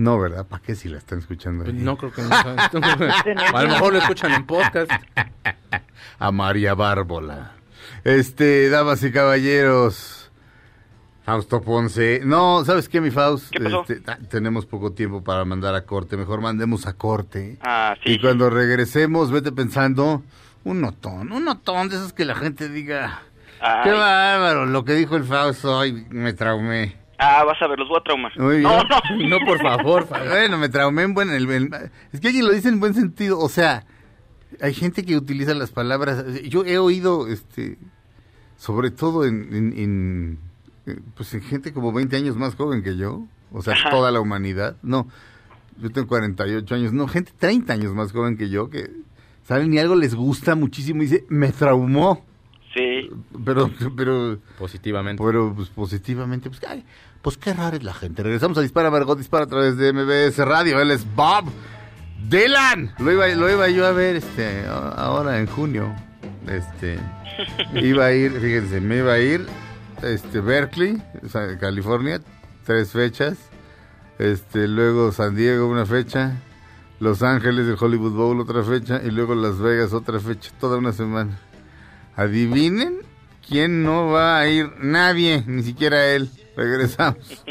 No, 0.00 0.18
¿verdad? 0.18 0.46
¿Para 0.46 0.62
qué 0.62 0.74
si 0.74 0.88
la 0.88 0.96
están 0.96 1.18
escuchando? 1.18 1.64
ahí? 1.66 1.72
No 1.74 1.98
creo 1.98 2.10
que 2.10 2.22
no. 2.22 2.34
a 2.34 3.62
lo 3.62 3.68
mejor 3.68 3.92
lo 3.92 3.98
escuchan 3.98 4.32
en 4.32 4.46
podcast. 4.46 4.90
a 6.18 6.32
María 6.32 6.72
Bárbola. 6.74 7.52
Este, 8.04 8.70
damas 8.70 9.02
y 9.02 9.12
caballeros, 9.12 10.30
Fausto 11.26 11.60
Ponce. 11.60 12.22
No, 12.24 12.64
¿sabes 12.64 12.88
qué, 12.88 13.02
mi 13.02 13.10
Faust? 13.10 13.50
¿Qué 13.50 13.60
pasó? 13.60 13.82
Este, 13.86 14.00
ah, 14.10 14.16
tenemos 14.30 14.64
poco 14.64 14.92
tiempo 14.92 15.22
para 15.22 15.44
mandar 15.44 15.74
a 15.74 15.84
corte. 15.84 16.16
Mejor 16.16 16.40
mandemos 16.40 16.86
a 16.86 16.94
corte. 16.94 17.58
Ah, 17.60 17.94
sí. 18.02 18.12
Y 18.12 18.20
cuando 18.22 18.48
regresemos, 18.48 19.30
vete 19.30 19.52
pensando 19.52 20.22
un 20.64 20.80
notón, 20.80 21.30
un 21.30 21.44
notón 21.44 21.90
de 21.90 21.96
esos 21.96 22.14
que 22.14 22.24
la 22.24 22.36
gente 22.36 22.70
diga. 22.70 23.20
Ay. 23.60 23.82
Qué 23.84 23.92
bárbaro, 23.92 24.64
lo 24.64 24.82
que 24.82 24.94
dijo 24.94 25.16
el 25.16 25.24
Fausto 25.24 25.76
hoy 25.76 26.06
me 26.08 26.32
traumé. 26.32 26.99
Ah, 27.22 27.44
vas 27.44 27.60
a 27.60 27.66
ver, 27.68 27.78
los 27.78 27.88
voy 27.88 27.98
a 27.98 28.02
traumar. 28.02 28.32
Muy 28.38 28.58
bien. 28.58 28.62
No, 28.62 28.82
no. 28.82 29.28
No, 29.28 29.38
por 29.46 29.58
favor. 29.60 30.06
Bueno, 30.28 30.58
me 30.58 30.68
traumé 30.68 31.02
en 31.02 31.14
buen... 31.14 31.30
el- 31.30 31.48
el- 31.50 31.70
es 32.12 32.20
que 32.20 32.28
alguien 32.28 32.46
lo 32.46 32.52
dice 32.52 32.68
en 32.68 32.80
buen 32.80 32.94
sentido. 32.94 33.38
O 33.38 33.48
sea, 33.48 33.84
hay 34.60 34.72
gente 34.74 35.04
que 35.04 35.16
utiliza 35.16 35.54
las 35.54 35.70
palabras... 35.70 36.24
Yo 36.48 36.64
he 36.64 36.78
oído, 36.78 37.28
este, 37.28 37.78
sobre 38.56 38.90
todo 38.90 39.24
en, 39.26 39.54
en- 39.54 39.78
en, 39.78 40.38
eh, 40.86 40.98
pues 41.14 41.34
en 41.34 41.42
gente 41.42 41.72
como 41.72 41.92
20 41.92 42.16
años 42.16 42.36
más 42.36 42.54
joven 42.54 42.82
que 42.82 42.96
yo. 42.96 43.24
O 43.52 43.62
sea, 43.62 43.74
Ajá. 43.74 43.90
toda 43.90 44.10
la 44.10 44.20
humanidad. 44.20 44.76
No, 44.82 45.08
yo 45.78 45.90
tengo 45.90 46.06
48 46.08 46.74
años. 46.74 46.92
No, 46.92 47.06
gente 47.08 47.32
30 47.38 47.72
años 47.72 47.94
más 47.94 48.12
joven 48.12 48.36
que 48.38 48.48
yo 48.48 48.70
que 48.70 48.90
salen 49.44 49.74
y 49.74 49.78
algo 49.78 49.94
les 49.96 50.14
gusta 50.14 50.54
muchísimo 50.54 51.02
y 51.02 51.06
dice, 51.06 51.24
me 51.28 51.50
traumó. 51.52 52.24
Sí. 52.72 53.10
Pero, 53.44 53.68
pero... 53.96 54.38
Positivamente. 54.56 55.20
Pero, 55.24 55.52
pues, 55.56 55.68
positivamente, 55.70 56.48
pues, 56.48 56.62
ay, 56.68 56.84
pues 57.22 57.36
qué 57.36 57.52
rara 57.52 57.76
es 57.76 57.82
la 57.82 57.94
gente. 57.94 58.22
Regresamos 58.22 58.56
a 58.58 58.62
Dispara, 58.62 58.90
Margot 58.90 59.18
Dispara 59.18 59.44
a 59.44 59.48
través 59.48 59.76
de 59.76 59.92
MBS 59.92 60.38
Radio. 60.38 60.80
Él 60.80 60.90
es 60.90 61.06
Bob 61.14 61.44
Delan, 62.28 62.92
lo 62.98 63.12
iba, 63.12 63.26
lo 63.28 63.50
iba 63.50 63.68
yo 63.68 63.86
a 63.86 63.92
ver 63.92 64.16
este 64.16 64.66
ahora 64.66 65.38
en 65.38 65.46
junio. 65.46 65.94
Este 66.46 66.98
iba 67.74 68.06
a 68.06 68.12
ir, 68.12 68.32
fíjense, 68.32 68.80
me 68.80 68.98
iba 68.98 69.12
a 69.12 69.18
ir 69.18 69.46
este 70.02 70.40
Berkeley, 70.40 71.02
California, 71.60 72.20
tres 72.64 72.92
fechas. 72.92 73.36
Este, 74.18 74.68
luego 74.68 75.12
San 75.12 75.34
Diego 75.34 75.66
una 75.66 75.86
fecha, 75.86 76.36
Los 76.98 77.22
Ángeles 77.22 77.66
el 77.66 77.76
Hollywood 77.80 78.12
Bowl 78.12 78.40
otra 78.40 78.62
fecha 78.62 79.00
y 79.02 79.10
luego 79.10 79.34
Las 79.34 79.58
Vegas 79.58 79.94
otra 79.94 80.20
fecha, 80.20 80.50
toda 80.60 80.76
una 80.76 80.92
semana. 80.92 81.38
Adivinen 82.16 82.98
quién 83.48 83.82
no 83.82 84.08
va 84.08 84.38
a 84.38 84.46
ir, 84.46 84.70
nadie, 84.78 85.42
ni 85.46 85.62
siquiera 85.62 86.06
él. 86.06 86.30
Regresamos. 86.56 87.44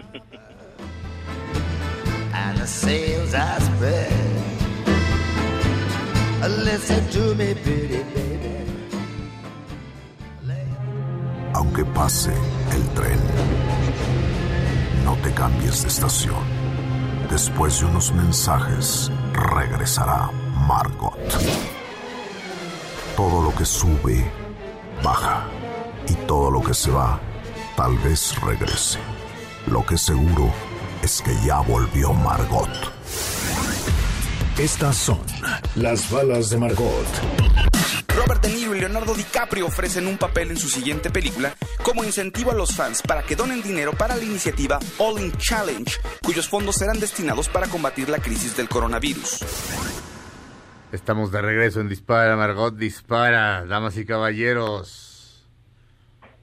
and 2.33 2.57
the 2.57 2.67
sails 2.67 3.33
are 3.33 3.59
spread. 3.59 4.13
Listen 6.65 7.07
to 7.09 7.35
me, 7.35 7.53
pretty 7.53 8.03
baby. 8.13 8.49
Aunque 11.53 11.83
pase 11.85 12.31
el 12.71 12.83
tren, 12.95 13.19
no 15.03 15.15
te 15.17 15.31
cambies 15.33 15.81
de 15.81 15.87
estación. 15.89 16.43
Después 17.29 17.79
de 17.79 17.85
unos 17.87 18.11
mensajes, 18.13 19.11
regresará 19.33 20.31
Margot. 20.67 21.17
Todo 23.15 23.43
lo 23.43 23.53
que 23.55 23.65
sube, 23.65 24.31
baja. 25.03 25.43
Y 26.07 26.13
todo 26.25 26.49
lo 26.49 26.61
que 26.61 26.73
se 26.73 26.89
va, 26.89 27.19
tal 27.79 27.97
vez 27.99 28.35
regrese. 28.41 28.99
Lo 29.67 29.85
que 29.85 29.97
seguro 29.97 30.53
es 31.01 31.21
que 31.21 31.33
ya 31.45 31.61
volvió 31.61 32.11
Margot. 32.11 32.69
Estas 34.57 34.97
son 34.97 35.21
las 35.75 36.11
balas 36.11 36.49
de 36.49 36.57
Margot. 36.57 37.07
Robert 38.09 38.41
De 38.41 38.49
Niro 38.49 38.75
y 38.75 38.81
Leonardo 38.81 39.13
DiCaprio 39.13 39.67
ofrecen 39.67 40.07
un 40.07 40.17
papel 40.17 40.51
en 40.51 40.57
su 40.57 40.67
siguiente 40.67 41.09
película 41.09 41.55
como 41.81 42.03
incentivo 42.03 42.51
a 42.51 42.53
los 42.53 42.75
fans 42.75 43.01
para 43.01 43.23
que 43.23 43.37
donen 43.37 43.61
dinero 43.61 43.93
para 43.93 44.17
la 44.17 44.25
iniciativa 44.25 44.77
All 44.97 45.21
In 45.21 45.31
Challenge, 45.37 45.89
cuyos 46.21 46.49
fondos 46.49 46.75
serán 46.75 46.99
destinados 46.99 47.47
para 47.47 47.67
combatir 47.67 48.09
la 48.09 48.19
crisis 48.19 48.57
del 48.57 48.67
coronavirus. 48.67 49.39
Estamos 50.91 51.31
de 51.31 51.41
regreso 51.41 51.79
en 51.79 51.87
Dispara, 51.87 52.35
Margot 52.35 52.75
Dispara, 52.75 53.63
damas 53.65 53.95
y 53.95 54.05
caballeros. 54.05 55.08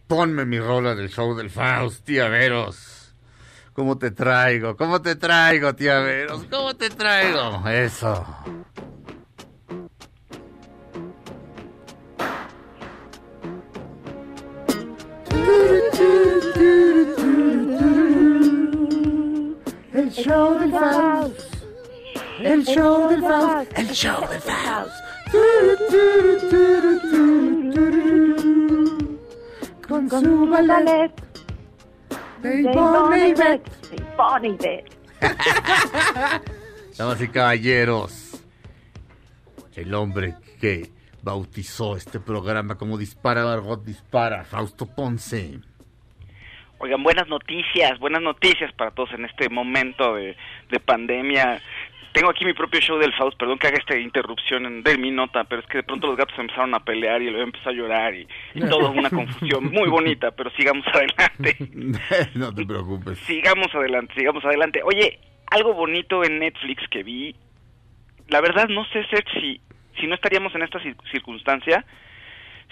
Ponme 0.06 0.44
mi 0.44 0.58
rola 0.60 0.94
del 0.94 1.08
show 1.08 1.34
del 1.34 1.50
Faust, 1.50 2.04
tía 2.04 2.28
Veros. 2.28 3.12
¿Cómo 3.72 3.98
te 3.98 4.12
traigo? 4.12 4.76
¿Cómo 4.76 5.02
te 5.02 5.16
traigo, 5.16 5.74
tía 5.74 5.98
Veros? 5.98 6.44
¿Cómo 6.48 6.74
te 6.76 6.90
traigo? 6.90 7.68
Eso. 7.68 8.24
El 19.92 20.10
show 20.12 20.58
del 20.60 20.70
Faust. 20.70 21.56
El 22.38 22.64
show 22.64 23.08
del 23.08 23.22
Faust. 23.22 23.78
El 23.78 23.88
show 23.90 24.28
del 24.28 24.40
Faust. 24.40 24.92
Con 29.96 30.10
su 30.10 30.46
ballet. 30.46 31.10
De 32.42 32.60
Ivonne 32.60 33.28
Ivette. 33.28 33.70
De 33.90 33.96
Ivonne 33.96 34.48
Ivette. 34.48 34.96
Damas 36.98 37.20
y 37.22 37.28
caballeros, 37.28 38.44
el 39.74 39.94
hombre 39.94 40.34
que 40.60 40.90
bautizó 41.22 41.96
este 41.96 42.20
programa 42.20 42.76
como 42.76 42.98
Dispara, 42.98 43.44
Margot 43.44 43.82
Dispara, 43.84 44.44
Fausto 44.44 44.86
Ponce. 44.86 45.60
Oigan, 46.78 47.02
buenas 47.02 47.26
noticias, 47.28 47.98
buenas 47.98 48.20
noticias 48.20 48.70
para 48.74 48.90
todos 48.90 49.10
en 49.12 49.24
este 49.24 49.48
momento 49.48 50.14
de, 50.14 50.36
de 50.70 50.78
pandemia. 50.80 51.60
Tengo 52.16 52.30
aquí 52.30 52.46
mi 52.46 52.54
propio 52.54 52.80
show 52.80 52.96
del 52.98 53.12
Faust, 53.12 53.36
perdón 53.38 53.58
que 53.58 53.66
haga 53.66 53.76
esta 53.76 53.94
interrupción 53.98 54.64
en- 54.64 54.82
de 54.82 54.96
mi 54.96 55.10
nota, 55.10 55.44
pero 55.44 55.60
es 55.60 55.66
que 55.68 55.76
de 55.78 55.82
pronto 55.82 56.06
los 56.06 56.16
gatos 56.16 56.34
empezaron 56.38 56.74
a 56.74 56.80
pelear 56.80 57.20
y 57.20 57.26
luego 57.28 57.42
empezó 57.42 57.68
a 57.68 57.72
llorar 57.72 58.14
y, 58.14 58.26
y 58.54 58.60
todo 58.60 58.90
una 58.90 59.10
confusión 59.10 59.64
muy 59.70 59.90
bonita, 59.90 60.30
pero 60.30 60.48
sigamos 60.52 60.86
adelante, 60.88 61.56
no 62.34 62.54
te 62.54 62.64
preocupes. 62.64 63.18
sigamos 63.18 63.66
adelante, 63.74 64.14
sigamos 64.16 64.42
adelante. 64.46 64.80
Oye, 64.82 65.18
algo 65.50 65.74
bonito 65.74 66.24
en 66.24 66.38
Netflix 66.38 66.88
que 66.88 67.02
vi, 67.02 67.34
la 68.28 68.40
verdad 68.40 68.66
no 68.68 68.86
sé 68.86 69.04
si, 69.38 69.60
si 70.00 70.06
no 70.06 70.14
estaríamos 70.14 70.54
en 70.54 70.62
esta 70.62 70.78
cir- 70.80 70.96
circunstancia, 71.12 71.84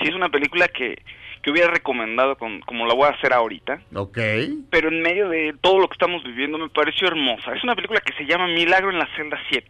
si 0.00 0.08
es 0.08 0.14
una 0.14 0.30
película 0.30 0.68
que, 0.68 1.02
que 1.44 1.50
hubiera 1.50 1.70
recomendado 1.70 2.36
con, 2.38 2.60
como 2.62 2.86
la 2.86 2.94
voy 2.94 3.04
a 3.06 3.10
hacer 3.10 3.34
ahorita, 3.34 3.82
Ok. 3.94 4.18
pero 4.70 4.88
en 4.88 5.02
medio 5.02 5.28
de 5.28 5.54
todo 5.60 5.78
lo 5.78 5.88
que 5.88 5.92
estamos 5.92 6.24
viviendo 6.24 6.56
me 6.56 6.70
pareció 6.70 7.06
hermosa. 7.06 7.54
Es 7.54 7.62
una 7.62 7.74
película 7.74 8.00
que 8.00 8.14
se 8.14 8.24
llama 8.24 8.46
Milagro 8.46 8.90
en 8.90 8.98
la 8.98 9.06
celda 9.14 9.38
7. 9.50 9.68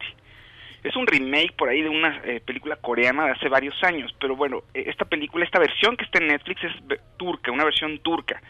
Es 0.85 0.95
un 0.95 1.05
remake 1.09 1.53
por 1.57 1.68
ahí 1.68 1.83
de 1.83 1.89
una 1.89 2.20
eh, 2.25 2.41
película 2.47 2.77
coreana 2.77 3.25
de 3.25 3.33
hace 3.33 3.49
varios 3.49 3.75
años, 3.83 4.14
pero 4.20 4.37
bueno, 4.37 4.62
eh, 4.72 4.85
esta 4.87 5.05
película, 5.05 5.45
esta 5.45 5.59
versión 5.59 5.97
que 5.97 6.05
está 6.05 6.18
en 6.20 6.29
Netflix 6.29 6.62
es 6.62 6.72
turca, 7.16 7.51
una 7.51 7.64
versión 7.64 7.99
turca. 7.99 8.41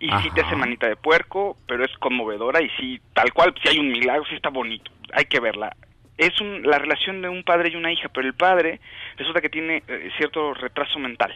Y 0.00 0.06
sí 0.22 0.30
te 0.34 0.40
Ajá. 0.40 0.48
hace 0.48 0.56
manita 0.56 0.88
de 0.88 0.96
puerco, 0.96 1.58
pero 1.68 1.84
es 1.84 1.92
conmovedora 1.98 2.62
y 2.62 2.70
sí, 2.78 2.98
tal 3.12 3.32
cual, 3.34 3.52
si 3.62 3.68
hay 3.68 3.78
un 3.78 3.88
milagro, 3.88 4.24
sí 4.28 4.36
está 4.36 4.48
bonito. 4.48 4.90
Hay 5.12 5.26
que 5.26 5.40
verla. 5.40 5.76
Es 6.16 6.40
un- 6.40 6.62
la 6.62 6.78
relación 6.78 7.20
de 7.20 7.28
un 7.28 7.42
padre 7.44 7.68
y 7.70 7.76
una 7.76 7.92
hija, 7.92 8.08
pero 8.08 8.26
el 8.26 8.32
padre 8.34 8.80
resulta 9.18 9.42
que 9.42 9.50
tiene 9.50 9.82
eh, 9.86 10.10
cierto 10.16 10.54
retraso 10.54 10.98
mental 10.98 11.34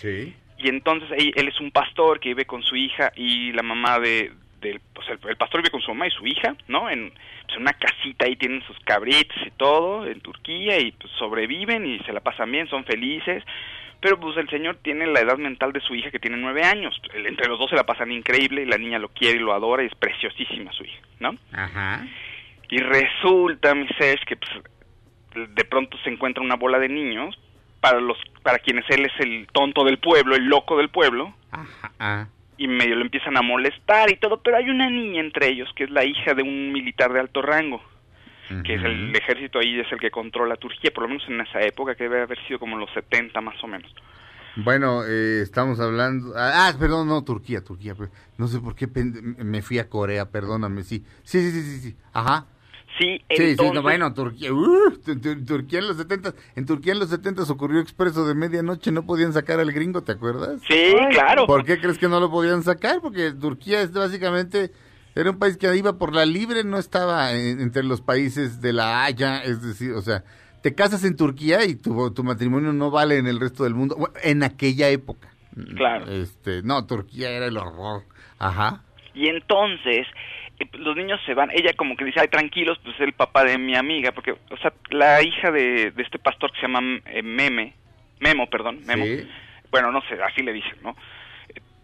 Sí. 0.00 0.34
y 0.58 0.68
entonces 0.68 1.08
él, 1.10 1.48
es 1.48 1.60
un 1.60 1.72
pastor 1.72 2.20
que 2.20 2.28
vive 2.30 2.44
con 2.44 2.62
su 2.62 2.76
hija 2.76 3.12
y 3.16 3.52
la 3.52 3.62
mamá 3.62 3.98
de 3.98 4.32
del 4.60 4.80
o 4.96 5.02
sea, 5.02 5.16
el, 5.28 5.36
pastor 5.36 5.60
vive 5.60 5.70
con 5.70 5.80
su 5.80 5.90
mamá 5.90 6.06
y 6.06 6.10
su 6.10 6.26
hija 6.26 6.56
no 6.66 6.90
en, 6.90 7.10
pues, 7.10 7.56
en 7.56 7.62
una 7.62 7.72
casita 7.72 8.26
ahí 8.26 8.36
tienen 8.36 8.62
sus 8.62 8.78
cabritos 8.80 9.36
y 9.46 9.50
todo 9.52 10.06
en 10.06 10.20
Turquía 10.20 10.78
y 10.80 10.92
pues, 10.92 11.12
sobreviven 11.18 11.86
y 11.86 11.98
se 12.00 12.12
la 12.12 12.20
pasan 12.20 12.50
bien 12.50 12.68
son 12.68 12.84
felices 12.84 13.42
pero 14.00 14.18
pues 14.20 14.36
el 14.36 14.48
señor 14.48 14.76
tiene 14.82 15.06
la 15.06 15.20
edad 15.20 15.38
mental 15.38 15.72
de 15.72 15.80
su 15.80 15.94
hija 15.94 16.10
que 16.10 16.20
tiene 16.20 16.36
nueve 16.36 16.62
años 16.62 17.00
entre 17.14 17.48
los 17.48 17.58
dos 17.58 17.70
se 17.70 17.76
la 17.76 17.86
pasan 17.86 18.12
increíble 18.12 18.62
y 18.62 18.66
la 18.66 18.78
niña 18.78 18.98
lo 18.98 19.08
quiere 19.08 19.38
y 19.38 19.42
lo 19.42 19.52
adora 19.52 19.82
y 19.82 19.86
es 19.86 19.94
preciosísima 19.94 20.72
su 20.72 20.84
hija 20.84 21.00
no 21.20 21.36
Ajá. 21.52 22.06
y 22.68 22.78
resulta, 22.78 23.74
mi 23.74 23.88
Serge, 23.98 24.24
que 24.26 24.36
pues, 24.36 24.50
de 25.54 25.64
pronto 25.64 25.96
se 25.98 26.10
encuentra 26.10 26.42
una 26.42 26.56
bola 26.56 26.78
de 26.78 26.88
niños 26.88 27.38
para 27.80 28.00
los 28.00 28.16
para 28.42 28.58
quienes 28.58 28.84
él 28.88 29.04
es 29.06 29.12
el 29.20 29.46
tonto 29.52 29.84
del 29.84 29.98
pueblo, 29.98 30.34
el 30.36 30.46
loco 30.46 30.76
del 30.76 30.88
pueblo, 30.90 31.34
Ah, 31.98 32.26
y 32.56 32.68
medio 32.68 32.96
lo 32.96 33.02
empiezan 33.02 33.36
a 33.36 33.42
molestar 33.42 34.10
y 34.10 34.16
todo, 34.16 34.42
pero 34.42 34.56
hay 34.56 34.68
una 34.68 34.90
niña 34.90 35.20
entre 35.20 35.48
ellos 35.48 35.68
que 35.74 35.84
es 35.84 35.90
la 35.90 36.04
hija 36.04 36.34
de 36.34 36.42
un 36.42 36.72
militar 36.72 37.12
de 37.12 37.20
alto 37.20 37.40
rango, 37.40 37.82
que 38.64 38.74
es 38.74 38.82
el 38.82 39.14
ejército 39.14 39.58
ahí 39.58 39.78
es 39.78 39.90
el 39.92 40.00
que 40.00 40.10
controla 40.10 40.56
Turquía, 40.56 40.90
por 40.92 41.04
lo 41.04 41.08
menos 41.08 41.24
en 41.28 41.40
esa 41.40 41.60
época 41.60 41.94
que 41.94 42.04
debe 42.04 42.22
haber 42.22 42.38
sido 42.46 42.58
como 42.58 42.76
los 42.76 42.90
70 42.92 43.40
más 43.40 43.62
o 43.62 43.66
menos. 43.66 43.92
Bueno, 44.56 45.04
eh, 45.06 45.40
estamos 45.42 45.78
hablando... 45.78 46.32
Ah, 46.36 46.72
perdón, 46.78 47.06
no, 47.06 47.22
Turquía, 47.22 47.62
Turquía. 47.62 47.94
pero 47.96 48.10
No 48.38 48.48
sé 48.48 48.58
por 48.58 48.74
qué 48.74 48.88
me 48.88 49.62
fui 49.62 49.78
a 49.78 49.88
Corea, 49.88 50.30
perdóname, 50.30 50.82
sí. 50.82 51.04
Sí, 51.22 51.40
sí, 51.40 51.50
sí, 51.52 51.62
sí, 51.62 51.80
sí. 51.80 51.96
Ajá. 52.12 52.46
Sí, 52.98 53.20
Sí, 53.30 53.36
sí, 53.36 53.42
entonces 53.50 53.74
no, 53.74 53.82
bueno, 53.82 54.12
Turquía, 54.14 54.52
uh, 54.52 54.90
tu- 55.04 55.20
tu- 55.20 55.44
Turquía 55.44 55.78
en 55.80 55.88
los 55.88 55.96
70, 55.98 56.34
en 56.56 56.66
Turquía 56.66 56.92
en 56.94 56.98
los 56.98 57.10
70 57.10 57.42
ocurrió 57.44 57.80
expreso 57.80 58.26
de 58.26 58.34
medianoche, 58.34 58.90
no 58.90 59.04
podían 59.04 59.32
sacar 59.32 59.60
al 59.60 59.70
gringo, 59.72 60.02
¿te 60.02 60.12
acuerdas? 60.12 60.60
Sí, 60.68 60.94
claro. 61.10 61.46
¿Por 61.46 61.64
qué 61.64 61.78
crees 61.80 61.98
que 61.98 62.08
no 62.08 62.18
lo 62.18 62.30
podían 62.30 62.62
sacar? 62.62 63.00
Porque 63.00 63.32
Turquía 63.32 63.82
es 63.82 63.92
básicamente 63.92 64.72
era 65.14 65.30
un 65.30 65.38
país 65.38 65.56
que 65.56 65.76
iba 65.76 65.98
por 65.98 66.14
la 66.14 66.24
libre, 66.24 66.64
no 66.64 66.78
estaba 66.78 67.32
en- 67.34 67.60
entre 67.60 67.82
los 67.84 68.00
países 68.00 68.60
de 68.60 68.72
la 68.72 69.04
Haya, 69.04 69.42
es 69.42 69.62
decir, 69.62 69.92
o 69.92 70.00
sea, 70.02 70.24
te 70.62 70.74
casas 70.74 71.04
en 71.04 71.16
Turquía 71.16 71.64
y 71.64 71.74
tu, 71.76 72.10
tu 72.12 72.24
matrimonio 72.24 72.72
no 72.72 72.90
vale 72.90 73.16
en 73.18 73.26
el 73.28 73.38
resto 73.38 73.64
del 73.64 73.74
mundo, 73.74 73.94
Bueno, 73.96 74.14
en 74.22 74.42
aquella 74.42 74.88
época. 74.88 75.28
Claro. 75.76 76.06
Este, 76.10 76.62
no, 76.62 76.84
Turquía 76.86 77.30
era 77.30 77.46
el 77.46 77.56
horror. 77.56 78.02
Ajá. 78.38 78.82
Y 79.14 79.28
entonces 79.28 80.06
los 80.72 80.96
niños 80.96 81.20
se 81.26 81.34
van, 81.34 81.50
ella 81.52 81.72
como 81.74 81.96
que 81.96 82.04
dice, 82.04 82.20
ay, 82.20 82.28
tranquilos, 82.28 82.78
pues 82.82 82.94
es 82.96 83.00
el 83.02 83.12
papá 83.12 83.44
de 83.44 83.58
mi 83.58 83.74
amiga, 83.76 84.12
porque, 84.12 84.32
o 84.32 84.56
sea, 84.60 84.72
la 84.90 85.22
hija 85.22 85.50
de, 85.50 85.90
de 85.92 86.02
este 86.02 86.18
pastor 86.18 86.50
que 86.52 86.60
se 86.60 86.66
llama 86.66 87.00
eh, 87.06 87.22
Meme, 87.22 87.74
Memo, 88.20 88.48
perdón, 88.50 88.80
Memo, 88.86 89.04
Sí. 89.04 89.28
bueno, 89.70 89.92
no 89.92 90.00
sé, 90.02 90.20
así 90.22 90.42
le 90.42 90.52
dicen, 90.52 90.74
¿no? 90.82 90.96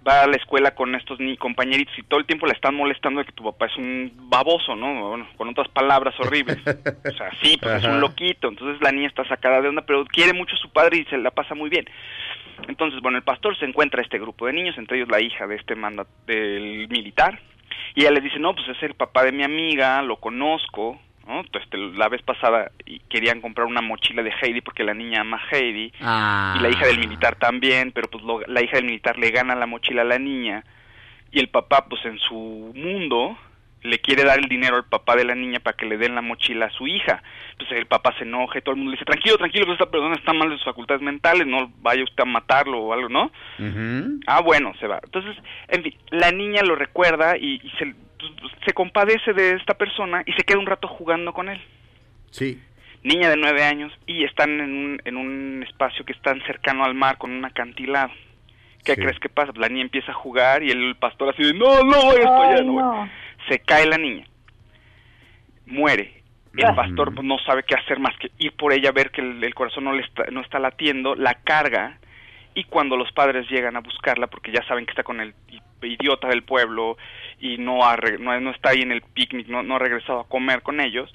Va 0.06 0.22
a 0.22 0.26
la 0.26 0.36
escuela 0.36 0.74
con 0.74 0.94
estos 0.94 1.18
ni 1.18 1.34
compañeritos 1.38 1.98
y 1.98 2.02
todo 2.02 2.20
el 2.20 2.26
tiempo 2.26 2.44
le 2.46 2.52
están 2.52 2.74
molestando 2.74 3.20
de 3.20 3.26
que 3.26 3.32
tu 3.32 3.42
papá 3.42 3.66
es 3.66 3.76
un 3.78 4.12
baboso, 4.28 4.76
¿no? 4.76 5.08
Bueno, 5.08 5.26
con 5.38 5.48
otras 5.48 5.68
palabras 5.68 6.14
horribles. 6.20 6.58
O 6.66 7.10
sea, 7.16 7.30
sí, 7.42 7.56
pues 7.58 7.76
es 7.76 7.84
un 7.84 8.00
loquito. 8.02 8.48
Entonces 8.48 8.82
la 8.82 8.92
niña 8.92 9.06
está 9.08 9.24
sacada 9.26 9.62
de 9.62 9.68
onda, 9.68 9.80
pero 9.86 10.04
quiere 10.04 10.34
mucho 10.34 10.56
a 10.56 10.58
su 10.58 10.70
padre 10.70 10.98
y 10.98 11.04
se 11.06 11.16
la 11.16 11.30
pasa 11.30 11.54
muy 11.54 11.70
bien. 11.70 11.86
Entonces, 12.68 13.00
bueno, 13.00 13.16
el 13.16 13.24
pastor 13.24 13.56
se 13.58 13.64
encuentra 13.64 14.00
a 14.00 14.04
este 14.04 14.18
grupo 14.18 14.44
de 14.46 14.52
niños, 14.52 14.76
entre 14.76 14.98
ellos 14.98 15.08
la 15.08 15.22
hija 15.22 15.46
de 15.46 15.56
este 15.56 15.74
manda 15.74 16.04
del 16.26 16.86
militar, 16.88 17.38
y 17.94 18.00
ella 18.02 18.10
le 18.12 18.20
dice, 18.20 18.38
no, 18.38 18.54
pues 18.54 18.68
es 18.68 18.82
el 18.82 18.94
papá 18.94 19.22
de 19.24 19.32
mi 19.32 19.42
amiga, 19.42 20.02
lo 20.02 20.16
conozco, 20.16 21.00
¿no? 21.26 21.40
Entonces, 21.40 21.70
la 21.96 22.08
vez 22.08 22.22
pasada 22.22 22.70
y 22.84 22.98
querían 23.08 23.40
comprar 23.40 23.66
una 23.66 23.80
mochila 23.80 24.22
de 24.22 24.32
Heidi 24.42 24.60
porque 24.60 24.84
la 24.84 24.94
niña 24.94 25.22
ama 25.22 25.38
a 25.50 25.56
Heidi 25.56 25.92
Ah. 26.00 26.54
y 26.58 26.62
la 26.62 26.68
hija 26.68 26.86
del 26.86 26.98
militar 26.98 27.36
también, 27.36 27.92
pero 27.92 28.08
pues 28.08 28.22
lo- 28.24 28.40
la 28.46 28.62
hija 28.62 28.76
del 28.76 28.84
militar 28.86 29.18
le 29.18 29.30
gana 29.30 29.54
la 29.54 29.66
mochila 29.66 30.02
a 30.02 30.04
la 30.04 30.18
niña 30.18 30.64
y 31.32 31.38
el 31.40 31.48
papá 31.48 31.86
pues 31.88 32.04
en 32.04 32.18
su 32.18 32.72
mundo 32.74 33.36
le 33.84 33.98
quiere 34.00 34.24
dar 34.24 34.38
el 34.38 34.48
dinero 34.48 34.76
al 34.76 34.84
papá 34.86 35.14
de 35.14 35.24
la 35.24 35.34
niña 35.34 35.60
para 35.60 35.76
que 35.76 35.84
le 35.86 35.98
den 35.98 36.14
la 36.14 36.22
mochila 36.22 36.66
a 36.66 36.70
su 36.70 36.86
hija. 36.86 37.22
Entonces 37.52 37.78
el 37.78 37.86
papá 37.86 38.14
se 38.18 38.24
enoja 38.24 38.58
y 38.58 38.62
todo 38.62 38.72
el 38.72 38.78
mundo 38.78 38.90
le 38.92 38.96
dice, 38.96 39.04
tranquilo, 39.04 39.36
tranquilo, 39.36 39.66
pues 39.66 39.78
esta 39.78 39.90
persona 39.90 40.14
está 40.16 40.32
mal 40.32 40.48
de 40.48 40.56
sus 40.56 40.64
facultades 40.64 41.02
mentales, 41.02 41.46
no 41.46 41.70
vaya 41.82 42.02
usted 42.02 42.22
a 42.22 42.26
matarlo 42.26 42.78
o 42.80 42.92
algo, 42.94 43.08
¿no? 43.10 43.30
Ah, 44.26 44.40
bueno, 44.40 44.72
se 44.80 44.86
va. 44.86 45.00
Entonces, 45.04 45.36
en 45.68 45.82
fin, 45.82 45.94
la 46.10 46.32
niña 46.32 46.62
lo 46.62 46.74
recuerda 46.76 47.36
y, 47.36 47.60
y 47.62 47.70
se, 47.78 47.94
pues, 48.18 48.32
pues, 48.40 48.52
se 48.64 48.72
compadece 48.72 49.34
de 49.34 49.52
esta 49.52 49.74
persona 49.74 50.22
y 50.26 50.32
se 50.32 50.44
queda 50.44 50.58
un 50.58 50.66
rato 50.66 50.88
jugando 50.88 51.32
con 51.34 51.48
él. 51.50 51.60
Sí. 52.30 52.60
Niña 53.02 53.28
de 53.28 53.36
nueve 53.36 53.62
años 53.64 53.92
y 54.06 54.24
están 54.24 54.60
en 54.60 54.72
un, 54.74 55.02
en 55.04 55.16
un 55.18 55.62
espacio 55.68 56.06
que 56.06 56.12
está 56.14 56.34
cercano 56.46 56.84
al 56.84 56.94
mar 56.94 57.18
con 57.18 57.30
un 57.32 57.44
acantilado. 57.44 58.10
¿Qué 58.82 58.94
Sí. 58.94 59.00
crees 59.02 59.18
que 59.18 59.28
pasa? 59.28 59.52
Pues 59.52 59.60
la 59.60 59.68
niña 59.68 59.82
empieza 59.82 60.10
a 60.12 60.14
jugar 60.14 60.62
y 60.62 60.70
el 60.70 60.96
pastor 60.96 61.30
así 61.34 61.42
de, 61.42 61.52
no, 61.54 61.82
no 61.84 62.10
allá, 62.10 62.56
Ay, 62.56 62.64
no 62.66 62.72
no. 62.72 62.90
vayas". 62.90 63.10
Se 63.48 63.58
cae 63.60 63.86
la 63.86 63.98
niña. 63.98 64.26
Muere. 65.66 66.22
El 66.56 66.74
pastor 66.74 67.24
no 67.24 67.38
sabe 67.40 67.64
qué 67.64 67.74
hacer 67.74 67.98
más 67.98 68.16
que 68.16 68.30
ir 68.38 68.52
por 68.52 68.72
ella, 68.72 68.92
ver 68.92 69.10
que 69.10 69.20
el, 69.20 69.42
el 69.42 69.54
corazón 69.54 69.84
no, 69.84 69.92
le 69.92 70.04
está, 70.04 70.24
no 70.30 70.40
está 70.40 70.60
latiendo, 70.60 71.16
la 71.16 71.34
carga 71.34 71.98
y 72.54 72.64
cuando 72.64 72.96
los 72.96 73.10
padres 73.10 73.50
llegan 73.50 73.76
a 73.76 73.80
buscarla 73.80 74.28
porque 74.28 74.52
ya 74.52 74.64
saben 74.66 74.86
que 74.86 74.92
está 74.92 75.02
con 75.02 75.20
el 75.20 75.34
idiota 75.82 76.28
del 76.28 76.44
pueblo 76.44 76.96
y 77.40 77.58
no, 77.58 77.84
ha 77.84 77.96
no, 77.96 78.40
no 78.40 78.50
está 78.50 78.70
ahí 78.70 78.82
en 78.82 78.92
el 78.92 79.02
picnic, 79.02 79.48
no, 79.48 79.62
no 79.62 79.76
ha 79.76 79.78
regresado 79.80 80.20
a 80.20 80.28
comer 80.28 80.62
con 80.62 80.80
ellos, 80.80 81.12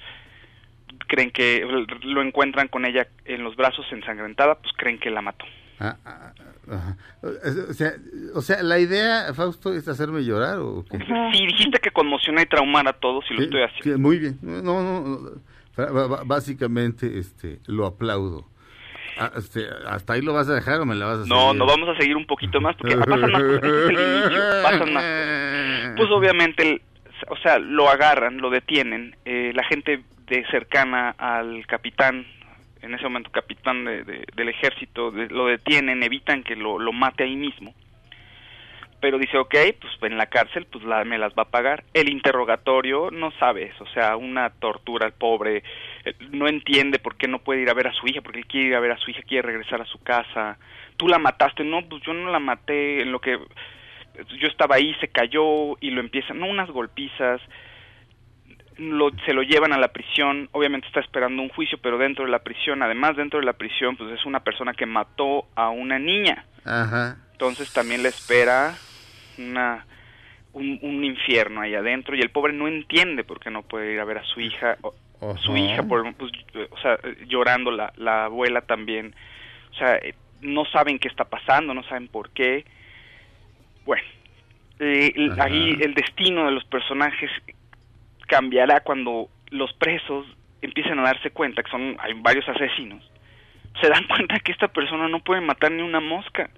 creen 1.06 1.30
que 1.30 1.66
lo 2.02 2.22
encuentran 2.22 2.68
con 2.68 2.84
ella 2.84 3.06
en 3.24 3.42
los 3.42 3.56
brazos 3.56 3.86
ensangrentada, 3.90 4.56
pues 4.56 4.72
creen 4.76 4.98
que 4.98 5.10
la 5.10 5.22
mató. 5.22 5.46
Ah, 5.80 5.96
ah, 6.04 6.32
ajá. 6.70 6.96
O 7.70 7.72
sea, 7.72 7.92
o 8.34 8.42
sea, 8.42 8.62
la 8.62 8.78
idea, 8.78 9.32
Fausto, 9.34 9.72
es 9.72 9.88
hacerme 9.88 10.22
llorar 10.24 10.58
o 10.58 10.84
qué? 10.90 10.98
Sí, 10.98 11.46
dijiste 11.46 11.78
que 11.80 11.90
conmocionar 11.90 12.44
y 12.44 12.48
traumar 12.48 12.86
a 12.86 12.92
todos 12.92 13.24
y 13.30 13.34
lo 13.34 13.38
Sí, 13.40 13.44
estoy 13.46 13.62
haciendo. 13.62 13.96
sí, 13.96 14.00
muy 14.00 14.18
bien. 14.18 14.38
No, 14.42 14.62
no, 14.62 15.00
no, 15.76 16.24
básicamente, 16.26 17.18
este, 17.18 17.60
lo 17.66 17.86
aplaudo. 17.86 18.46
Ah, 19.18 19.32
este, 19.36 19.66
¿Hasta 19.88 20.12
ahí 20.14 20.22
lo 20.22 20.32
vas 20.34 20.48
a 20.48 20.54
dejar 20.54 20.80
o 20.80 20.86
me 20.86 20.94
la 20.94 21.06
vas 21.06 21.18
a 21.20 21.26
No, 21.26 21.40
seguir? 21.48 21.58
no, 21.58 21.66
vamos 21.66 21.88
a 21.88 21.96
seguir 21.98 22.16
un 22.16 22.26
poquito 22.26 22.60
más 22.60 22.76
porque 22.76 22.96
pasan 22.96 23.32
más 23.32 23.42
cosas. 23.42 23.64
Este 23.64 23.84
es 23.84 23.88
el 23.90 24.00
inicio, 24.00 24.42
pasan 24.62 24.92
más 24.92 25.04
cosas. 25.04 25.92
Pues 25.96 26.10
obviamente, 26.10 26.70
el- 26.70 26.82
o 27.28 27.36
sea, 27.38 27.58
lo 27.58 27.88
agarran, 27.90 28.38
lo 28.38 28.50
detienen. 28.50 29.16
eh, 29.24 29.52
la 29.54 29.64
gente 29.64 30.02
de 30.26 30.44
cercana 30.50 31.10
al 31.18 31.66
capitán, 31.66 32.24
en 32.82 32.94
ese 32.94 33.04
momento 33.04 33.30
capitán 33.30 33.84
de- 33.84 34.04
de- 34.04 34.24
del 34.34 34.48
ejército, 34.48 35.10
lo 35.10 35.46
detienen, 35.46 36.02
evitan 36.02 36.42
que 36.42 36.56
lo, 36.56 36.78
lo 36.78 36.92
mate 36.92 37.24
ahí 37.24 37.36
mismo. 37.36 37.74
Pero 39.00 39.16
dice, 39.18 39.38
ok, 39.38 39.54
pues 39.80 39.92
en 40.02 40.18
la 40.18 40.26
cárcel, 40.26 40.66
pues 40.70 40.84
la, 40.84 41.04
me 41.04 41.16
las 41.16 41.32
va 41.32 41.44
a 41.44 41.50
pagar. 41.50 41.84
El 41.94 42.10
interrogatorio, 42.10 43.10
no 43.10 43.30
sabes, 43.38 43.72
o 43.80 43.86
sea, 43.86 44.16
una 44.16 44.50
tortura 44.50 45.06
al 45.06 45.12
pobre. 45.14 45.62
eh, 46.04 46.14
No 46.32 46.48
entiende 46.48 46.98
por 46.98 47.16
qué 47.16 47.26
no 47.26 47.38
puede 47.38 47.62
ir 47.62 47.70
a 47.70 47.74
ver 47.74 47.86
a 47.86 47.94
su 47.94 48.06
hija, 48.06 48.20
porque 48.20 48.40
él 48.40 48.46
quiere 48.46 48.68
ir 48.68 48.74
a 48.74 48.80
ver 48.80 48.92
a 48.92 48.98
su 48.98 49.10
hija, 49.10 49.22
quiere 49.22 49.48
regresar 49.48 49.80
a 49.80 49.86
su 49.86 49.98
casa. 50.02 50.58
Tú 50.98 51.08
la 51.08 51.18
mataste, 51.18 51.64
no, 51.64 51.80
pues 51.88 52.02
yo 52.02 52.12
no 52.12 52.30
la 52.30 52.40
maté, 52.40 53.00
en 53.00 53.10
lo 53.10 53.20
que 53.20 53.38
yo 54.38 54.48
estaba 54.48 54.76
ahí, 54.76 54.94
se 55.00 55.08
cayó 55.08 55.78
y 55.80 55.90
lo 55.92 56.00
empiezan, 56.00 56.38
no 56.38 56.46
unas 56.46 56.68
golpizas, 56.70 57.40
lo, 58.80 59.10
se 59.26 59.34
lo 59.34 59.42
llevan 59.42 59.72
a 59.72 59.78
la 59.78 59.88
prisión, 59.88 60.48
obviamente 60.52 60.86
está 60.86 61.00
esperando 61.00 61.42
un 61.42 61.50
juicio, 61.50 61.78
pero 61.82 61.98
dentro 61.98 62.24
de 62.24 62.30
la 62.30 62.38
prisión, 62.38 62.82
además 62.82 63.14
dentro 63.16 63.38
de 63.38 63.44
la 63.46 63.52
prisión, 63.52 63.96
pues 63.96 64.10
es 64.18 64.24
una 64.24 64.40
persona 64.40 64.72
que 64.72 64.86
mató 64.86 65.46
a 65.54 65.68
una 65.68 65.98
niña, 65.98 66.44
Ajá. 66.64 67.16
entonces 67.32 67.70
también 67.72 68.02
le 68.02 68.08
espera 68.08 68.78
una 69.38 69.84
un, 70.52 70.78
un 70.82 71.04
infierno 71.04 71.60
ahí 71.60 71.74
adentro 71.76 72.16
y 72.16 72.20
el 72.20 72.30
pobre 72.30 72.52
no 72.52 72.66
entiende 72.66 73.22
por 73.22 73.38
qué 73.38 73.50
no 73.50 73.62
puede 73.62 73.92
ir 73.92 74.00
a 74.00 74.04
ver 74.04 74.18
a 74.18 74.24
su 74.24 74.40
hija, 74.40 74.76
o- 74.80 74.94
su 75.36 75.56
hija, 75.56 75.82
por, 75.84 76.12
pues, 76.14 76.32
o 76.70 76.78
sea, 76.78 76.98
llorando 77.28 77.70
la, 77.70 77.92
la 77.96 78.24
abuela 78.24 78.62
también, 78.62 79.14
o 79.70 79.74
sea, 79.76 79.96
eh, 79.96 80.14
no 80.40 80.64
saben 80.64 80.98
qué 80.98 81.06
está 81.08 81.24
pasando, 81.24 81.72
no 81.74 81.82
saben 81.84 82.08
por 82.08 82.30
qué. 82.30 82.64
Bueno, 83.84 84.02
eh, 84.80 85.12
ahí 85.38 85.76
el 85.80 85.94
destino 85.94 86.46
de 86.46 86.52
los 86.52 86.64
personajes 86.64 87.30
cambiará 88.30 88.80
cuando 88.80 89.28
los 89.50 89.72
presos 89.74 90.24
empiecen 90.62 90.98
a 91.00 91.02
darse 91.02 91.32
cuenta 91.32 91.62
que 91.64 91.70
son 91.70 91.96
hay 91.98 92.12
varios 92.14 92.48
asesinos. 92.48 93.04
Se 93.82 93.88
dan 93.88 94.04
cuenta 94.08 94.38
que 94.38 94.52
esta 94.52 94.68
persona 94.68 95.08
no 95.08 95.18
puede 95.20 95.40
matar 95.40 95.72
ni 95.72 95.82
una 95.82 96.00
mosca 96.00 96.48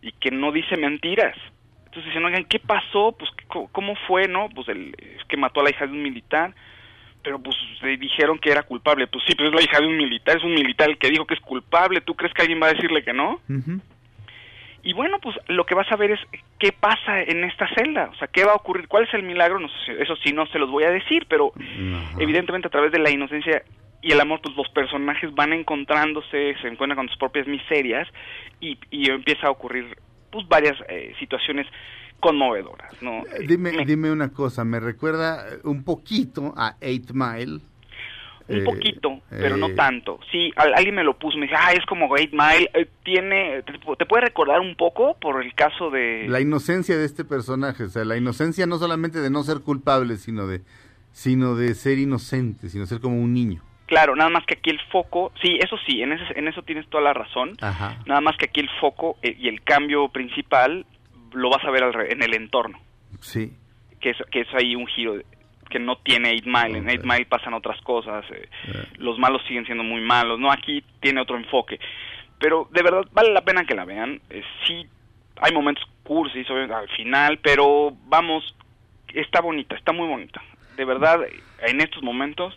y 0.00 0.12
que 0.12 0.30
no 0.30 0.50
dice 0.50 0.76
mentiras. 0.78 1.36
Entonces 1.84 2.06
dicen, 2.06 2.24
oigan, 2.24 2.44
¿qué 2.44 2.58
pasó? 2.58 3.16
Pues, 3.18 3.30
¿cómo, 3.72 3.94
fue, 4.06 4.28
no? 4.28 4.48
Pues 4.54 4.68
el, 4.68 4.94
es 4.98 5.24
que 5.26 5.36
mató 5.36 5.60
a 5.60 5.64
la 5.64 5.70
hija 5.70 5.86
de 5.86 5.92
un 5.92 6.02
militar, 6.02 6.54
pero 7.22 7.38
pues 7.38 7.56
le 7.82 7.96
dijeron 7.96 8.38
que 8.38 8.50
era 8.50 8.62
culpable. 8.62 9.06
Pues 9.06 9.24
sí, 9.26 9.34
pero 9.34 9.48
es 9.48 9.54
la 9.54 9.62
hija 9.62 9.80
de 9.80 9.86
un 9.86 9.96
militar, 9.96 10.36
es 10.36 10.44
un 10.44 10.54
militar 10.54 10.88
el 10.88 10.98
que 10.98 11.10
dijo 11.10 11.26
que 11.26 11.34
es 11.34 11.40
culpable. 11.40 12.00
¿Tú 12.00 12.14
crees 12.14 12.32
que 12.34 12.42
alguien 12.42 12.60
va 12.62 12.68
a 12.68 12.74
decirle 12.74 13.02
que 13.02 13.12
no? 13.12 13.40
Ujú. 13.48 13.80
Y 14.82 14.92
bueno, 14.92 15.18
pues 15.20 15.36
lo 15.48 15.66
que 15.66 15.74
vas 15.74 15.90
a 15.90 15.96
ver 15.96 16.12
es 16.12 16.20
qué 16.58 16.72
pasa 16.72 17.22
en 17.22 17.44
esta 17.44 17.68
celda, 17.74 18.10
o 18.12 18.14
sea, 18.16 18.28
qué 18.28 18.44
va 18.44 18.52
a 18.52 18.56
ocurrir, 18.56 18.88
cuál 18.88 19.04
es 19.04 19.14
el 19.14 19.22
milagro, 19.22 19.58
no 19.58 19.68
sé, 19.68 20.00
eso 20.00 20.14
sí 20.24 20.32
no 20.32 20.46
se 20.46 20.58
los 20.58 20.70
voy 20.70 20.84
a 20.84 20.90
decir, 20.90 21.26
pero 21.28 21.52
evidentemente 22.18 22.68
a 22.68 22.70
través 22.70 22.92
de 22.92 22.98
la 22.98 23.10
inocencia 23.10 23.62
y 24.00 24.12
el 24.12 24.20
amor, 24.20 24.40
pues 24.40 24.56
los 24.56 24.68
personajes 24.68 25.34
van 25.34 25.52
encontrándose, 25.52 26.54
se 26.62 26.68
encuentran 26.68 26.96
con 26.96 27.08
sus 27.08 27.18
propias 27.18 27.48
miserias 27.48 28.06
y, 28.60 28.78
y 28.90 29.10
empieza 29.10 29.48
a 29.48 29.50
ocurrir 29.50 29.98
pues 30.30 30.46
varias 30.48 30.76
eh, 30.88 31.12
situaciones 31.18 31.66
conmovedoras, 32.20 33.00
¿no? 33.02 33.18
Eh, 33.26 33.46
Dime, 33.46 33.84
dime 33.84 34.10
una 34.10 34.30
cosa, 34.32 34.64
me 34.64 34.80
recuerda 34.80 35.48
eh, 35.48 35.58
un 35.64 35.84
poquito 35.84 36.54
a 36.56 36.76
Eight 36.80 37.10
Mile. 37.12 37.60
Un 38.48 38.56
Eh, 38.60 38.64
poquito, 38.64 39.20
pero 39.28 39.56
no 39.58 39.68
eh, 39.68 39.74
tanto. 39.74 40.20
Sí, 40.32 40.50
al- 40.56 40.72
alguien 40.74 40.94
me 40.94 41.04
lo 41.04 41.18
puso, 41.18 41.36
me 41.36 41.44
dice, 41.44 41.56
ah, 41.58 41.72
es 41.72 41.84
como 41.84 42.16
Eight 42.16 42.32
Mile, 42.32 42.70
eh, 42.72 42.88
tiene, 43.04 43.62
te, 43.62 43.74
te 43.74 44.06
puede 44.06 44.22
recordar 44.24 44.60
un 44.60 44.74
poco 44.74 45.16
por 45.20 45.42
el 45.44 45.52
caso 45.54 45.90
de... 45.90 46.26
La 46.28 46.40
inocencia 46.40 46.96
de 46.96 47.04
este 47.04 47.24
personaje, 47.26 47.84
o 47.84 47.88
sea, 47.90 48.04
la 48.06 48.16
inocencia 48.16 48.66
no 48.66 48.78
solamente 48.78 49.20
de 49.20 49.28
no 49.30 49.42
ser 49.42 49.60
culpable, 49.60 50.16
sino 50.16 50.46
de, 50.46 50.62
sino 51.12 51.56
de 51.56 51.74
ser 51.74 51.98
inocente, 51.98 52.70
sino 52.70 52.86
ser 52.86 53.00
como 53.00 53.20
un 53.20 53.34
niño. 53.34 53.62
Claro, 53.86 54.16
nada 54.16 54.30
más 54.30 54.44
que 54.46 54.54
aquí 54.54 54.70
el 54.70 54.80
foco, 54.92 55.30
sí, 55.42 55.58
eso 55.62 55.76
sí, 55.86 56.00
en, 56.02 56.12
ese, 56.12 56.38
en 56.38 56.48
eso 56.48 56.62
tienes 56.62 56.88
toda 56.88 57.02
la 57.04 57.12
razón. 57.14 57.54
Ajá. 57.60 57.98
Nada 58.06 58.20
más 58.22 58.36
que 58.38 58.46
aquí 58.46 58.60
el 58.60 58.70
foco 58.80 59.16
eh, 59.22 59.36
y 59.38 59.48
el 59.48 59.62
cambio 59.62 60.08
principal 60.08 60.86
lo 61.32 61.50
vas 61.50 61.62
a 61.64 61.70
ver 61.70 61.84
al 61.84 61.92
re- 61.92 62.12
en 62.12 62.22
el 62.22 62.34
entorno, 62.34 62.78
Sí. 63.20 63.52
que 64.00 64.10
es, 64.10 64.16
que 64.30 64.40
es 64.40 64.48
ahí 64.54 64.74
un 64.74 64.86
giro 64.86 65.16
de- 65.16 65.26
que 65.68 65.78
no 65.78 65.96
tiene 65.98 66.32
8 66.32 66.44
Mile. 66.46 66.78
En 66.78 66.88
8 66.88 67.02
Mile 67.04 67.26
pasan 67.26 67.54
otras 67.54 67.80
cosas, 67.82 68.24
eh, 68.30 68.48
los 68.98 69.18
malos 69.18 69.42
siguen 69.46 69.64
siendo 69.66 69.84
muy 69.84 70.00
malos, 70.00 70.38
no, 70.38 70.50
aquí 70.50 70.82
tiene 71.00 71.20
otro 71.20 71.36
enfoque. 71.36 71.78
Pero 72.38 72.68
de 72.72 72.82
verdad 72.82 73.04
vale 73.12 73.32
la 73.32 73.42
pena 73.42 73.64
que 73.64 73.74
la 73.74 73.84
vean. 73.84 74.20
Eh, 74.30 74.42
sí, 74.66 74.86
hay 75.40 75.52
momentos 75.52 75.84
cursis 76.02 76.48
al 76.50 76.88
final, 76.90 77.38
pero 77.42 77.92
vamos, 78.06 78.54
está 79.12 79.40
bonita, 79.40 79.76
está 79.76 79.92
muy 79.92 80.08
bonita. 80.08 80.42
De 80.76 80.84
verdad, 80.84 81.20
en 81.66 81.80
estos 81.80 82.02
momentos 82.02 82.56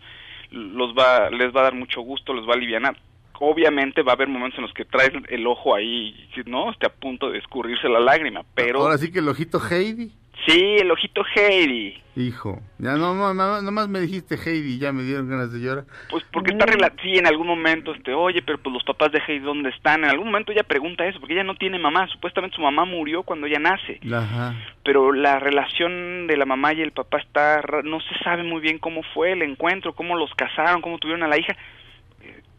los 0.51 0.93
va, 0.93 1.30
les 1.30 1.55
va 1.55 1.62
a 1.62 1.64
dar 1.64 1.76
mucho 1.76 2.01
gusto, 2.01 2.34
les 2.34 2.45
va 2.45 2.53
a 2.53 2.55
aliviar. 2.55 2.95
Obviamente 3.39 4.03
va 4.03 4.12
a 4.12 4.16
haber 4.16 4.28
momentos 4.28 4.59
en 4.59 4.66
los 4.66 4.74
que 4.74 4.86
traes 4.86 5.12
el 5.30 5.47
ojo 5.47 5.76
ahí, 5.76 6.30
¿no? 6.45 6.72
Esté 6.72 6.86
a 6.86 6.93
punto 6.93 7.32
de 7.32 7.39
escurrirse 7.39 7.89
la 7.89 7.99
lágrima, 7.99 8.43
pero... 8.53 8.82
Ahora 8.82 8.99
sí 8.99 9.12
que 9.12 9.20
el 9.20 9.28
ojito 9.28 9.59
Heidi. 9.59 10.12
Sí, 10.47 10.77
el 10.79 10.89
ojito 10.91 11.23
Heidi. 11.35 12.01
Hijo, 12.15 12.59
ya 12.77 12.93
no, 12.97 13.13
no, 13.15 13.33
no, 13.33 13.61
nomás 13.61 13.87
me 13.87 14.01
dijiste 14.01 14.35
Heidi, 14.35 14.79
ya 14.79 14.91
me 14.91 15.03
dieron 15.03 15.29
ganas 15.29 15.53
de 15.53 15.59
llorar. 15.59 15.85
Pues 16.09 16.25
porque 16.33 16.51
está 16.51 16.65
rela 16.65 16.91
sí, 17.01 17.13
en 17.17 17.25
algún 17.25 17.47
momento, 17.47 17.93
este, 17.93 18.13
oye, 18.13 18.41
pero 18.41 18.57
pues 18.57 18.73
los 18.73 18.83
papás 18.83 19.11
de 19.13 19.21
Heidi, 19.25 19.39
¿dónde 19.39 19.69
están? 19.69 20.03
En 20.03 20.09
algún 20.09 20.25
momento 20.27 20.51
ella 20.51 20.63
pregunta 20.63 21.05
eso, 21.05 21.19
porque 21.19 21.35
ella 21.35 21.43
no 21.45 21.55
tiene 21.55 21.79
mamá, 21.79 22.07
supuestamente 22.07 22.55
su 22.57 22.61
mamá 22.61 22.83
murió 22.83 23.23
cuando 23.23 23.47
ella 23.47 23.59
nace, 23.59 23.99
Ajá. 24.13 24.55
pero 24.83 25.13
la 25.13 25.39
relación 25.39 26.27
de 26.27 26.35
la 26.35 26.45
mamá 26.45 26.73
y 26.73 26.81
el 26.81 26.91
papá 26.91 27.19
está, 27.19 27.61
ra- 27.61 27.81
no 27.83 28.01
se 28.01 28.17
sabe 28.23 28.43
muy 28.43 28.59
bien 28.61 28.77
cómo 28.79 29.03
fue 29.13 29.31
el 29.31 29.41
encuentro, 29.43 29.93
cómo 29.93 30.17
los 30.17 30.33
casaron, 30.35 30.81
cómo 30.81 30.97
tuvieron 30.97 31.23
a 31.23 31.27
la 31.29 31.37
hija, 31.39 31.55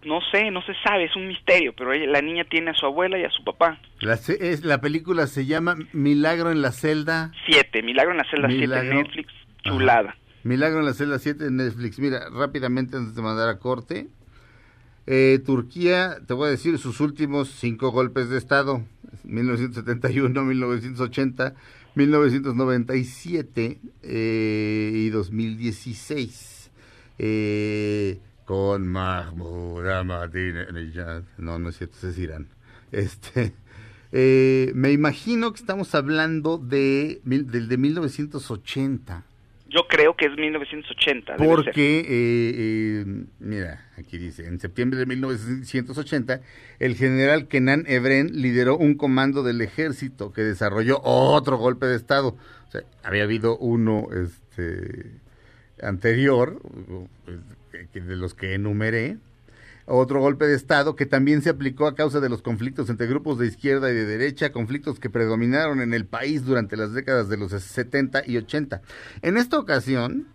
no 0.05 0.21
sé, 0.33 0.51
no 0.51 0.63
se 0.63 0.75
sabe, 0.85 1.05
es 1.05 1.17
un 1.17 1.29
misterio, 1.29 1.73
pero 1.77 1.93
ella, 1.93 2.07
la 2.07 2.23
niña 2.23 2.45
tiene 2.45 2.71
a 2.71 2.75
su 2.75 2.87
abuela 2.87 3.19
y 3.19 3.25
a 3.25 3.31
su 3.31 3.45
papá. 3.45 3.79
La, 4.01 4.15
es, 4.15 4.65
la 4.65 4.81
película 4.81 5.27
se 5.27 5.47
llama 5.47 5.77
Milagro 5.93 6.51
en 6.51 6.63
la 6.63 6.73
celda. 6.73 7.33
Siete, 7.47 7.83
Milagro 7.83 8.13
en 8.13 8.19
la 8.19 8.25
celda 8.25 8.49
7 8.49 8.61
Milagro. 8.61 8.95
Netflix, 8.95 9.33
chulada. 9.65 10.17
Milagro 10.43 10.81
en 10.81 10.87
la 10.87 10.95
celda 10.95 11.19
7 11.19 11.45
de 11.45 11.51
Netflix. 11.51 11.99
Mira, 11.99 12.29
rápidamente 12.31 12.97
antes 12.97 13.15
de 13.15 13.23
mandar 13.23 13.49
a 13.49 13.59
corte. 13.59 14.09
Eh, 15.07 15.41
Turquía, 15.45 16.17
te 16.27 16.35
voy 16.35 16.49
a 16.49 16.51
decir 16.51 16.79
sus 16.79 17.01
últimos 17.01 17.49
cinco 17.49 17.91
golpes 17.91 18.29
de 18.29 18.39
Estado. 18.39 18.83
1971, 19.25 20.43
1980, 20.43 21.55
1997 21.95 23.79
eh, 24.03 24.91
y 24.95 25.11
2016. 25.11 26.71
eh, 27.19 28.19
con 28.45 28.87
Mahmoud 28.89 29.87
Ahmadinejad. 29.89 31.23
No, 31.39 31.59
no 31.59 31.69
es 31.71 31.77
cierto, 31.79 31.97
ese 31.99 32.11
es 32.11 32.19
Irán. 32.19 32.49
Este, 32.91 33.53
eh, 34.13 34.73
me 34.75 34.93
imagino 34.93 35.53
que 35.53 35.61
estamos 35.61 35.95
hablando 35.95 36.59
de, 36.59 37.21
mil- 37.25 37.51
del 37.51 37.69
de 37.69 37.77
1980. 37.79 39.25
Yo 39.69 39.87
creo 39.89 40.15
que 40.15 40.27
es 40.27 40.33
1980. 40.37 41.33
debe 41.33 41.47
ser. 41.47 41.49
Porque, 41.65 42.01
eh, 42.01 42.05
eh, 42.09 43.25
mira, 43.41 43.87
aquí 43.97 44.19
dice, 44.19 44.47
en 44.47 44.61
septiembre 44.61 44.99
de 44.99 45.07
1980, 45.07 46.43
el 46.79 46.95
general 46.95 47.49
Kenan 47.49 47.85
Evren 47.87 48.43
lideró 48.43 48.77
un 48.77 48.97
comando 48.97 49.43
del 49.43 49.63
ejército 49.63 50.31
que 50.31 50.43
desarrolló 50.43 51.01
otro 51.03 51.57
golpe 51.57 51.87
de 51.87 51.97
Estado. 51.97 52.37
O 52.69 52.71
sea, 52.71 52.83
había 53.03 53.23
habido 53.23 53.57
uno 53.57 54.09
este, 54.13 55.13
anterior, 55.81 56.61
de 57.73 58.17
los 58.17 58.35
que 58.35 58.55
enumeré, 58.55 59.19
otro 59.87 60.21
golpe 60.21 60.47
de 60.47 60.55
Estado 60.55 60.95
que 60.95 61.07
también 61.07 61.43
se 61.43 61.51
aplicó 61.51 61.87
a 61.87 61.95
causa 61.95 62.21
de 62.21 62.29
los 62.29 62.43
conflictos 62.43 62.89
entre 62.89 63.07
grupos 63.07 63.39
de 63.39 63.47
izquierda 63.47 63.91
y 63.91 63.95
de 63.95 64.07
derecha, 64.07 64.53
conflictos 64.53 65.01
que 65.01 65.11
predominaron 65.11 65.81
en 65.81 65.93
el 65.93 66.07
país 66.07 66.45
durante 66.45 66.77
las 66.77 66.93
décadas 66.93 67.29
de 67.29 67.37
los 67.37 67.51
70 67.51 68.23
y 68.27 68.37
80. 68.37 68.83
En 69.23 69.37
esta 69.37 69.59
ocasión, 69.59 70.29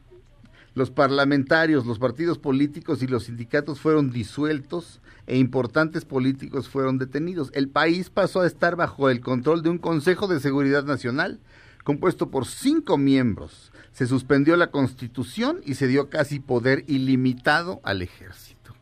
los 0.76 0.92
parlamentarios, 0.92 1.86
los 1.86 1.98
partidos 1.98 2.38
políticos 2.38 3.02
y 3.02 3.08
los 3.08 3.24
sindicatos 3.24 3.80
fueron 3.80 4.12
disueltos 4.12 5.02
e 5.26 5.38
importantes 5.38 6.06
políticos 6.06 6.70
fueron 6.70 6.98
detenidos. 6.98 7.50
El 7.54 7.68
país 7.70 8.10
pasó 8.10 8.42
a 8.42 8.48
estar 8.48 8.76
bajo 8.76 9.10
el 9.10 9.22
control 9.22 9.62
de 9.62 9.70
un 9.70 9.78
Consejo 9.78 10.28
de 10.28 10.40
Seguridad 10.40 10.84
Nacional 10.84 11.40
compuesto 11.84 12.30
por 12.30 12.46
cinco 12.46 12.98
miembros. 12.98 13.72
Se 13.98 14.06
suspendió 14.06 14.56
la 14.58 14.68
constitución 14.68 15.60
y 15.66 15.74
se 15.74 15.88
dio 15.88 16.08
casi 16.12 16.40
poder 16.40 16.84
ilimitado 16.86 17.82
al 17.84 18.04
ejército. 18.04 18.76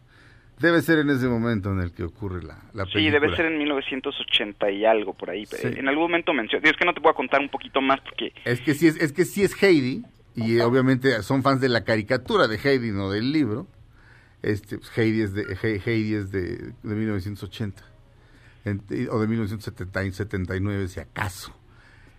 Debe 0.60 0.82
ser 0.82 1.00
en 1.00 1.10
ese 1.10 1.28
momento 1.30 1.72
en 1.72 1.80
el 1.80 1.94
que 1.94 2.04
ocurre 2.04 2.44
la, 2.44 2.60
la 2.74 2.84
Sí, 2.86 2.92
película. 2.96 3.20
debe 3.22 3.34
ser 3.38 3.46
en 3.46 3.58
1980 3.60 4.72
y 4.72 4.84
algo 4.84 5.14
por 5.14 5.30
ahí. 5.30 5.46
Sí. 5.46 5.56
En 5.64 5.88
algún 5.88 6.04
momento 6.04 6.34
mencioné. 6.34 6.70
Es 6.70 6.76
que 6.76 6.84
no 6.84 6.94
te 6.94 7.00
puedo 7.00 7.16
contar 7.16 7.40
un 7.40 7.48
poquito 7.48 7.80
más 7.80 8.02
porque 8.02 8.34
Es 8.44 8.60
que 8.60 8.74
sí 8.74 8.88
es, 8.88 8.98
es 8.98 9.14
que 9.14 9.24
sí 9.24 9.44
es 9.46 9.54
Heidi 9.64 10.04
y 10.36 10.58
eh, 10.58 10.64
obviamente 10.64 11.24
son 11.24 11.44
fans 11.44 11.62
de 11.62 11.70
la 11.70 11.86
caricatura 11.86 12.50
de 12.50 12.58
Heidi, 12.62 12.92
no 12.92 13.10
del 13.10 13.32
libro. 13.32 13.68
Este, 14.42 14.78
pues, 14.78 14.92
Heidi 14.98 15.22
es 15.22 15.34
de 15.34 15.44
He- 15.64 15.82
Heidi 15.86 16.16
es 16.16 16.30
de, 16.32 16.58
de 16.84 16.96
1980 16.96 17.84
En- 18.66 18.82
o 19.12 19.20
de 19.22 19.28
1979 19.30 20.90
si 20.90 21.00
acaso. 21.00 21.58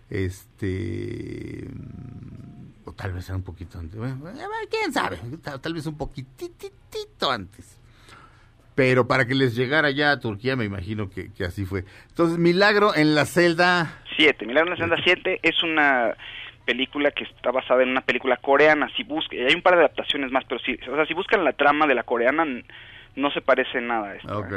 Este 0.09 1.67
mm, 1.69 2.87
o 2.89 2.93
tal 2.93 3.11
vez 3.13 3.27
era 3.27 3.37
un 3.37 3.43
poquito 3.43 3.79
antes. 3.79 3.97
Bueno, 3.97 4.17
ver, 4.23 4.35
quién 4.69 4.93
sabe, 4.93 5.17
tal, 5.43 5.59
tal 5.59 5.73
vez 5.73 5.85
un 5.85 5.97
poquitito 5.97 7.29
antes. 7.29 7.79
Pero 8.75 9.07
para 9.07 9.25
que 9.25 9.33
les 9.33 9.55
llegara 9.55 9.89
ya 9.89 10.11
a 10.11 10.19
Turquía, 10.19 10.55
me 10.55 10.63
imagino 10.63 11.09
que, 11.09 11.33
que 11.33 11.43
así 11.43 11.65
fue. 11.65 11.83
Entonces, 12.09 12.37
Milagro 12.37 12.95
en 12.95 13.15
la 13.15 13.25
celda 13.25 14.01
7. 14.17 14.45
Milagro 14.45 14.73
en 14.73 14.79
la 14.79 14.85
Senda 14.85 15.03
7 15.03 15.39
es 15.41 15.63
una 15.63 16.15
película 16.65 17.11
que 17.11 17.23
está 17.23 17.51
basada 17.51 17.83
en 17.83 17.89
una 17.89 18.01
película 18.01 18.37
coreana. 18.37 18.89
Si 18.97 19.03
busca, 19.03 19.35
y 19.35 19.39
hay 19.39 19.53
un 19.53 19.61
par 19.61 19.75
de 19.75 19.79
adaptaciones 19.79 20.31
más, 20.31 20.43
pero 20.45 20.59
si, 20.59 20.73
o 20.73 20.95
sea, 20.95 21.05
si 21.05 21.13
buscan 21.13 21.43
la 21.43 21.53
trama 21.53 21.87
de 21.87 21.95
la 21.95 22.03
coreana, 22.03 22.45
no 23.15 23.31
se 23.31 23.41
parece 23.41 23.77
en 23.77 23.87
nada 23.87 24.09
a 24.09 24.15
esto. 24.15 24.39
Ok. 24.39 24.53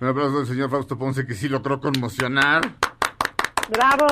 Un 0.00 0.08
aplauso 0.08 0.40
al 0.40 0.46
señor 0.46 0.70
Fausto 0.70 0.98
Ponce 0.98 1.26
que 1.26 1.34
sí 1.34 1.48
logró 1.48 1.80
conmocionar. 1.80 2.62
Bravo. 3.70 4.06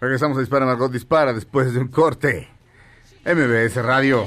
Regresamos 0.00 0.38
a 0.38 0.40
Dispara 0.40 0.64
Margot 0.64 0.90
Dispara 0.90 1.34
después 1.34 1.74
de 1.74 1.78
un 1.78 1.88
corte. 1.88 2.48
MBS 3.26 3.76
Radio. 3.82 4.26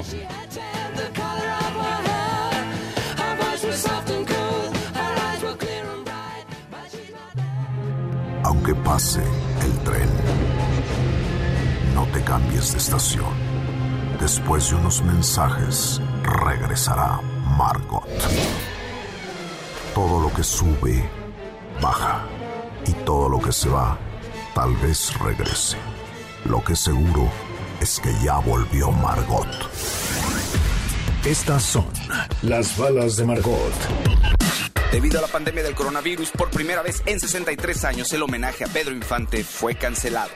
Aunque 8.44 8.74
pase 8.76 9.20
el 9.64 9.78
tren, 9.80 10.08
no 11.92 12.06
te 12.12 12.22
cambies 12.22 12.70
de 12.70 12.78
estación. 12.78 13.34
Después 14.20 14.70
de 14.70 14.76
unos 14.76 15.02
mensajes, 15.02 16.00
regresará 16.22 17.20
Margot. 17.58 18.06
Todo 19.92 20.20
lo 20.20 20.32
que 20.32 20.44
sube, 20.44 21.04
baja. 21.82 22.22
Y 22.86 22.92
todo 23.04 23.28
lo 23.28 23.40
que 23.40 23.50
se 23.50 23.68
va, 23.68 23.98
tal 24.54 24.74
vez 24.76 25.12
regrese. 25.18 25.76
Lo 26.48 26.62
que 26.62 26.76
seguro 26.76 27.30
es 27.80 27.98
que 28.00 28.10
ya 28.24 28.38
volvió 28.38 28.92
Margot. 28.92 29.48
Estas 31.24 31.62
son 31.62 31.86
las 32.42 32.78
balas 32.78 33.16
de 33.16 33.24
Margot. 33.26 33.72
Debido 34.92 35.18
a 35.18 35.22
la 35.22 35.28
pandemia 35.28 35.64
del 35.64 35.74
coronavirus, 35.74 36.30
por 36.30 36.50
primera 36.50 36.82
vez 36.82 37.02
en 37.04 37.18
63 37.18 37.84
años 37.84 38.12
el 38.12 38.22
homenaje 38.22 38.64
a 38.64 38.68
Pedro 38.68 38.94
Infante 38.94 39.42
fue 39.42 39.74
cancelado. 39.74 40.30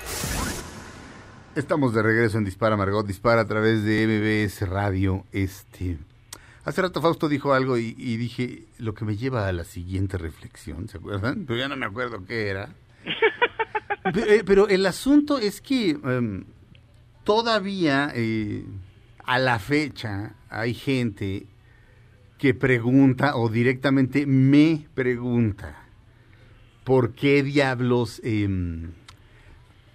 Estamos 1.55 1.95
de 1.95 2.03
regreso 2.03 2.39
en 2.39 2.45
Dispara 2.45 2.77
Margot 2.77 3.07
Dispara 3.07 3.43
a 3.43 3.47
través 3.47 3.85
de 3.85 4.07
MBS 4.07 4.69
Radio. 4.69 5.25
Este, 5.33 5.97
hace 6.65 6.83
rato 6.83 7.01
Fausto 7.01 7.29
dijo 7.29 7.53
algo 7.53 7.79
y, 7.79 7.95
y 7.97 8.17
dije 8.17 8.65
lo 8.79 8.95
que 8.95 9.05
me 9.05 9.17
lleva 9.17 9.47
a 9.47 9.53
la 9.53 9.65
siguiente 9.65 10.19
reflexión, 10.19 10.89
¿se 10.89 10.99
acuerdan? 10.99 11.45
Pero 11.47 11.59
ya 11.61 11.69
no 11.69 11.77
me 11.77 11.87
acuerdo 11.87 12.25
qué 12.27 12.49
era. 12.49 12.71
Pero, 14.13 14.27
eh, 14.31 14.43
pero 14.45 14.69
el 14.69 14.87
asunto 14.87 15.39
es 15.39 15.61
que 15.61 15.91
em, 15.91 16.45
todavía 17.25 18.13
eh, 18.15 18.65
a 19.25 19.39
la 19.39 19.59
fecha 19.59 20.35
hay 20.49 20.75
gente 20.75 21.47
que 22.39 22.55
pregunta 22.55 23.37
o 23.37 23.49
directamente 23.49 24.25
me 24.27 24.87
pregunta 24.95 25.85
por 26.85 27.13
qué 27.13 27.43
diablos 27.43 28.21
em, 28.25 28.93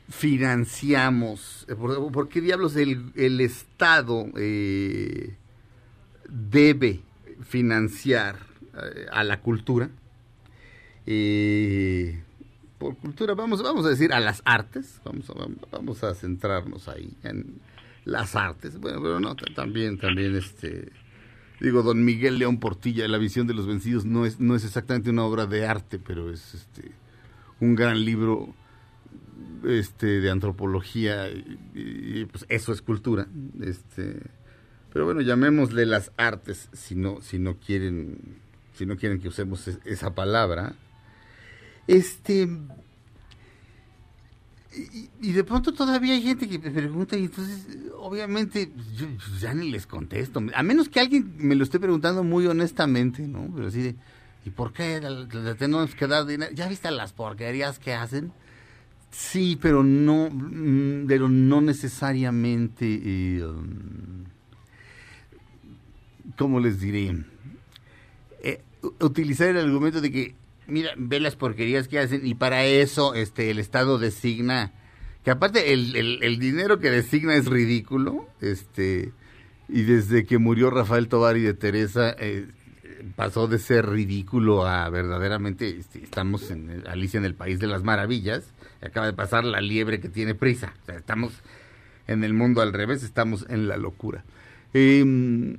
financiamos, 0.10 1.66
eh, 1.68 1.76
por, 1.76 2.30
qué 2.30 2.42
diablos 2.42 2.76
el, 2.76 3.12
el 3.16 3.42
Estado 3.42 4.28
eh, 4.38 5.36
debe 6.30 7.02
financiar 7.44 8.38
a 9.12 9.24
la 9.24 9.40
cultura. 9.40 9.90
Eh, 11.06 12.24
por 12.84 12.98
cultura, 12.98 13.34
vamos, 13.34 13.64
vamos 13.64 13.86
a 13.86 13.90
decir 13.90 14.12
a 14.12 14.20
las 14.20 14.42
artes, 14.44 15.00
vamos 15.06 15.30
a, 15.30 15.34
vamos 15.72 16.04
a 16.04 16.14
centrarnos 16.16 16.90
ahí 16.90 17.14
en 17.24 17.62
las 18.04 18.36
artes, 18.36 18.78
bueno, 18.78 19.02
pero 19.02 19.22
no, 19.22 19.36
ta- 19.38 19.46
también, 19.56 19.98
también 19.98 20.36
este, 20.36 20.92
digo, 21.62 21.82
don 21.82 22.04
Miguel 22.04 22.38
León 22.40 22.60
Portilla, 22.60 23.08
La 23.08 23.18
visión 23.18 23.48
de 23.48 23.54
los 23.54 23.68
vencidos, 23.68 24.04
no 24.04 24.26
es, 24.26 24.42
no 24.42 24.54
es 24.58 24.66
exactamente 24.66 25.10
una 25.12 25.24
obra 25.24 25.46
de 25.46 25.66
arte, 25.66 25.98
pero 25.98 26.30
es 26.30 26.56
este, 26.56 26.92
un 27.62 27.76
gran 27.76 28.04
libro 28.04 28.54
este, 29.64 30.20
de 30.20 30.30
antropología, 30.30 31.30
y, 31.30 32.26
pues 32.30 32.46
eso 32.50 32.74
es 32.74 32.82
cultura, 32.82 33.28
este, 33.62 34.18
pero 34.92 35.06
bueno, 35.06 35.22
llamémosle 35.22 35.86
las 35.86 36.12
artes, 36.18 36.68
si 36.74 36.96
no, 36.96 37.22
si 37.22 37.40
no 37.40 37.56
quieren, 37.56 38.18
si 38.74 38.86
no 38.86 38.98
quieren 38.98 39.22
que 39.22 39.30
usemos 39.30 39.70
es- 39.70 39.80
esa 39.86 40.14
palabra, 40.14 40.76
este, 41.88 42.48
y, 45.22 45.32
de 45.32 45.44
pronto 45.44 45.72
todavía 45.74 46.14
hay 46.14 46.24
gente 46.24 46.50
que 46.50 46.58
me 46.58 46.72
pregunta 46.72 47.16
y 47.16 47.26
entonces 47.26 47.68
obviamente 47.98 48.72
pues, 48.74 48.92
yo, 48.94 49.08
yo 49.08 49.38
ya 49.40 49.54
ni 49.54 49.70
les 49.70 49.86
contesto, 49.86 50.42
a 50.54 50.64
menos 50.64 50.90
que 50.90 51.00
alguien 51.00 51.34
me 51.38 51.56
lo 51.56 51.64
esté 51.64 51.80
preguntando 51.80 52.24
muy 52.24 52.48
honestamente, 52.48 53.28
¿no? 53.28 53.50
Pero 53.54 53.68
así 53.68 53.82
de, 53.82 53.96
¿y 54.46 54.50
por 54.50 54.74
qué 54.74 55.00
le- 55.00 55.56
tenemos 55.56 55.94
que 55.94 56.08
dar 56.08 56.26
dinero? 56.26 56.52
¿Ya 56.54 56.68
viste 56.68 56.90
las 56.90 57.14
porquerías 57.14 57.78
que 57.78 57.94
hacen? 57.94 58.32
Sí, 59.12 59.60
pero 59.62 59.84
no, 59.84 60.30
mm, 60.32 61.06
pero 61.08 61.30
no 61.30 61.62
necesariamente, 61.62 63.00
eh, 63.04 63.46
um, 63.46 64.24
¿cómo 66.36 66.60
les 66.60 66.80
diré? 66.80 67.24
Eh, 68.42 68.64
utilizar 69.02 69.50
el 69.50 69.58
argumento 69.58 70.02
de 70.02 70.12
que, 70.12 70.36
mira, 70.68 70.92
ve 70.98 71.20
las 71.20 71.36
porquerías 71.36 71.88
que 71.88 72.00
hacen 72.00 72.26
y 72.26 72.36
para 72.36 72.66
eso 72.66 73.14
este 73.14 73.50
el 73.52 73.60
Estado 73.60 73.98
designa, 73.98 74.72
que 75.24 75.32
aparte 75.32 75.74
el, 75.74 75.96
el- 75.96 76.40
dinero 76.40 76.80
que 76.80 76.90
designa 76.92 77.36
es 77.36 77.46
ridículo, 77.46 78.28
este, 78.42 79.12
y 79.70 79.84
desde 79.84 80.26
que 80.26 80.38
murió 80.38 80.70
Rafael 80.70 81.08
Tovar 81.08 81.38
y 81.38 81.42
de 81.42 81.54
Teresa, 81.54 82.16
eh, 82.20 82.48
pasó 83.16 83.48
de 83.48 83.60
ser 83.60 83.88
ridículo 83.90 84.66
a 84.66 84.90
verdaderamente, 84.90 85.70
este, 85.78 86.04
estamos 86.04 86.52
en 86.52 86.84
Alicia 86.88 87.18
en 87.18 87.26
el 87.26 87.36
País 87.36 87.60
de 87.60 87.68
las 87.68 87.84
Maravillas, 87.84 88.44
acaba 88.82 89.06
de 89.06 89.14
pasar 89.14 89.46
la 89.46 89.62
liebre 89.62 90.00
que 90.00 90.10
tiene 90.10 90.36
prisa, 90.36 90.74
o 90.84 90.86
sea, 90.86 90.96
estamos 90.96 91.34
en 92.08 92.24
el 92.26 92.34
mundo 92.34 92.62
al 92.62 92.74
revés, 92.74 93.04
estamos 93.04 93.46
en 93.50 93.68
la 93.70 93.78
locura. 93.78 94.24
C- 94.74 95.58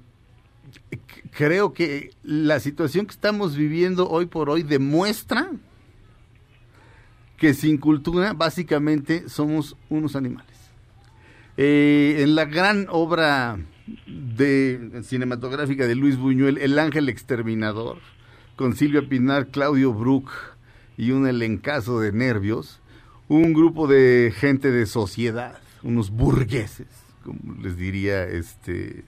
creo 1.31 1.73
que 1.73 2.11
la 2.23 2.61
situación 2.61 3.07
que 3.07 3.13
estamos 3.13 3.57
viviendo 3.57 4.09
hoy 4.09 4.27
por 4.27 4.51
hoy 4.51 4.63
demuestra 4.63 5.51
que 7.37 7.55
sin 7.55 7.79
cultura 7.79 8.33
básicamente 8.33 9.29
somos 9.29 9.77
unos 9.89 10.17
animales. 10.17 10.55
Eh, 11.57 12.17
en 12.21 12.35
la 12.35 12.45
gran 12.45 12.87
obra 12.91 13.59
de 14.07 15.03
cinematográfica 15.05 15.87
de 15.87 15.95
Luis 15.95 16.17
Buñuel, 16.17 16.59
El 16.59 16.79
Ángel 16.79 17.09
Exterminador, 17.09 17.99
con 18.57 18.75
Silvia 18.75 19.09
Pinar, 19.09 19.49
Claudio 19.49 19.93
Brook 19.93 20.31
y 20.97 21.11
un 21.11 21.27
elencazo 21.27 22.01
de 22.01 22.13
nervios, 22.13 22.81
un 23.29 23.53
grupo 23.53 23.87
de 23.87 24.33
gente 24.37 24.71
de 24.71 24.87
sociedad, 24.87 25.59
unos 25.83 26.11
burgueses, 26.11 26.89
como 27.23 27.55
les 27.61 27.77
diría 27.77 28.25
este 28.25 29.05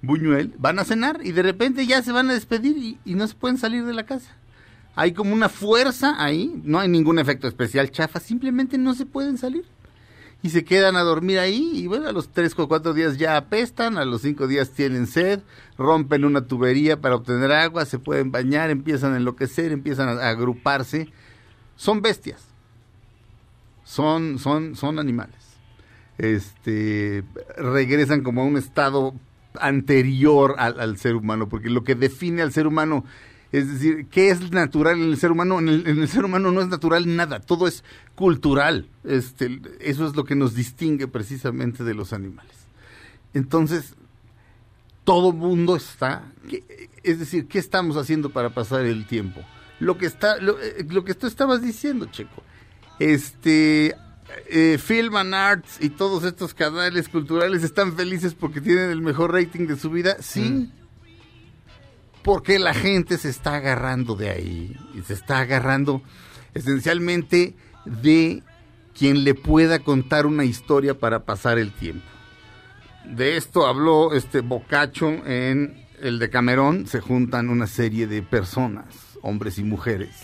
Buñuel, 0.00 0.54
van 0.58 0.78
a 0.78 0.84
cenar 0.84 1.20
y 1.24 1.32
de 1.32 1.42
repente 1.42 1.86
ya 1.86 2.02
se 2.02 2.12
van 2.12 2.30
a 2.30 2.34
despedir 2.34 2.98
y, 3.04 3.14
no 3.14 3.26
se 3.26 3.34
pueden 3.34 3.58
salir 3.58 3.84
de 3.84 3.94
la 3.94 4.06
casa. 4.06 4.36
Hay 4.94 5.12
como 5.12 5.32
una 5.32 5.48
fuerza 5.48 6.14
ahí, 6.22 6.60
no 6.64 6.78
hay 6.78 6.88
ningún 6.88 7.18
efecto 7.18 7.48
especial 7.48 7.90
chafa, 7.90 8.20
simplemente 8.20 8.78
no 8.78 8.94
se 8.94 9.06
pueden 9.06 9.38
salir 9.38 9.64
y 10.40 10.50
se 10.50 10.64
quedan 10.64 10.94
a 10.94 11.02
dormir 11.02 11.40
ahí 11.40 11.72
y 11.74 11.86
bueno, 11.88 12.08
a 12.08 12.12
los 12.12 12.28
tres 12.28 12.54
o 12.56 12.68
cuatro 12.68 12.94
días 12.94 13.18
ya 13.18 13.36
apestan, 13.36 13.98
a 13.98 14.04
los 14.04 14.22
cinco 14.22 14.46
días 14.46 14.70
tienen 14.70 15.08
sed, 15.08 15.40
rompen 15.76 16.24
una 16.24 16.46
tubería 16.46 17.00
para 17.00 17.16
obtener 17.16 17.50
agua, 17.50 17.84
se 17.84 17.98
pueden 17.98 18.30
bañar, 18.30 18.70
empiezan 18.70 19.14
a 19.14 19.16
enloquecer, 19.16 19.72
empiezan 19.72 20.08
a, 20.08 20.12
a 20.12 20.28
agruparse. 20.28 21.08
Son 21.74 22.02
bestias, 22.02 22.44
son, 23.84 24.38
son, 24.38 24.76
son 24.76 24.98
animales. 24.98 25.36
Este, 26.18 27.24
regresan 27.56 28.22
como 28.22 28.42
a 28.42 28.44
un 28.44 28.56
estado 28.56 29.14
anterior 29.60 30.56
al, 30.58 30.96
ser 30.98 31.16
humano, 31.16 31.48
porque 31.48 31.70
lo 31.70 31.84
que 31.84 31.94
define 31.94 32.42
al 32.42 32.52
ser 32.52 32.66
humano 32.66 33.04
es 33.50 33.72
decir, 33.72 34.06
¿qué 34.10 34.28
es 34.28 34.50
natural 34.50 35.00
en 35.00 35.08
el 35.08 35.16
ser 35.16 35.32
humano? 35.32 35.58
En 35.58 35.68
el, 35.68 36.08
ser 36.08 36.26
humano 36.26 36.52
no 36.52 36.60
es 36.60 36.68
natural 36.68 37.16
nada, 37.16 37.40
todo 37.40 37.66
es 37.66 37.82
cultural. 38.14 38.88
Este, 39.04 39.60
eso 39.80 40.06
es 40.06 40.14
lo 40.14 40.24
que 40.24 40.34
nos 40.34 40.54
distingue 40.54 41.08
precisamente 41.08 41.82
de 41.82 41.94
los 41.94 42.12
animales. 42.12 42.52
Entonces, 43.32 43.94
todo 45.04 45.32
mundo 45.32 45.76
está, 45.76 46.30
es 47.02 47.18
decir, 47.18 47.46
¿qué 47.46 47.58
estamos 47.58 47.96
haciendo 47.96 48.30
para 48.30 48.50
pasar 48.50 48.84
el 48.84 49.06
tiempo? 49.06 49.40
Lo 49.80 49.96
que 49.96 50.04
está, 50.04 50.36
lo, 50.38 50.58
lo 50.90 51.04
que 51.04 51.14
tú 51.14 51.26
estabas 51.26 51.62
diciendo, 51.62 52.06
Checo. 52.06 52.42
Este, 52.98 53.94
eh, 54.48 54.78
Film 54.78 55.16
and 55.16 55.34
Arts 55.34 55.78
y 55.80 55.90
todos 55.90 56.24
estos 56.24 56.54
canales 56.54 57.08
culturales 57.08 57.62
están 57.62 57.96
felices 57.96 58.34
porque 58.34 58.60
tienen 58.60 58.90
el 58.90 59.00
mejor 59.00 59.32
rating 59.32 59.66
de 59.66 59.76
su 59.76 59.90
vida. 59.90 60.16
Sí. 60.20 60.40
Mm 60.40 60.78
porque 62.28 62.58
la 62.58 62.74
gente 62.74 63.16
se 63.16 63.30
está 63.30 63.54
agarrando 63.54 64.14
de 64.14 64.28
ahí 64.28 64.76
y 64.94 65.00
se 65.00 65.14
está 65.14 65.38
agarrando 65.38 66.02
esencialmente 66.52 67.54
de 67.86 68.42
quien 68.96 69.24
le 69.24 69.32
pueda 69.32 69.78
contar 69.78 70.26
una 70.26 70.44
historia 70.44 70.98
para 70.98 71.24
pasar 71.24 71.58
el 71.58 71.72
tiempo. 71.72 72.04
De 73.06 73.38
esto 73.38 73.66
habló 73.66 74.12
este 74.12 74.42
Bocacho 74.42 75.08
en 75.08 75.86
el 76.02 76.18
de 76.18 76.28
Camerón, 76.28 76.86
se 76.86 77.00
juntan 77.00 77.48
una 77.48 77.66
serie 77.66 78.06
de 78.06 78.20
personas, 78.22 78.84
hombres 79.22 79.58
y 79.58 79.64
mujeres, 79.64 80.14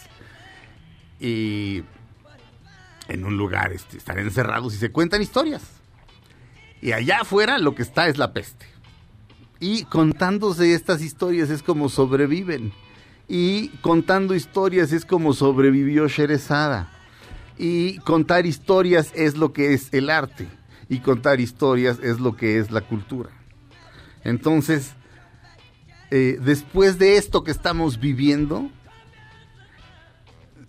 y 1.18 1.84
en 3.08 3.24
un 3.24 3.36
lugar 3.36 3.72
este, 3.72 3.96
están 3.96 4.18
encerrados 4.18 4.74
y 4.74 4.78
se 4.78 4.90
cuentan 4.90 5.22
historias. 5.22 5.62
Y 6.80 6.92
allá 6.92 7.20
afuera 7.22 7.58
lo 7.58 7.74
que 7.74 7.82
está 7.82 8.08
es 8.08 8.18
la 8.18 8.32
peste 8.32 8.74
y 9.60 9.84
contándose 9.84 10.74
estas 10.74 11.00
historias 11.00 11.48
es 11.48 11.62
como 11.62 11.88
sobreviven. 11.88 12.72
Y 13.28 13.68
contando 13.80 14.34
historias 14.34 14.92
es 14.92 15.06
como 15.06 15.32
sobrevivió 15.32 16.06
Sherezada. 16.06 16.92
Y 17.56 17.96
contar 18.00 18.44
historias 18.44 19.10
es 19.14 19.38
lo 19.38 19.54
que 19.54 19.72
es 19.72 19.88
el 19.92 20.10
arte. 20.10 20.46
Y 20.90 20.98
contar 20.98 21.40
historias 21.40 21.98
es 22.02 22.20
lo 22.20 22.36
que 22.36 22.58
es 22.58 22.70
la 22.70 22.82
cultura. 22.82 23.30
Entonces, 24.22 24.92
eh, 26.10 26.38
después 26.42 26.98
de 26.98 27.16
esto 27.16 27.42
que 27.42 27.50
estamos 27.50 27.98
viviendo, 27.98 28.70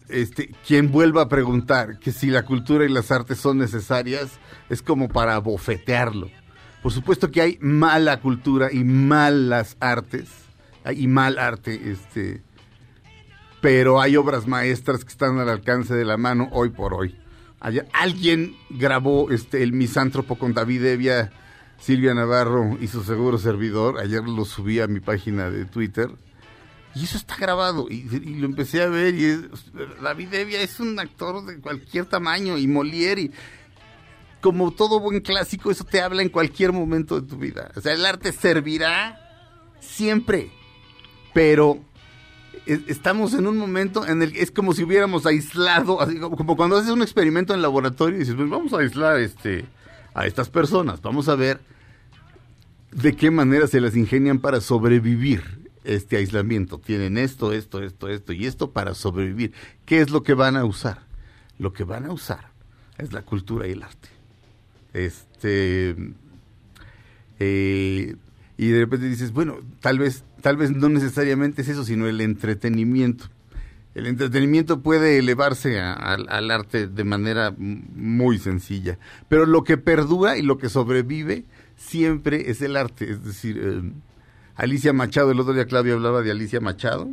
este, 0.09 0.51
quien 0.65 0.91
vuelva 0.91 1.23
a 1.23 1.29
preguntar 1.29 1.99
que 1.99 2.11
si 2.11 2.27
la 2.27 2.43
cultura 2.43 2.85
y 2.85 2.89
las 2.89 3.11
artes 3.11 3.37
son 3.37 3.57
necesarias, 3.57 4.39
es 4.69 4.81
como 4.81 5.09
para 5.09 5.37
bofetearlo. 5.39 6.29
Por 6.81 6.91
supuesto 6.91 7.31
que 7.31 7.41
hay 7.41 7.57
mala 7.61 8.21
cultura 8.21 8.71
y 8.71 8.83
malas 8.83 9.77
artes, 9.79 10.29
y 10.95 11.07
mal 11.07 11.39
arte, 11.39 11.91
este, 11.91 12.43
pero 13.59 13.99
hay 13.99 14.15
obras 14.15 14.45
maestras 14.45 15.03
que 15.03 15.09
están 15.09 15.39
al 15.39 15.49
alcance 15.49 15.95
de 15.95 16.05
la 16.05 16.17
mano 16.17 16.49
hoy 16.51 16.69
por 16.69 16.93
hoy. 16.93 17.17
Ayer, 17.59 17.87
alguien 17.93 18.55
grabó 18.69 19.31
este, 19.31 19.63
el 19.63 19.73
misántropo 19.73 20.37
con 20.37 20.53
David 20.53 20.85
Evia, 20.85 21.31
Silvia 21.79 22.13
Navarro 22.13 22.77
y 22.79 22.87
su 22.87 23.03
seguro 23.03 23.39
servidor. 23.39 23.97
Ayer 23.97 24.21
lo 24.23 24.45
subí 24.45 24.79
a 24.79 24.87
mi 24.87 24.99
página 24.99 25.49
de 25.49 25.65
Twitter. 25.65 26.11
Y 26.95 27.03
eso 27.03 27.17
está 27.17 27.35
grabado. 27.35 27.87
Y, 27.89 28.03
lo 28.03 28.45
empecé 28.45 28.81
a 28.81 28.87
ver. 28.87 29.15
Y 29.15 29.25
es, 29.25 29.41
David 30.01 30.33
Evia 30.33 30.61
es 30.61 30.79
un 30.79 30.97
actor 30.97 31.45
de 31.45 31.59
cualquier 31.59 32.05
tamaño. 32.05 32.57
Y 32.57 32.67
Molière. 32.67 33.21
Y, 33.21 33.31
como 34.45 34.69
todo 34.71 34.99
buen 34.99 35.21
clásico, 35.21 35.71
eso 35.71 35.83
te 35.83 36.01
habla 36.01 36.21
en 36.21 36.29
cualquier 36.29 36.71
momento 36.71 37.19
de 37.19 37.27
tu 37.27 37.35
vida. 37.35 37.71
O 37.75 37.81
sea, 37.81 37.93
el 37.93 38.05
arte 38.05 38.31
servirá 38.31 39.19
siempre, 39.79 40.51
pero 41.33 41.79
estamos 42.65 43.33
en 43.33 43.47
un 43.47 43.57
momento 43.57 44.05
en 44.05 44.21
el 44.21 44.33
que 44.33 44.43
es 44.43 44.51
como 44.51 44.73
si 44.73 44.83
hubiéramos 44.83 45.25
aislado, 45.25 45.97
como 46.37 46.55
cuando 46.55 46.77
haces 46.77 46.91
un 46.91 47.01
experimento 47.01 47.55
en 47.55 47.63
laboratorio 47.63 48.17
y 48.17 48.19
dices, 48.19 48.35
pues 48.35 48.47
vamos 48.47 48.71
a 48.73 48.81
aislar 48.81 49.19
este, 49.19 49.65
a 50.13 50.27
estas 50.27 50.49
personas, 50.49 51.01
vamos 51.01 51.27
a 51.27 51.33
ver 51.33 51.59
de 52.91 53.15
qué 53.15 53.31
manera 53.31 53.65
se 53.65 53.81
las 53.81 53.95
ingenian 53.95 54.37
para 54.37 54.61
sobrevivir 54.61 55.64
este 55.85 56.17
aislamiento. 56.17 56.79
Tienen 56.79 57.17
esto, 57.17 57.53
esto, 57.53 57.81
esto, 57.81 58.09
esto 58.09 58.33
y 58.33 58.45
esto 58.45 58.71
para 58.71 58.93
sobrevivir. 58.93 59.53
¿Qué 59.85 60.01
es 60.01 60.09
lo 60.09 60.23
que 60.23 60.33
van 60.33 60.57
a 60.57 60.65
usar? 60.65 60.99
Lo 61.57 61.73
que 61.73 61.83
van 61.83 62.05
a 62.05 62.11
usar 62.11 62.51
es 62.97 63.13
la 63.13 63.21
cultura 63.21 63.67
y 63.67 63.71
el 63.71 63.83
arte. 63.83 64.09
Este. 64.93 65.95
Eh, 67.39 68.15
y 68.57 68.67
de 68.67 68.79
repente 68.79 69.09
dices, 69.09 69.33
bueno, 69.33 69.57
tal 69.81 69.99
vez, 69.99 70.23
tal 70.41 70.57
vez 70.57 70.71
no 70.71 70.89
necesariamente 70.89 71.61
es 71.61 71.69
eso, 71.69 71.83
sino 71.83 72.07
el 72.07 72.21
entretenimiento. 72.21 73.25
El 73.93 74.07
entretenimiento 74.07 74.81
puede 74.81 75.17
elevarse 75.17 75.79
al 75.79 76.51
arte 76.51 76.87
de 76.87 77.03
manera 77.05 77.53
muy 77.57 78.39
sencilla, 78.39 78.99
pero 79.29 79.45
lo 79.45 79.63
que 79.63 79.77
perdura 79.77 80.37
y 80.37 80.41
lo 80.41 80.57
que 80.57 80.67
sobrevive 80.67 81.45
siempre 81.77 82.49
es 82.49 82.61
el 82.61 82.75
arte. 82.75 83.09
Es 83.09 83.23
decir, 83.23 83.57
eh, 83.57 83.91
Alicia 84.55 84.93
Machado, 84.93 85.31
el 85.31 85.39
otro 85.39 85.53
día 85.53 85.65
Claudia 85.65 85.93
hablaba 85.93 86.21
de 86.21 86.31
Alicia 86.31 86.61
Machado. 86.61 87.09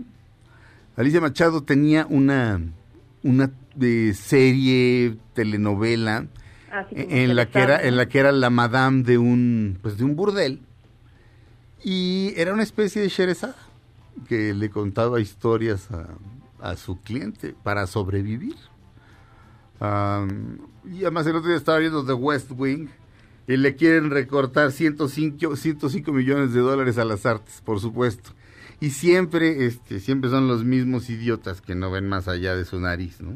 Alicia 0.97 1.21
Machado 1.21 1.63
tenía 1.63 2.07
una, 2.09 2.61
una 3.23 3.51
de 3.75 4.15
serie, 4.15 5.17
telenovela, 5.35 6.27
en 6.91 7.35
la 7.35 7.47
que 7.51 7.59
era 7.59 7.83
en 7.83 7.97
la 7.97 8.09
que 8.09 8.19
era 8.19 8.33
la 8.33 8.49
madame 8.49 9.03
de 9.03 9.19
un 9.19 9.79
pues 9.83 9.99
de 9.99 10.05
un 10.05 10.17
burdel. 10.17 10.61
Y 11.85 12.33
era 12.37 12.53
una 12.53 12.63
especie 12.63 13.03
de 13.03 13.09
Sherezada 13.09 13.57
que 14.29 14.55
le 14.55 14.71
contaba 14.71 15.21
historias 15.21 15.91
a, 15.91 16.07
a 16.61 16.77
su 16.77 17.01
cliente 17.01 17.55
para 17.63 17.87
sobrevivir. 17.87 18.55
Um, 19.81 20.59
y 20.85 21.03
además 21.03 21.27
el 21.27 21.37
otro 21.37 21.49
día 21.49 21.57
estaba 21.57 21.79
viendo 21.79 22.05
The 22.05 22.13
West 22.13 22.53
Wing 22.55 22.89
y 23.47 23.57
le 23.57 23.77
quieren 23.77 24.11
recortar 24.11 24.73
105, 24.73 25.57
105 25.57 26.13
millones 26.13 26.53
de 26.53 26.61
dólares 26.61 26.99
a 26.99 27.05
las 27.05 27.27
artes 27.27 27.61
por 27.65 27.81
supuesto 27.81 28.31
y 28.81 28.91
siempre 28.91 29.67
este 29.67 30.01
siempre 30.01 30.31
son 30.31 30.49
los 30.49 30.65
mismos 30.65 31.11
idiotas 31.11 31.61
que 31.61 31.75
no 31.75 31.91
ven 31.91 32.09
más 32.09 32.29
allá 32.29 32.55
de 32.55 32.65
su 32.65 32.79
nariz 32.81 33.21
no 33.21 33.35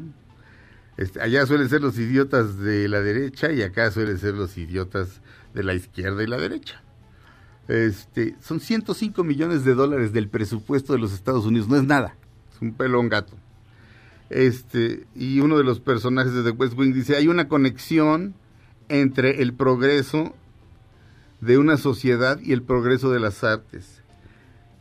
este, 0.97 1.21
allá 1.21 1.45
suelen 1.45 1.69
ser 1.69 1.81
los 1.81 1.97
idiotas 1.99 2.57
de 2.57 2.89
la 2.89 3.01
derecha 3.01 3.51
y 3.51 3.61
acá 3.61 3.91
suelen 3.91 4.17
ser 4.17 4.33
los 4.33 4.57
idiotas 4.57 5.21
de 5.53 5.63
la 5.63 5.75
izquierda 5.75 6.23
y 6.23 6.27
la 6.27 6.37
derecha. 6.37 6.81
Este, 7.67 8.35
son 8.41 8.59
105 8.59 9.23
millones 9.23 9.63
de 9.63 9.75
dólares 9.75 10.11
del 10.11 10.27
presupuesto 10.27 10.93
de 10.93 10.99
los 10.99 11.13
Estados 11.13 11.45
Unidos, 11.45 11.67
no 11.67 11.75
es 11.75 11.83
nada, 11.83 12.15
es 12.53 12.61
un 12.61 12.73
pelón 12.73 13.09
gato. 13.09 13.35
Este, 14.29 15.05
y 15.15 15.39
uno 15.39 15.57
de 15.57 15.63
los 15.63 15.79
personajes 15.79 16.33
de 16.33 16.43
The 16.43 16.51
West 16.51 16.73
Wing 16.77 16.93
dice, 16.93 17.15
hay 17.15 17.27
una 17.27 17.47
conexión 17.47 18.33
entre 18.89 19.41
el 19.41 19.53
progreso 19.53 20.33
de 21.41 21.57
una 21.57 21.77
sociedad 21.77 22.39
y 22.39 22.53
el 22.53 22.63
progreso 22.63 23.11
de 23.11 23.19
las 23.19 23.43
artes. 23.43 24.01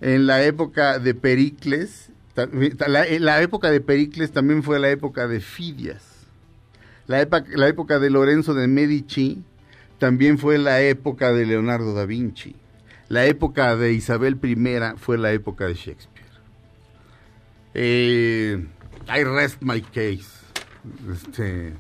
En 0.00 0.26
la 0.26 0.42
época 0.44 0.98
de 0.98 1.14
Pericles, 1.14 2.10
la, 2.34 3.06
la, 3.18 3.42
época 3.42 3.70
de 3.70 3.80
Pericles 3.80 4.30
también 4.30 4.62
fue 4.62 4.78
la 4.78 4.90
época 4.90 5.26
de 5.26 5.40
Fidias. 5.40 6.02
La, 7.06 7.20
época, 7.20 7.46
la 7.54 7.68
época 7.68 7.98
de 7.98 8.10
Lorenzo 8.10 8.52
de 8.52 8.68
Medici 8.68 9.42
también 9.98 10.38
fue 10.38 10.58
la 10.58 10.82
época 10.82 11.32
de 11.32 11.46
Leonardo 11.46 11.94
da 11.94 12.04
Vinci. 12.04 12.56
La 13.08 13.24
época 13.24 13.76
de 13.76 13.92
Isabel 13.92 14.38
I 14.42 14.96
fue 14.96 15.16
la 15.16 15.32
época 15.32 15.66
de 15.66 15.74
Shakespeare. 15.74 16.26
Eh, 17.72 18.66
I 19.08 19.24
rest 19.24 19.62
my 19.62 19.80
case. 19.80 20.44
Este, 21.12 21.74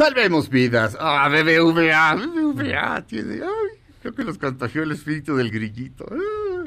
salvemos 0.00 0.48
vidas. 0.48 0.96
Ah, 0.98 1.28
BBVA, 1.28 2.14
BBVA 2.14 3.06
tiene. 3.06 3.34
Ay, 3.34 3.78
Creo 4.00 4.14
que 4.14 4.24
los 4.24 4.38
contagió 4.38 4.82
el 4.82 4.92
espíritu 4.92 5.36
del 5.36 5.50
grillito. 5.50 6.06
Ah. 6.10 6.64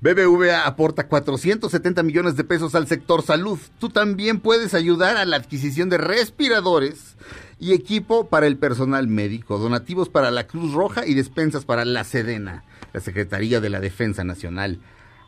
BBVA 0.00 0.66
aporta 0.66 1.06
470 1.06 2.02
millones 2.02 2.34
de 2.34 2.42
pesos 2.42 2.74
al 2.74 2.88
sector 2.88 3.22
salud. 3.22 3.60
Tú 3.78 3.90
también 3.90 4.40
puedes 4.40 4.74
ayudar 4.74 5.16
a 5.16 5.24
la 5.24 5.36
adquisición 5.36 5.88
de 5.88 5.98
respiradores 5.98 7.16
y 7.60 7.74
equipo 7.74 8.26
para 8.26 8.48
el 8.48 8.56
personal 8.56 9.06
médico, 9.06 9.58
donativos 9.58 10.08
para 10.08 10.32
la 10.32 10.48
Cruz 10.48 10.72
Roja 10.72 11.06
y 11.06 11.14
despensas 11.14 11.64
para 11.64 11.84
la 11.84 12.02
Sedena, 12.02 12.64
la 12.92 12.98
Secretaría 12.98 13.60
de 13.60 13.70
la 13.70 13.78
Defensa 13.78 14.24
Nacional. 14.24 14.80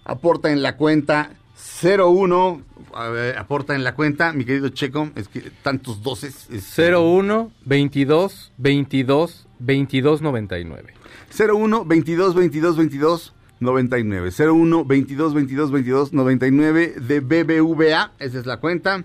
Aporta 0.04 0.50
en 0.50 0.64
la 0.64 0.76
cuenta 0.76 1.30
01, 1.56 2.62
a 2.94 3.08
ver, 3.08 3.38
aporta 3.38 3.74
en 3.74 3.84
la 3.84 3.94
cuenta, 3.94 4.32
mi 4.32 4.44
querido 4.44 4.68
Checo, 4.70 5.10
es 5.14 5.28
que 5.28 5.40
tantos 5.62 6.02
doces. 6.02 6.48
es- 6.50 6.76
01 6.78 7.52
22 7.64 8.52
22 8.58 9.46
22 9.60 10.22
99. 10.22 10.94
01 11.38 11.84
22 11.84 12.34
22 12.34 12.76
22 12.76 13.34
99 13.60 14.30
01 14.30 14.84
22 14.84 15.34
22 15.34 15.70
22 15.70 16.12
99 16.12 16.94
de 17.00 17.20
BBVA, 17.20 18.12
esa 18.18 18.38
es 18.38 18.46
la 18.46 18.58
cuenta 18.58 19.04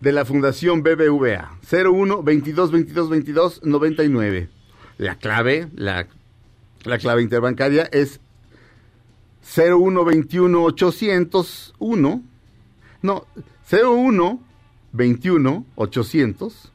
de 0.00 0.12
la 0.12 0.24
Fundación 0.24 0.82
BBVA. 0.82 1.58
01 1.70 2.22
22 2.22 2.70
22 2.70 3.10
22 3.10 3.60
99. 3.64 4.48
La 4.98 5.16
clave, 5.16 5.68
la, 5.74 6.06
la 6.84 6.98
clave 6.98 7.22
interbancaria 7.22 7.88
es 7.92 8.20
01 9.56 10.04
21 10.04 10.62
801 10.62 12.22
no, 13.02 13.26
01 13.70 14.40
21 14.92 15.66
800 15.74 16.72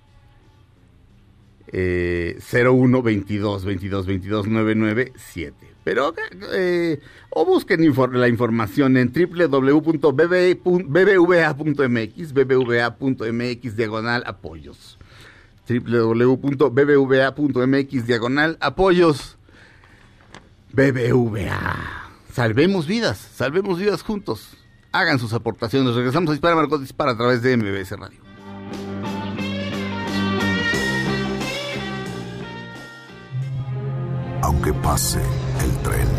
eh, 1.68 2.38
01 2.52 3.02
22 3.02 3.66
22 3.66 4.06
22 4.06 4.48
997. 4.48 5.56
Pero, 5.84 6.14
eh, 6.54 7.00
o 7.30 7.46
busquen 7.46 7.82
infor- 7.82 8.12
la 8.14 8.28
información 8.28 8.98
en 8.98 9.12
www.bbva.mx, 9.14 10.64
bbva.mx 12.34 13.76
diagonal 13.76 14.24
apoyos. 14.26 14.98
www.bbva.mx 15.70 18.08
diagonal 18.08 18.58
apoyos. 18.62 19.38
BBVA. 20.74 22.05
Salvemos 22.36 22.86
vidas, 22.86 23.18
salvemos 23.18 23.80
vidas 23.80 24.04
juntos. 24.04 24.58
Hagan 24.92 25.20
sus 25.20 25.32
aportaciones. 25.32 25.96
Regresamos 25.96 26.32
a 26.32 26.34
Dispara 26.34 26.54
Marcos 26.54 26.82
Dispara 26.82 27.12
a 27.12 27.16
través 27.16 27.42
de 27.42 27.56
MBS 27.56 27.92
Radio. 27.98 28.20
Aunque 34.42 34.74
pase 34.74 35.22
el 35.64 35.78
tren, 35.78 36.10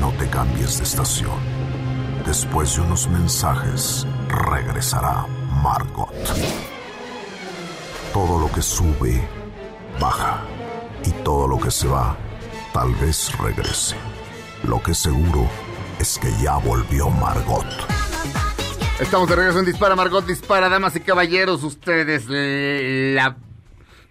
no 0.00 0.10
te 0.14 0.28
cambies 0.28 0.78
de 0.78 0.82
estación. 0.82 1.38
Después 2.26 2.74
de 2.74 2.82
unos 2.82 3.08
mensajes, 3.10 4.08
regresará 4.50 5.24
Margot. 5.62 6.12
Todo 8.12 8.40
lo 8.40 8.50
que 8.50 8.60
sube, 8.60 9.22
baja. 10.00 10.42
Y 11.04 11.12
todo 11.22 11.46
lo 11.46 11.60
que 11.60 11.70
se 11.70 11.86
va, 11.86 12.16
tal 12.72 12.92
vez 12.96 13.38
regrese. 13.38 14.11
Lo 14.68 14.80
que 14.80 14.94
seguro 14.94 15.48
es 15.98 16.18
que 16.18 16.28
ya 16.42 16.56
volvió 16.58 17.10
Margot. 17.10 17.66
Estamos 19.00 19.28
de 19.28 19.34
regreso 19.34 19.58
en 19.58 19.64
Dispara 19.64 19.96
Margot 19.96 20.24
Dispara, 20.24 20.68
damas 20.68 20.94
y 20.94 21.00
caballeros. 21.00 21.64
Ustedes 21.64 22.26
la 22.28 23.36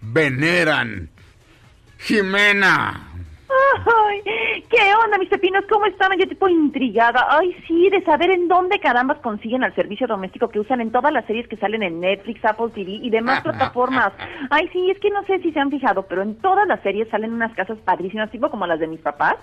veneran. 0.02 1.08
Jimena. 1.98 3.12
Ay, 3.84 4.64
¿qué 4.70 4.94
onda, 5.04 5.18
mis 5.18 5.28
pepinos? 5.28 5.64
¿Cómo 5.68 5.86
están? 5.86 6.10
Yo 6.18 6.28
tipo 6.28 6.48
intrigada. 6.48 7.26
Ay, 7.30 7.56
sí, 7.66 7.88
de 7.90 8.02
saber 8.02 8.30
en 8.30 8.48
dónde 8.48 8.78
carambas 8.78 9.18
consiguen 9.18 9.64
al 9.64 9.74
servicio 9.74 10.06
doméstico 10.06 10.48
que 10.48 10.60
usan 10.60 10.80
en 10.80 10.90
todas 10.90 11.12
las 11.12 11.24
series 11.26 11.48
que 11.48 11.56
salen 11.56 11.82
en 11.82 12.00
Netflix, 12.00 12.44
Apple 12.44 12.70
TV 12.74 12.92
y 12.92 13.10
demás 13.10 13.40
plataformas. 13.44 14.12
Ay, 14.50 14.68
sí, 14.72 14.90
es 14.90 14.98
que 15.00 15.10
no 15.10 15.22
sé 15.24 15.38
si 15.40 15.52
se 15.52 15.60
han 15.60 15.70
fijado, 15.70 16.02
pero 16.06 16.22
en 16.22 16.36
todas 16.36 16.66
las 16.66 16.80
series 16.82 17.08
salen 17.08 17.32
unas 17.32 17.54
casas 17.54 17.78
padrísimas, 17.78 18.30
tipo 18.30 18.50
como 18.50 18.66
las 18.66 18.80
de 18.80 18.86
mis 18.86 19.00
papás. 19.00 19.36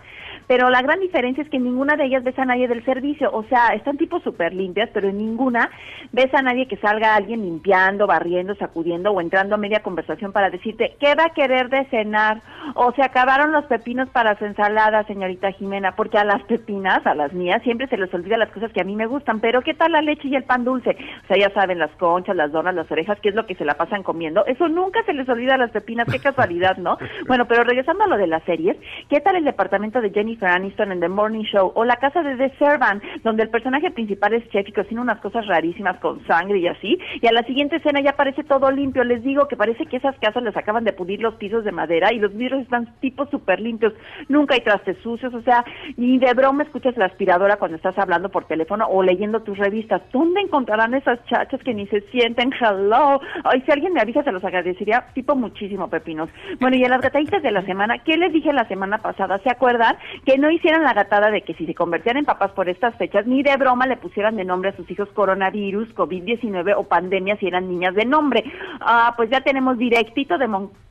Pero 0.50 0.72
la 0.72 0.82
gran 0.82 1.00
diferencia 1.00 1.44
es 1.44 1.50
que 1.52 1.58
en 1.58 1.66
ninguna 1.66 1.96
de 1.96 2.06
ellas 2.06 2.24
ves 2.24 2.40
a 2.40 2.44
nadie 2.44 2.68
del 2.68 2.84
servicio. 2.84 3.30
O 3.32 3.44
sea, 3.44 3.68
están 3.76 3.98
tipo 3.98 4.20
súper 4.20 4.52
limpias, 4.52 4.90
pero 4.92 5.08
en 5.08 5.20
ninguna 5.20 5.70
ves 6.12 6.34
a 6.34 6.42
nadie 6.42 6.68
que 6.68 6.76
salga 6.78 7.14
alguien 7.14 7.44
limpiando, 7.44 8.08
barriendo, 8.08 8.56
sacudiendo 8.56 9.12
o 9.12 9.22
entrando 9.22 9.54
a 9.54 9.60
media 9.60 9.84
conversación 9.84 10.32
para 10.32 10.50
decirte, 10.50 10.96
¿qué 11.00 11.14
va 11.14 11.26
a 11.26 11.34
querer 11.36 11.70
de 11.70 11.86
cenar? 11.92 12.42
O 12.74 12.92
se 12.94 13.04
acabaron 13.04 13.52
los 13.52 13.66
pepinos 13.66 14.10
para 14.10 14.40
su 14.40 14.46
ensalada, 14.46 15.04
señorita 15.04 15.52
Jimena, 15.52 15.96
porque 15.96 16.18
a 16.18 16.26
las 16.26 16.42
pepinas, 16.42 17.06
a 17.06 17.14
las 17.14 17.32
mías, 17.32 17.62
siempre 17.62 17.86
se 17.86 17.98
les 17.98 18.12
olvida 18.12 18.36
las 18.36 18.50
cosas 18.50 18.72
que 18.74 18.82
a 18.82 18.86
mí 18.86 18.96
me 18.96 19.06
gustan, 19.06 19.42
pero 19.42 19.62
¿qué 19.62 19.76
tal 19.76 19.92
la 19.92 20.02
leche 20.02 20.30
y 20.30 20.36
el 20.36 20.46
pan 20.46 20.64
dulce? 20.64 20.98
O 21.26 21.28
sea, 21.28 21.38
ya 21.38 21.54
saben, 21.54 21.78
las 21.78 21.92
conchas, 21.92 22.36
las 22.36 22.52
donas, 22.52 22.74
las 22.74 22.90
orejas, 22.92 23.20
¿qué 23.22 23.30
es 23.30 23.36
lo 23.36 23.46
que 23.46 23.54
se 23.54 23.66
la 23.66 23.76
pasan 23.76 24.02
comiendo? 24.02 24.44
Eso 24.48 24.68
nunca 24.68 25.04
se 25.04 25.14
les 25.14 25.30
olvida 25.30 25.54
a 25.54 25.60
las 25.60 25.70
pepinas, 25.70 26.08
qué 26.12 26.18
casualidad, 26.18 26.78
¿no? 26.78 26.98
Bueno, 27.28 27.46
pero 27.46 27.64
regresando 27.64 28.06
a 28.06 28.08
lo 28.08 28.18
de 28.18 28.26
las 28.26 28.42
series, 28.46 28.76
¿qué 29.08 29.20
tal 29.20 29.36
el 29.36 29.44
departamento 29.44 30.02
de 30.02 30.10
Jennifer 30.40 30.50
Aniston 30.50 30.92
en 30.92 31.00
The 31.00 31.10
Morning 31.10 31.44
Show? 31.44 31.72
O 31.76 31.86
la 31.86 31.98
casa 31.98 32.24
de 32.24 32.36
The 32.36 32.56
Servant, 32.58 33.04
donde 33.24 33.44
el 33.44 33.50
personaje 33.50 33.92
principal 33.92 34.34
es 34.34 34.48
chef 34.50 34.68
y 34.68 34.72
cocina 34.72 35.02
unas 35.02 35.20
cosas 35.20 35.46
rarísimas 35.48 36.00
con 36.00 36.26
sangre 36.26 36.60
y 36.60 36.68
así, 36.68 36.98
y 37.22 37.28
a 37.28 37.32
la 37.32 37.44
siguiente 37.44 37.78
escena 37.78 38.02
ya 38.02 38.14
parece 38.14 38.44
todo 38.44 38.72
limpio, 38.72 39.04
les 39.04 39.24
digo 39.24 39.48
que 39.48 39.58
parece 39.58 39.86
que 39.86 39.98
esas 39.98 40.18
casas 40.20 40.44
les 40.44 40.56
acaban 40.56 40.84
de 40.84 40.94
pulir 40.94 41.22
los 41.22 41.36
pisos 41.36 41.64
de 41.64 41.72
madera 41.72 42.14
y 42.14 42.20
los 42.20 42.36
vidrios 42.36 42.62
están 42.62 42.88
tipo 43.00 43.26
súper 43.28 43.60
limpios, 43.60 43.94
nunca 44.28 44.56
hay 44.56 44.62
trastes 44.62 44.98
sucios, 45.04 45.34
o 45.34 45.42
sea, 45.42 45.64
ni 45.98 46.18
de 46.18 46.34
broma 46.34 46.64
escuchas 46.64 46.96
la 46.98 47.06
aspiradora 47.06 47.58
cuando 47.58 47.78
estás 47.78 47.98
hablando 47.98 48.30
por 48.30 48.46
teléfono 48.46 48.86
o 48.88 49.04
leyendo 49.04 49.42
tus 49.42 49.58
revistas. 49.58 50.02
¿Dónde 50.12 50.42
encontrarán 50.42 50.94
esas 50.94 51.24
chachas 51.26 51.62
que 51.64 51.74
ni 51.74 51.88
se 51.88 52.02
sienten? 52.12 52.52
Hello. 52.60 53.20
Ay, 53.44 53.62
si 53.66 53.72
alguien 53.72 53.94
me 53.94 54.02
avisa, 54.02 54.24
se 54.24 54.32
los 54.32 54.44
agradecería, 54.44 55.06
tipo 55.14 55.36
muchísimo, 55.36 55.90
pepinos. 55.90 56.30
Bueno, 56.60 56.78
y 56.78 56.84
a 56.84 56.90
las 56.90 57.02
gataditas 57.02 57.42
de 57.42 57.52
la 57.52 57.64
semana, 57.64 58.00
¿qué 58.00 58.18
les 58.18 58.32
dije 58.32 58.54
la 58.54 58.68
semana 58.68 59.00
pasada? 59.00 59.38
¿Se 59.40 59.50
acuerdan? 59.50 59.98
Que 60.30 60.38
no 60.38 60.52
hicieran 60.52 60.84
la 60.84 60.94
gatada 60.94 61.32
de 61.32 61.42
que 61.42 61.56
si 61.56 61.66
se 61.66 61.74
convertían 61.74 62.18
en 62.18 62.24
papás 62.24 62.52
por 62.52 62.70
estas 62.70 62.96
fechas, 62.98 63.26
ni 63.26 63.42
de 63.42 63.58
broma 63.58 63.88
le 63.88 63.98
pusieran 63.98 64.36
de 64.36 64.46
nombre 64.46 64.70
a 64.70 64.76
sus 64.76 64.88
hijos 64.92 65.10
coronavirus, 65.16 65.90
COVID-19 65.96 66.76
o 66.78 66.84
pandemia 66.84 67.36
si 67.38 67.48
eran 67.48 67.68
niñas 67.68 67.96
de 67.96 68.06
nombre. 68.06 68.44
Ah, 68.80 69.16
pues 69.18 69.32
ya 69.32 69.42
tenemos 69.42 69.80
directito 69.80 70.38
de 70.38 70.48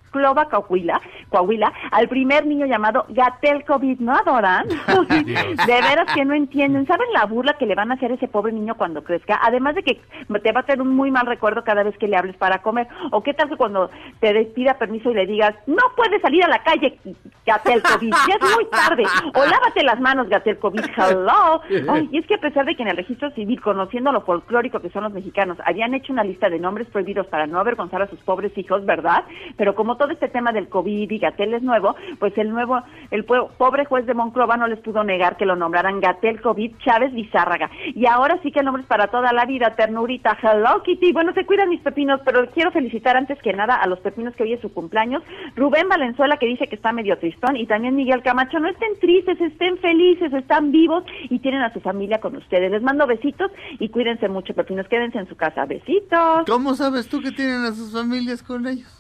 Monclova, 0.09 0.47
Coahuila, 0.47 1.01
Coahuila, 1.29 1.73
al 1.91 2.09
primer 2.09 2.47
niño 2.47 2.67
llamado 2.67 3.05
Gatel 3.11 3.65
COVID, 3.65 4.01
¿no 4.01 4.15
adoran? 4.15 4.67
de 5.09 5.67
veras 5.67 6.13
que 6.15 6.25
no 6.25 6.35
entienden. 6.35 6.87
¿Saben 6.87 7.13
la 7.13 7.27
burla 7.27 7.55
que 7.55 7.67
le 7.67 7.75
van 7.75 7.91
a 7.91 7.95
hacer 7.95 8.13
a 8.13 8.15
ese 8.15 8.29
pobre 8.29 8.53
niño 8.53 8.75
cuando 8.77 9.05
crezca? 9.05 9.39
Además 9.43 9.75
de 9.75 9.83
que 9.83 10.01
te 10.43 10.53
va 10.53 10.61
a 10.61 10.63
tener 10.65 10.83
un 10.83 10.97
muy 10.97 11.11
mal 11.11 11.27
recuerdo 11.27 11.63
cada 11.65 11.83
vez 11.83 11.97
que 11.99 12.09
le 12.09 12.17
hables 12.17 12.37
para 12.37 12.63
comer. 12.63 12.89
¿O 13.13 13.23
qué 13.23 13.35
tal 13.35 13.49
que 13.49 13.57
cuando 13.57 13.91
te 14.21 14.45
pida 14.47 14.79
permiso 14.79 15.11
y 15.11 15.15
le 15.15 15.27
digas, 15.27 15.55
no 15.67 15.83
puedes 15.97 16.21
salir 16.23 16.45
a 16.45 16.49
la 16.49 16.63
calle, 16.63 16.99
Gatel 17.47 17.83
COVID, 17.83 18.11
ya 18.11 18.35
es 18.35 18.55
muy 18.55 18.67
tarde. 18.67 19.05
O 19.35 19.45
lávate 19.45 19.83
las 19.83 20.01
manos, 20.01 20.29
Gatel 20.29 20.59
COVID, 20.59 20.85
hello. 20.97 21.61
Ay, 21.89 22.09
y 22.13 22.19
es 22.19 22.27
que 22.27 22.35
a 22.35 22.41
pesar 22.41 22.65
de 22.65 22.75
que 22.75 22.83
en 22.83 22.89
el 22.89 22.97
registro 22.97 23.31
civil, 23.33 23.61
conociendo 23.61 24.13
lo 24.13 24.23
folclórico 24.23 24.81
que 24.81 24.91
son 24.91 25.05
los 25.05 25.13
mexicanos, 25.13 25.59
habían 25.65 25.95
hecho 25.95 26.13
una 26.13 26.25
lista 26.25 26.49
de 26.49 26.59
nombres 26.59 26.89
prohibidos 26.89 27.27
para 27.27 27.47
no 27.47 27.61
avergonzar 27.61 28.03
a 28.03 28.09
sus 28.09 28.21
pobres 28.21 28.57
hijos, 28.57 28.85
¿verdad? 28.87 29.25
Pero 29.57 29.75
como 29.75 29.98
todo 29.99 30.13
este 30.13 30.29
tema 30.29 30.53
del 30.53 30.69
COVID 30.69 31.11
y 31.11 31.19
Gatel 31.19 31.55
es 31.55 31.63
nuevo, 31.63 31.97
pues 32.19 32.37
el 32.39 32.51
nuevo, 32.51 32.81
el 33.11 33.25
pobre 33.25 33.85
juez 33.85 34.07
de 34.07 34.15
Monclova 34.15 34.57
no 34.57 34.67
les 34.67 34.81
pudo 34.81 35.05
negar 35.05 35.37
que 35.37 35.47
lo 35.47 35.57
nombraran 35.57 36.01
Gatel 36.01 36.41
COVID 36.41 36.77
Chávez 36.79 37.13
Bizárraga. 37.13 37.71
Y 37.95 38.07
ahora 38.07 38.39
sí 38.43 38.51
que 38.51 38.61
el 38.61 38.65
nombre 38.65 38.83
es 38.83 38.89
para 38.89 39.09
toda 39.09 39.33
la 39.33 39.45
vida, 39.45 39.75
ternurita, 39.75 40.39
hello 40.43 40.83
Kitty. 40.83 41.13
Bueno, 41.13 41.33
se 41.35 41.45
cuidan 41.45 41.69
mis 41.69 41.81
pepinos, 41.81 42.21
pero 42.25 42.49
quiero 42.51 42.71
felicitar 42.71 43.17
antes 43.17 43.39
que 43.43 43.53
nada 43.53 43.75
a 43.75 43.87
los 43.87 44.01
pepinos 44.01 44.35
que 44.35 44.45
hoy 44.45 44.53
es 44.55 44.61
su 44.61 44.73
cumpleaños. 44.73 45.23
Rubén 45.57 45.89
Valenzuela 45.89 46.37
que 46.37 46.47
dice 46.47 46.69
que 46.69 46.77
está 46.77 46.93
medio 46.93 47.19
tristón 47.19 47.57
y 47.57 47.67
también 47.67 47.97
Miguel 47.97 48.23
Camacho, 48.23 48.59
no 48.59 48.69
estén 48.69 48.99
tristes, 49.01 49.41
estén 49.41 49.79
felices, 49.79 50.33
están 50.33 50.71
vivos 50.73 51.05
y 51.29 51.39
tienen 51.41 51.63
a 51.63 51.73
su 51.73 51.81
familia 51.81 52.21
con 52.21 52.37
ustedes. 52.37 52.71
Les 52.71 52.83
mando 52.83 53.07
besitos 53.07 53.51
y 53.79 53.89
cuídense 53.89 54.29
mucho, 54.29 54.55
pepinos, 54.55 54.87
quédense 54.89 55.19
en 55.19 55.29
su 55.29 55.37
casa. 55.37 55.65
Besitos. 55.67 56.45
¿Cómo 56.47 56.75
sabes 56.75 57.09
tú 57.09 57.21
que 57.21 57.33
tienen 57.33 57.65
a 57.65 57.73
sus 57.73 57.93
familias 57.93 58.43
con 58.43 58.67
ellos? 58.67 58.98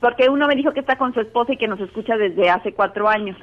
Porque 0.00 0.28
uno 0.28 0.46
me 0.46 0.56
dijo 0.56 0.72
que 0.72 0.80
está 0.80 0.96
con 0.96 1.14
su 1.14 1.20
esposa 1.20 1.52
y 1.52 1.56
que 1.56 1.68
nos 1.68 1.80
escucha 1.80 2.16
desde 2.16 2.50
hace 2.50 2.72
cuatro 2.72 3.08
años. 3.08 3.36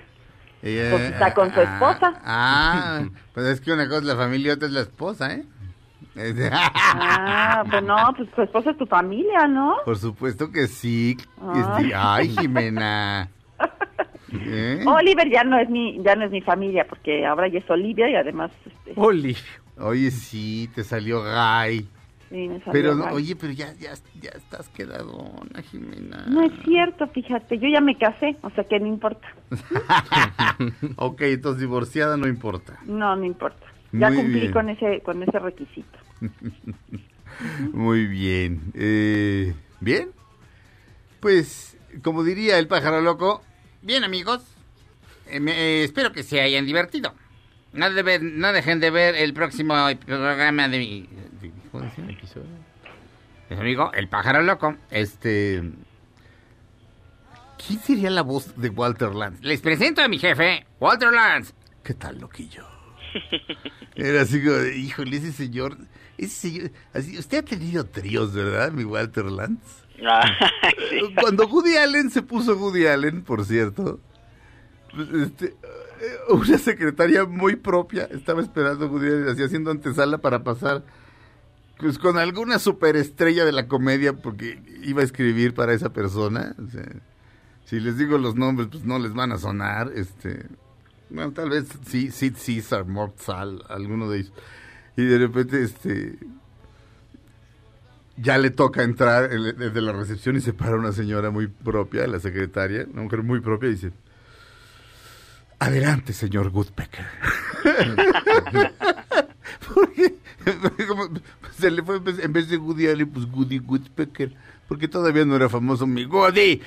Eh, 0.64 0.90
Pues 0.92 1.04
está 1.12 1.34
con 1.34 1.52
su 1.54 1.60
esposa. 1.62 2.14
Ah, 2.24 3.02
pues 3.34 3.48
es 3.48 3.62
que 3.62 3.72
una 3.72 3.88
cosa 3.88 4.00
es 4.00 4.06
la 4.06 4.16
familia 4.16 4.50
y 4.50 4.52
otra 4.52 4.68
es 4.68 4.74
la 4.74 4.82
esposa, 4.82 5.34
¿eh? 5.34 5.46
Ah, 6.52 7.64
pues 7.70 7.84
no, 7.84 8.14
pues 8.16 8.30
tu 8.32 8.42
esposa 8.42 8.72
es 8.72 8.78
tu 8.78 8.86
familia, 8.86 9.48
¿no? 9.48 9.78
Por 9.86 9.98
supuesto 9.98 10.52
que 10.52 10.68
sí. 10.68 11.18
Ah. 11.42 11.78
Este, 11.80 11.94
Ay, 11.96 12.30
Jimena. 12.30 13.30
¿Eh? 14.34 14.84
Oliver 14.88 15.30
ya 15.30 15.44
no 15.44 15.58
es 15.58 15.70
mi, 15.70 16.02
ya 16.04 16.16
no 16.16 16.26
es 16.26 16.32
mi 16.32 16.42
familia, 16.42 16.86
porque 16.88 17.26
ahora 17.26 17.48
ya 17.50 17.60
es 17.60 17.70
Olivia 17.70 18.10
y 18.10 18.16
además 18.16 18.52
este, 18.66 18.94
Olivia. 18.96 19.42
Oye, 19.78 20.12
sí, 20.12 20.70
te 20.76 20.84
salió 20.84 21.22
gay. 21.24 21.88
Sí, 22.32 22.48
me 22.48 22.60
salió 22.60 22.72
Pero, 22.72 22.96
mal. 22.96 23.14
oye, 23.14 23.36
pero 23.36 23.52
ya, 23.52 23.74
ya, 23.74 23.92
ya 24.22 24.30
estás 24.30 24.70
quedadona, 24.70 25.62
Jimena. 25.70 26.26
No 26.28 26.42
es 26.44 26.54
cierto, 26.64 27.06
fíjate, 27.10 27.60
yo 27.60 27.68
ya 27.68 27.82
me 27.82 27.98
casé, 27.98 28.38
o 28.42 28.50
sea 28.52 28.64
que 28.64 28.80
no 28.80 28.88
importa. 28.88 29.28
ok, 30.96 31.22
entonces 31.24 31.60
divorciada 31.62 32.16
no 32.18 32.28
importa. 32.28 32.80
No, 32.86 33.16
no 33.18 33.26
importa. 33.26 33.66
Ya 33.92 34.08
Muy 34.08 34.16
cumplí 34.18 34.40
bien. 34.40 34.54
con 34.54 34.70
ese 34.70 35.02
con 35.02 35.22
ese 35.22 35.38
requisito. 35.40 36.00
Muy 37.74 38.08
bien. 38.08 38.72
Eh, 38.76 39.54
¿Bien? 39.80 40.10
Pues, 41.20 41.78
como 42.04 42.24
diría 42.24 42.58
el 42.60 42.68
pájaro 42.68 43.02
loco, 43.02 43.42
Bien, 43.84 44.04
amigos. 44.04 44.44
Eh, 45.28 45.40
me- 45.40 45.52
eh, 45.58 45.84
espero 45.84 46.12
que 46.12 46.22
se 46.24 46.40
hayan 46.40 46.66
divertido. 46.68 47.14
No, 47.74 47.90
debe- 47.90 48.20
no 48.22 48.52
dejen 48.52 48.80
de 48.80 48.90
ver 48.92 49.16
el 49.16 49.34
próximo 49.34 49.76
programa 50.06 50.68
de 50.68 50.78
mi 50.80 51.10
¿cómo 51.72 51.84
decía 51.86 52.04
el 52.04 52.10
episodio? 52.12 52.48
de 53.50 53.56
mi 53.56 53.62
amigo, 53.62 53.92
El 53.94 54.08
Pájaro 54.08 54.42
Loco. 54.44 54.76
Este. 54.90 55.62
¿Quién 57.66 57.80
sería 57.80 58.10
la 58.10 58.24
voz 58.24 58.56
de 58.60 58.70
Walter 58.70 59.14
Lance? 59.14 59.44
Les 59.44 59.62
presento 59.62 60.02
a 60.02 60.08
mi 60.08 60.18
jefe, 60.18 60.66
Walter 60.80 61.12
Lance. 61.14 61.54
¿Qué 61.84 61.94
tal, 61.94 62.20
loquillo? 62.20 62.66
Era 63.96 64.22
así 64.22 64.42
como, 64.44 64.58
híjole, 64.66 65.18
ese 65.18 65.32
señor, 65.32 65.78
ese 66.18 66.50
señor, 66.50 66.72
así, 66.94 67.18
usted 67.20 67.40
ha 67.40 67.42
tenido 67.44 67.86
tríos, 67.86 68.34
¿verdad, 68.34 68.72
mi 68.72 68.84
Walter 68.84 69.26
Lance? 69.26 69.62
Ah, 70.08 70.24
Cuando 71.22 71.46
Woody 71.48 71.76
Allen 71.78 72.10
se 72.10 72.22
puso 72.24 72.56
Woody 72.56 72.88
Allen, 72.88 73.22
por 73.24 73.46
cierto, 73.46 74.00
pues, 74.96 75.10
este, 75.28 75.56
una 76.30 76.58
secretaria 76.58 77.26
muy 77.26 77.56
propia 77.56 78.06
estaba 78.06 78.42
esperando 78.42 78.86
Allen, 78.86 79.28
así 79.28 79.44
haciendo 79.44 79.72
antesala 79.72 80.18
para 80.20 80.44
pasar 80.44 80.84
pues, 81.78 81.98
con 81.98 82.18
alguna 82.18 82.60
superestrella 82.60 83.46
de 83.46 83.52
la 83.52 83.68
comedia, 83.68 84.14
porque 84.14 84.62
iba 84.84 85.02
a 85.02 85.06
escribir 85.06 85.54
para 85.54 85.74
esa 85.74 85.92
persona. 85.92 86.56
o 86.58 86.70
sea, 86.70 86.86
si 87.66 87.80
les 87.80 87.98
digo 87.98 88.18
los 88.18 88.36
nombres, 88.36 88.68
pues 88.72 88.84
no 88.84 89.00
les 89.00 89.14
van 89.14 89.32
a 89.32 89.38
sonar. 89.38 89.92
Este, 89.96 90.46
bueno, 91.10 91.32
tal 91.32 91.50
vez 91.50 91.68
sí, 91.88 92.12
Sid 92.12 92.36
Caesar, 92.46 92.86
Mort 92.86 93.20
Sal, 93.20 93.64
alguno 93.70 94.10
de 94.10 94.20
ellos. 94.20 94.34
Y 94.98 95.06
de 95.06 95.18
repente, 95.18 95.64
este, 95.64 96.18
ya 98.18 98.38
le 98.38 98.50
toca 98.52 98.84
entrar 98.84 99.30
desde 99.30 99.82
la 99.82 99.94
recepción 99.94 100.36
y 100.36 100.42
se 100.42 100.54
para 100.54 100.76
una 100.76 100.92
señora 100.92 101.32
muy 101.32 101.48
propia, 101.48 102.06
la 102.08 102.20
secretaria, 102.20 102.86
una 102.92 103.04
mujer 103.04 103.24
muy 103.24 103.40
propia, 103.40 103.70
y 103.70 103.74
dice, 103.74 103.92
adelante, 105.66 106.14
señor 106.14 106.48
Woodpecker. 106.50 107.06
porque 109.74 110.16
se 111.58 111.72
le 111.72 111.84
fue 111.84 111.98
en 111.98 112.04
vez- 112.04 112.20
en 112.24 112.34
vez 112.34 112.50
de 112.50 112.58
Woody 112.58 112.88
Allen, 112.88 113.10
pues 113.10 113.26
Woody 113.32 113.60
Woodpecker, 113.60 114.34
porque 114.68 114.88
todavía 114.88 115.26
no 115.26 115.36
era 115.36 115.50
famoso 115.50 115.86
mi 115.88 116.06
Woody. 116.06 116.62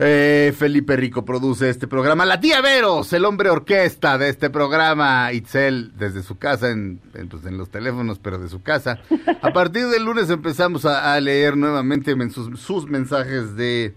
Eh, 0.00 0.54
Felipe 0.56 0.94
Rico 0.96 1.24
produce 1.24 1.68
este 1.68 1.88
programa. 1.88 2.24
La 2.24 2.38
tía 2.38 2.60
Veros, 2.60 3.12
el 3.12 3.24
hombre 3.24 3.50
orquesta 3.50 4.16
de 4.16 4.28
este 4.28 4.48
programa. 4.48 5.32
Itzel, 5.32 5.92
desde 5.98 6.22
su 6.22 6.38
casa, 6.38 6.70
en, 6.70 7.00
en, 7.14 7.28
pues, 7.28 7.44
en 7.46 7.58
los 7.58 7.68
teléfonos, 7.68 8.20
pero 8.20 8.38
de 8.38 8.48
su 8.48 8.62
casa. 8.62 9.00
A 9.42 9.52
partir 9.52 9.88
del 9.88 10.04
lunes 10.04 10.30
empezamos 10.30 10.84
a, 10.84 11.18
leer 11.20 11.56
nuevamente 11.56 12.14
men- 12.14 12.30
sus, 12.30 12.60
sus 12.60 12.86
mensajes 12.86 13.56
de 13.56 13.96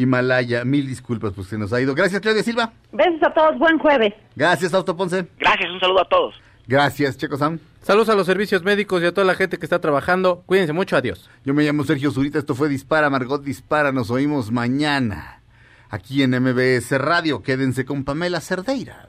Himalaya. 0.00 0.64
Mil 0.64 0.86
disculpas, 0.86 1.32
pues 1.34 1.48
se 1.48 1.58
nos 1.58 1.72
ha 1.72 1.80
ido. 1.80 1.94
Gracias, 1.94 2.20
Claudia 2.20 2.42
Silva. 2.42 2.72
Besos 2.92 3.22
a 3.22 3.32
todos, 3.32 3.58
buen 3.58 3.78
jueves. 3.78 4.14
Gracias, 4.34 4.72
Fausto 4.72 4.96
Ponce. 4.96 5.26
Gracias, 5.38 5.70
un 5.70 5.80
saludo 5.80 6.00
a 6.00 6.08
todos. 6.08 6.34
Gracias, 6.66 7.16
Checo 7.16 7.36
Sam. 7.36 7.58
Saludos 7.82 8.10
a 8.10 8.14
los 8.14 8.26
servicios 8.26 8.62
médicos 8.62 9.02
y 9.02 9.06
a 9.06 9.12
toda 9.12 9.26
la 9.26 9.34
gente 9.34 9.58
que 9.58 9.66
está 9.66 9.80
trabajando. 9.80 10.42
Cuídense 10.46 10.72
mucho, 10.72 10.96
adiós. 10.96 11.28
Yo 11.44 11.52
me 11.54 11.64
llamo 11.64 11.84
Sergio 11.84 12.10
Zurita, 12.10 12.38
esto 12.38 12.54
fue 12.54 12.68
Dispara, 12.68 13.10
Margot 13.10 13.42
Dispara, 13.42 13.90
nos 13.90 14.10
oímos 14.10 14.50
mañana 14.50 15.42
aquí 15.88 16.22
en 16.22 16.30
MBS 16.30 16.92
Radio. 16.98 17.42
Quédense 17.42 17.84
con 17.84 18.04
Pamela 18.04 18.40
Cerdeira. 18.40 19.08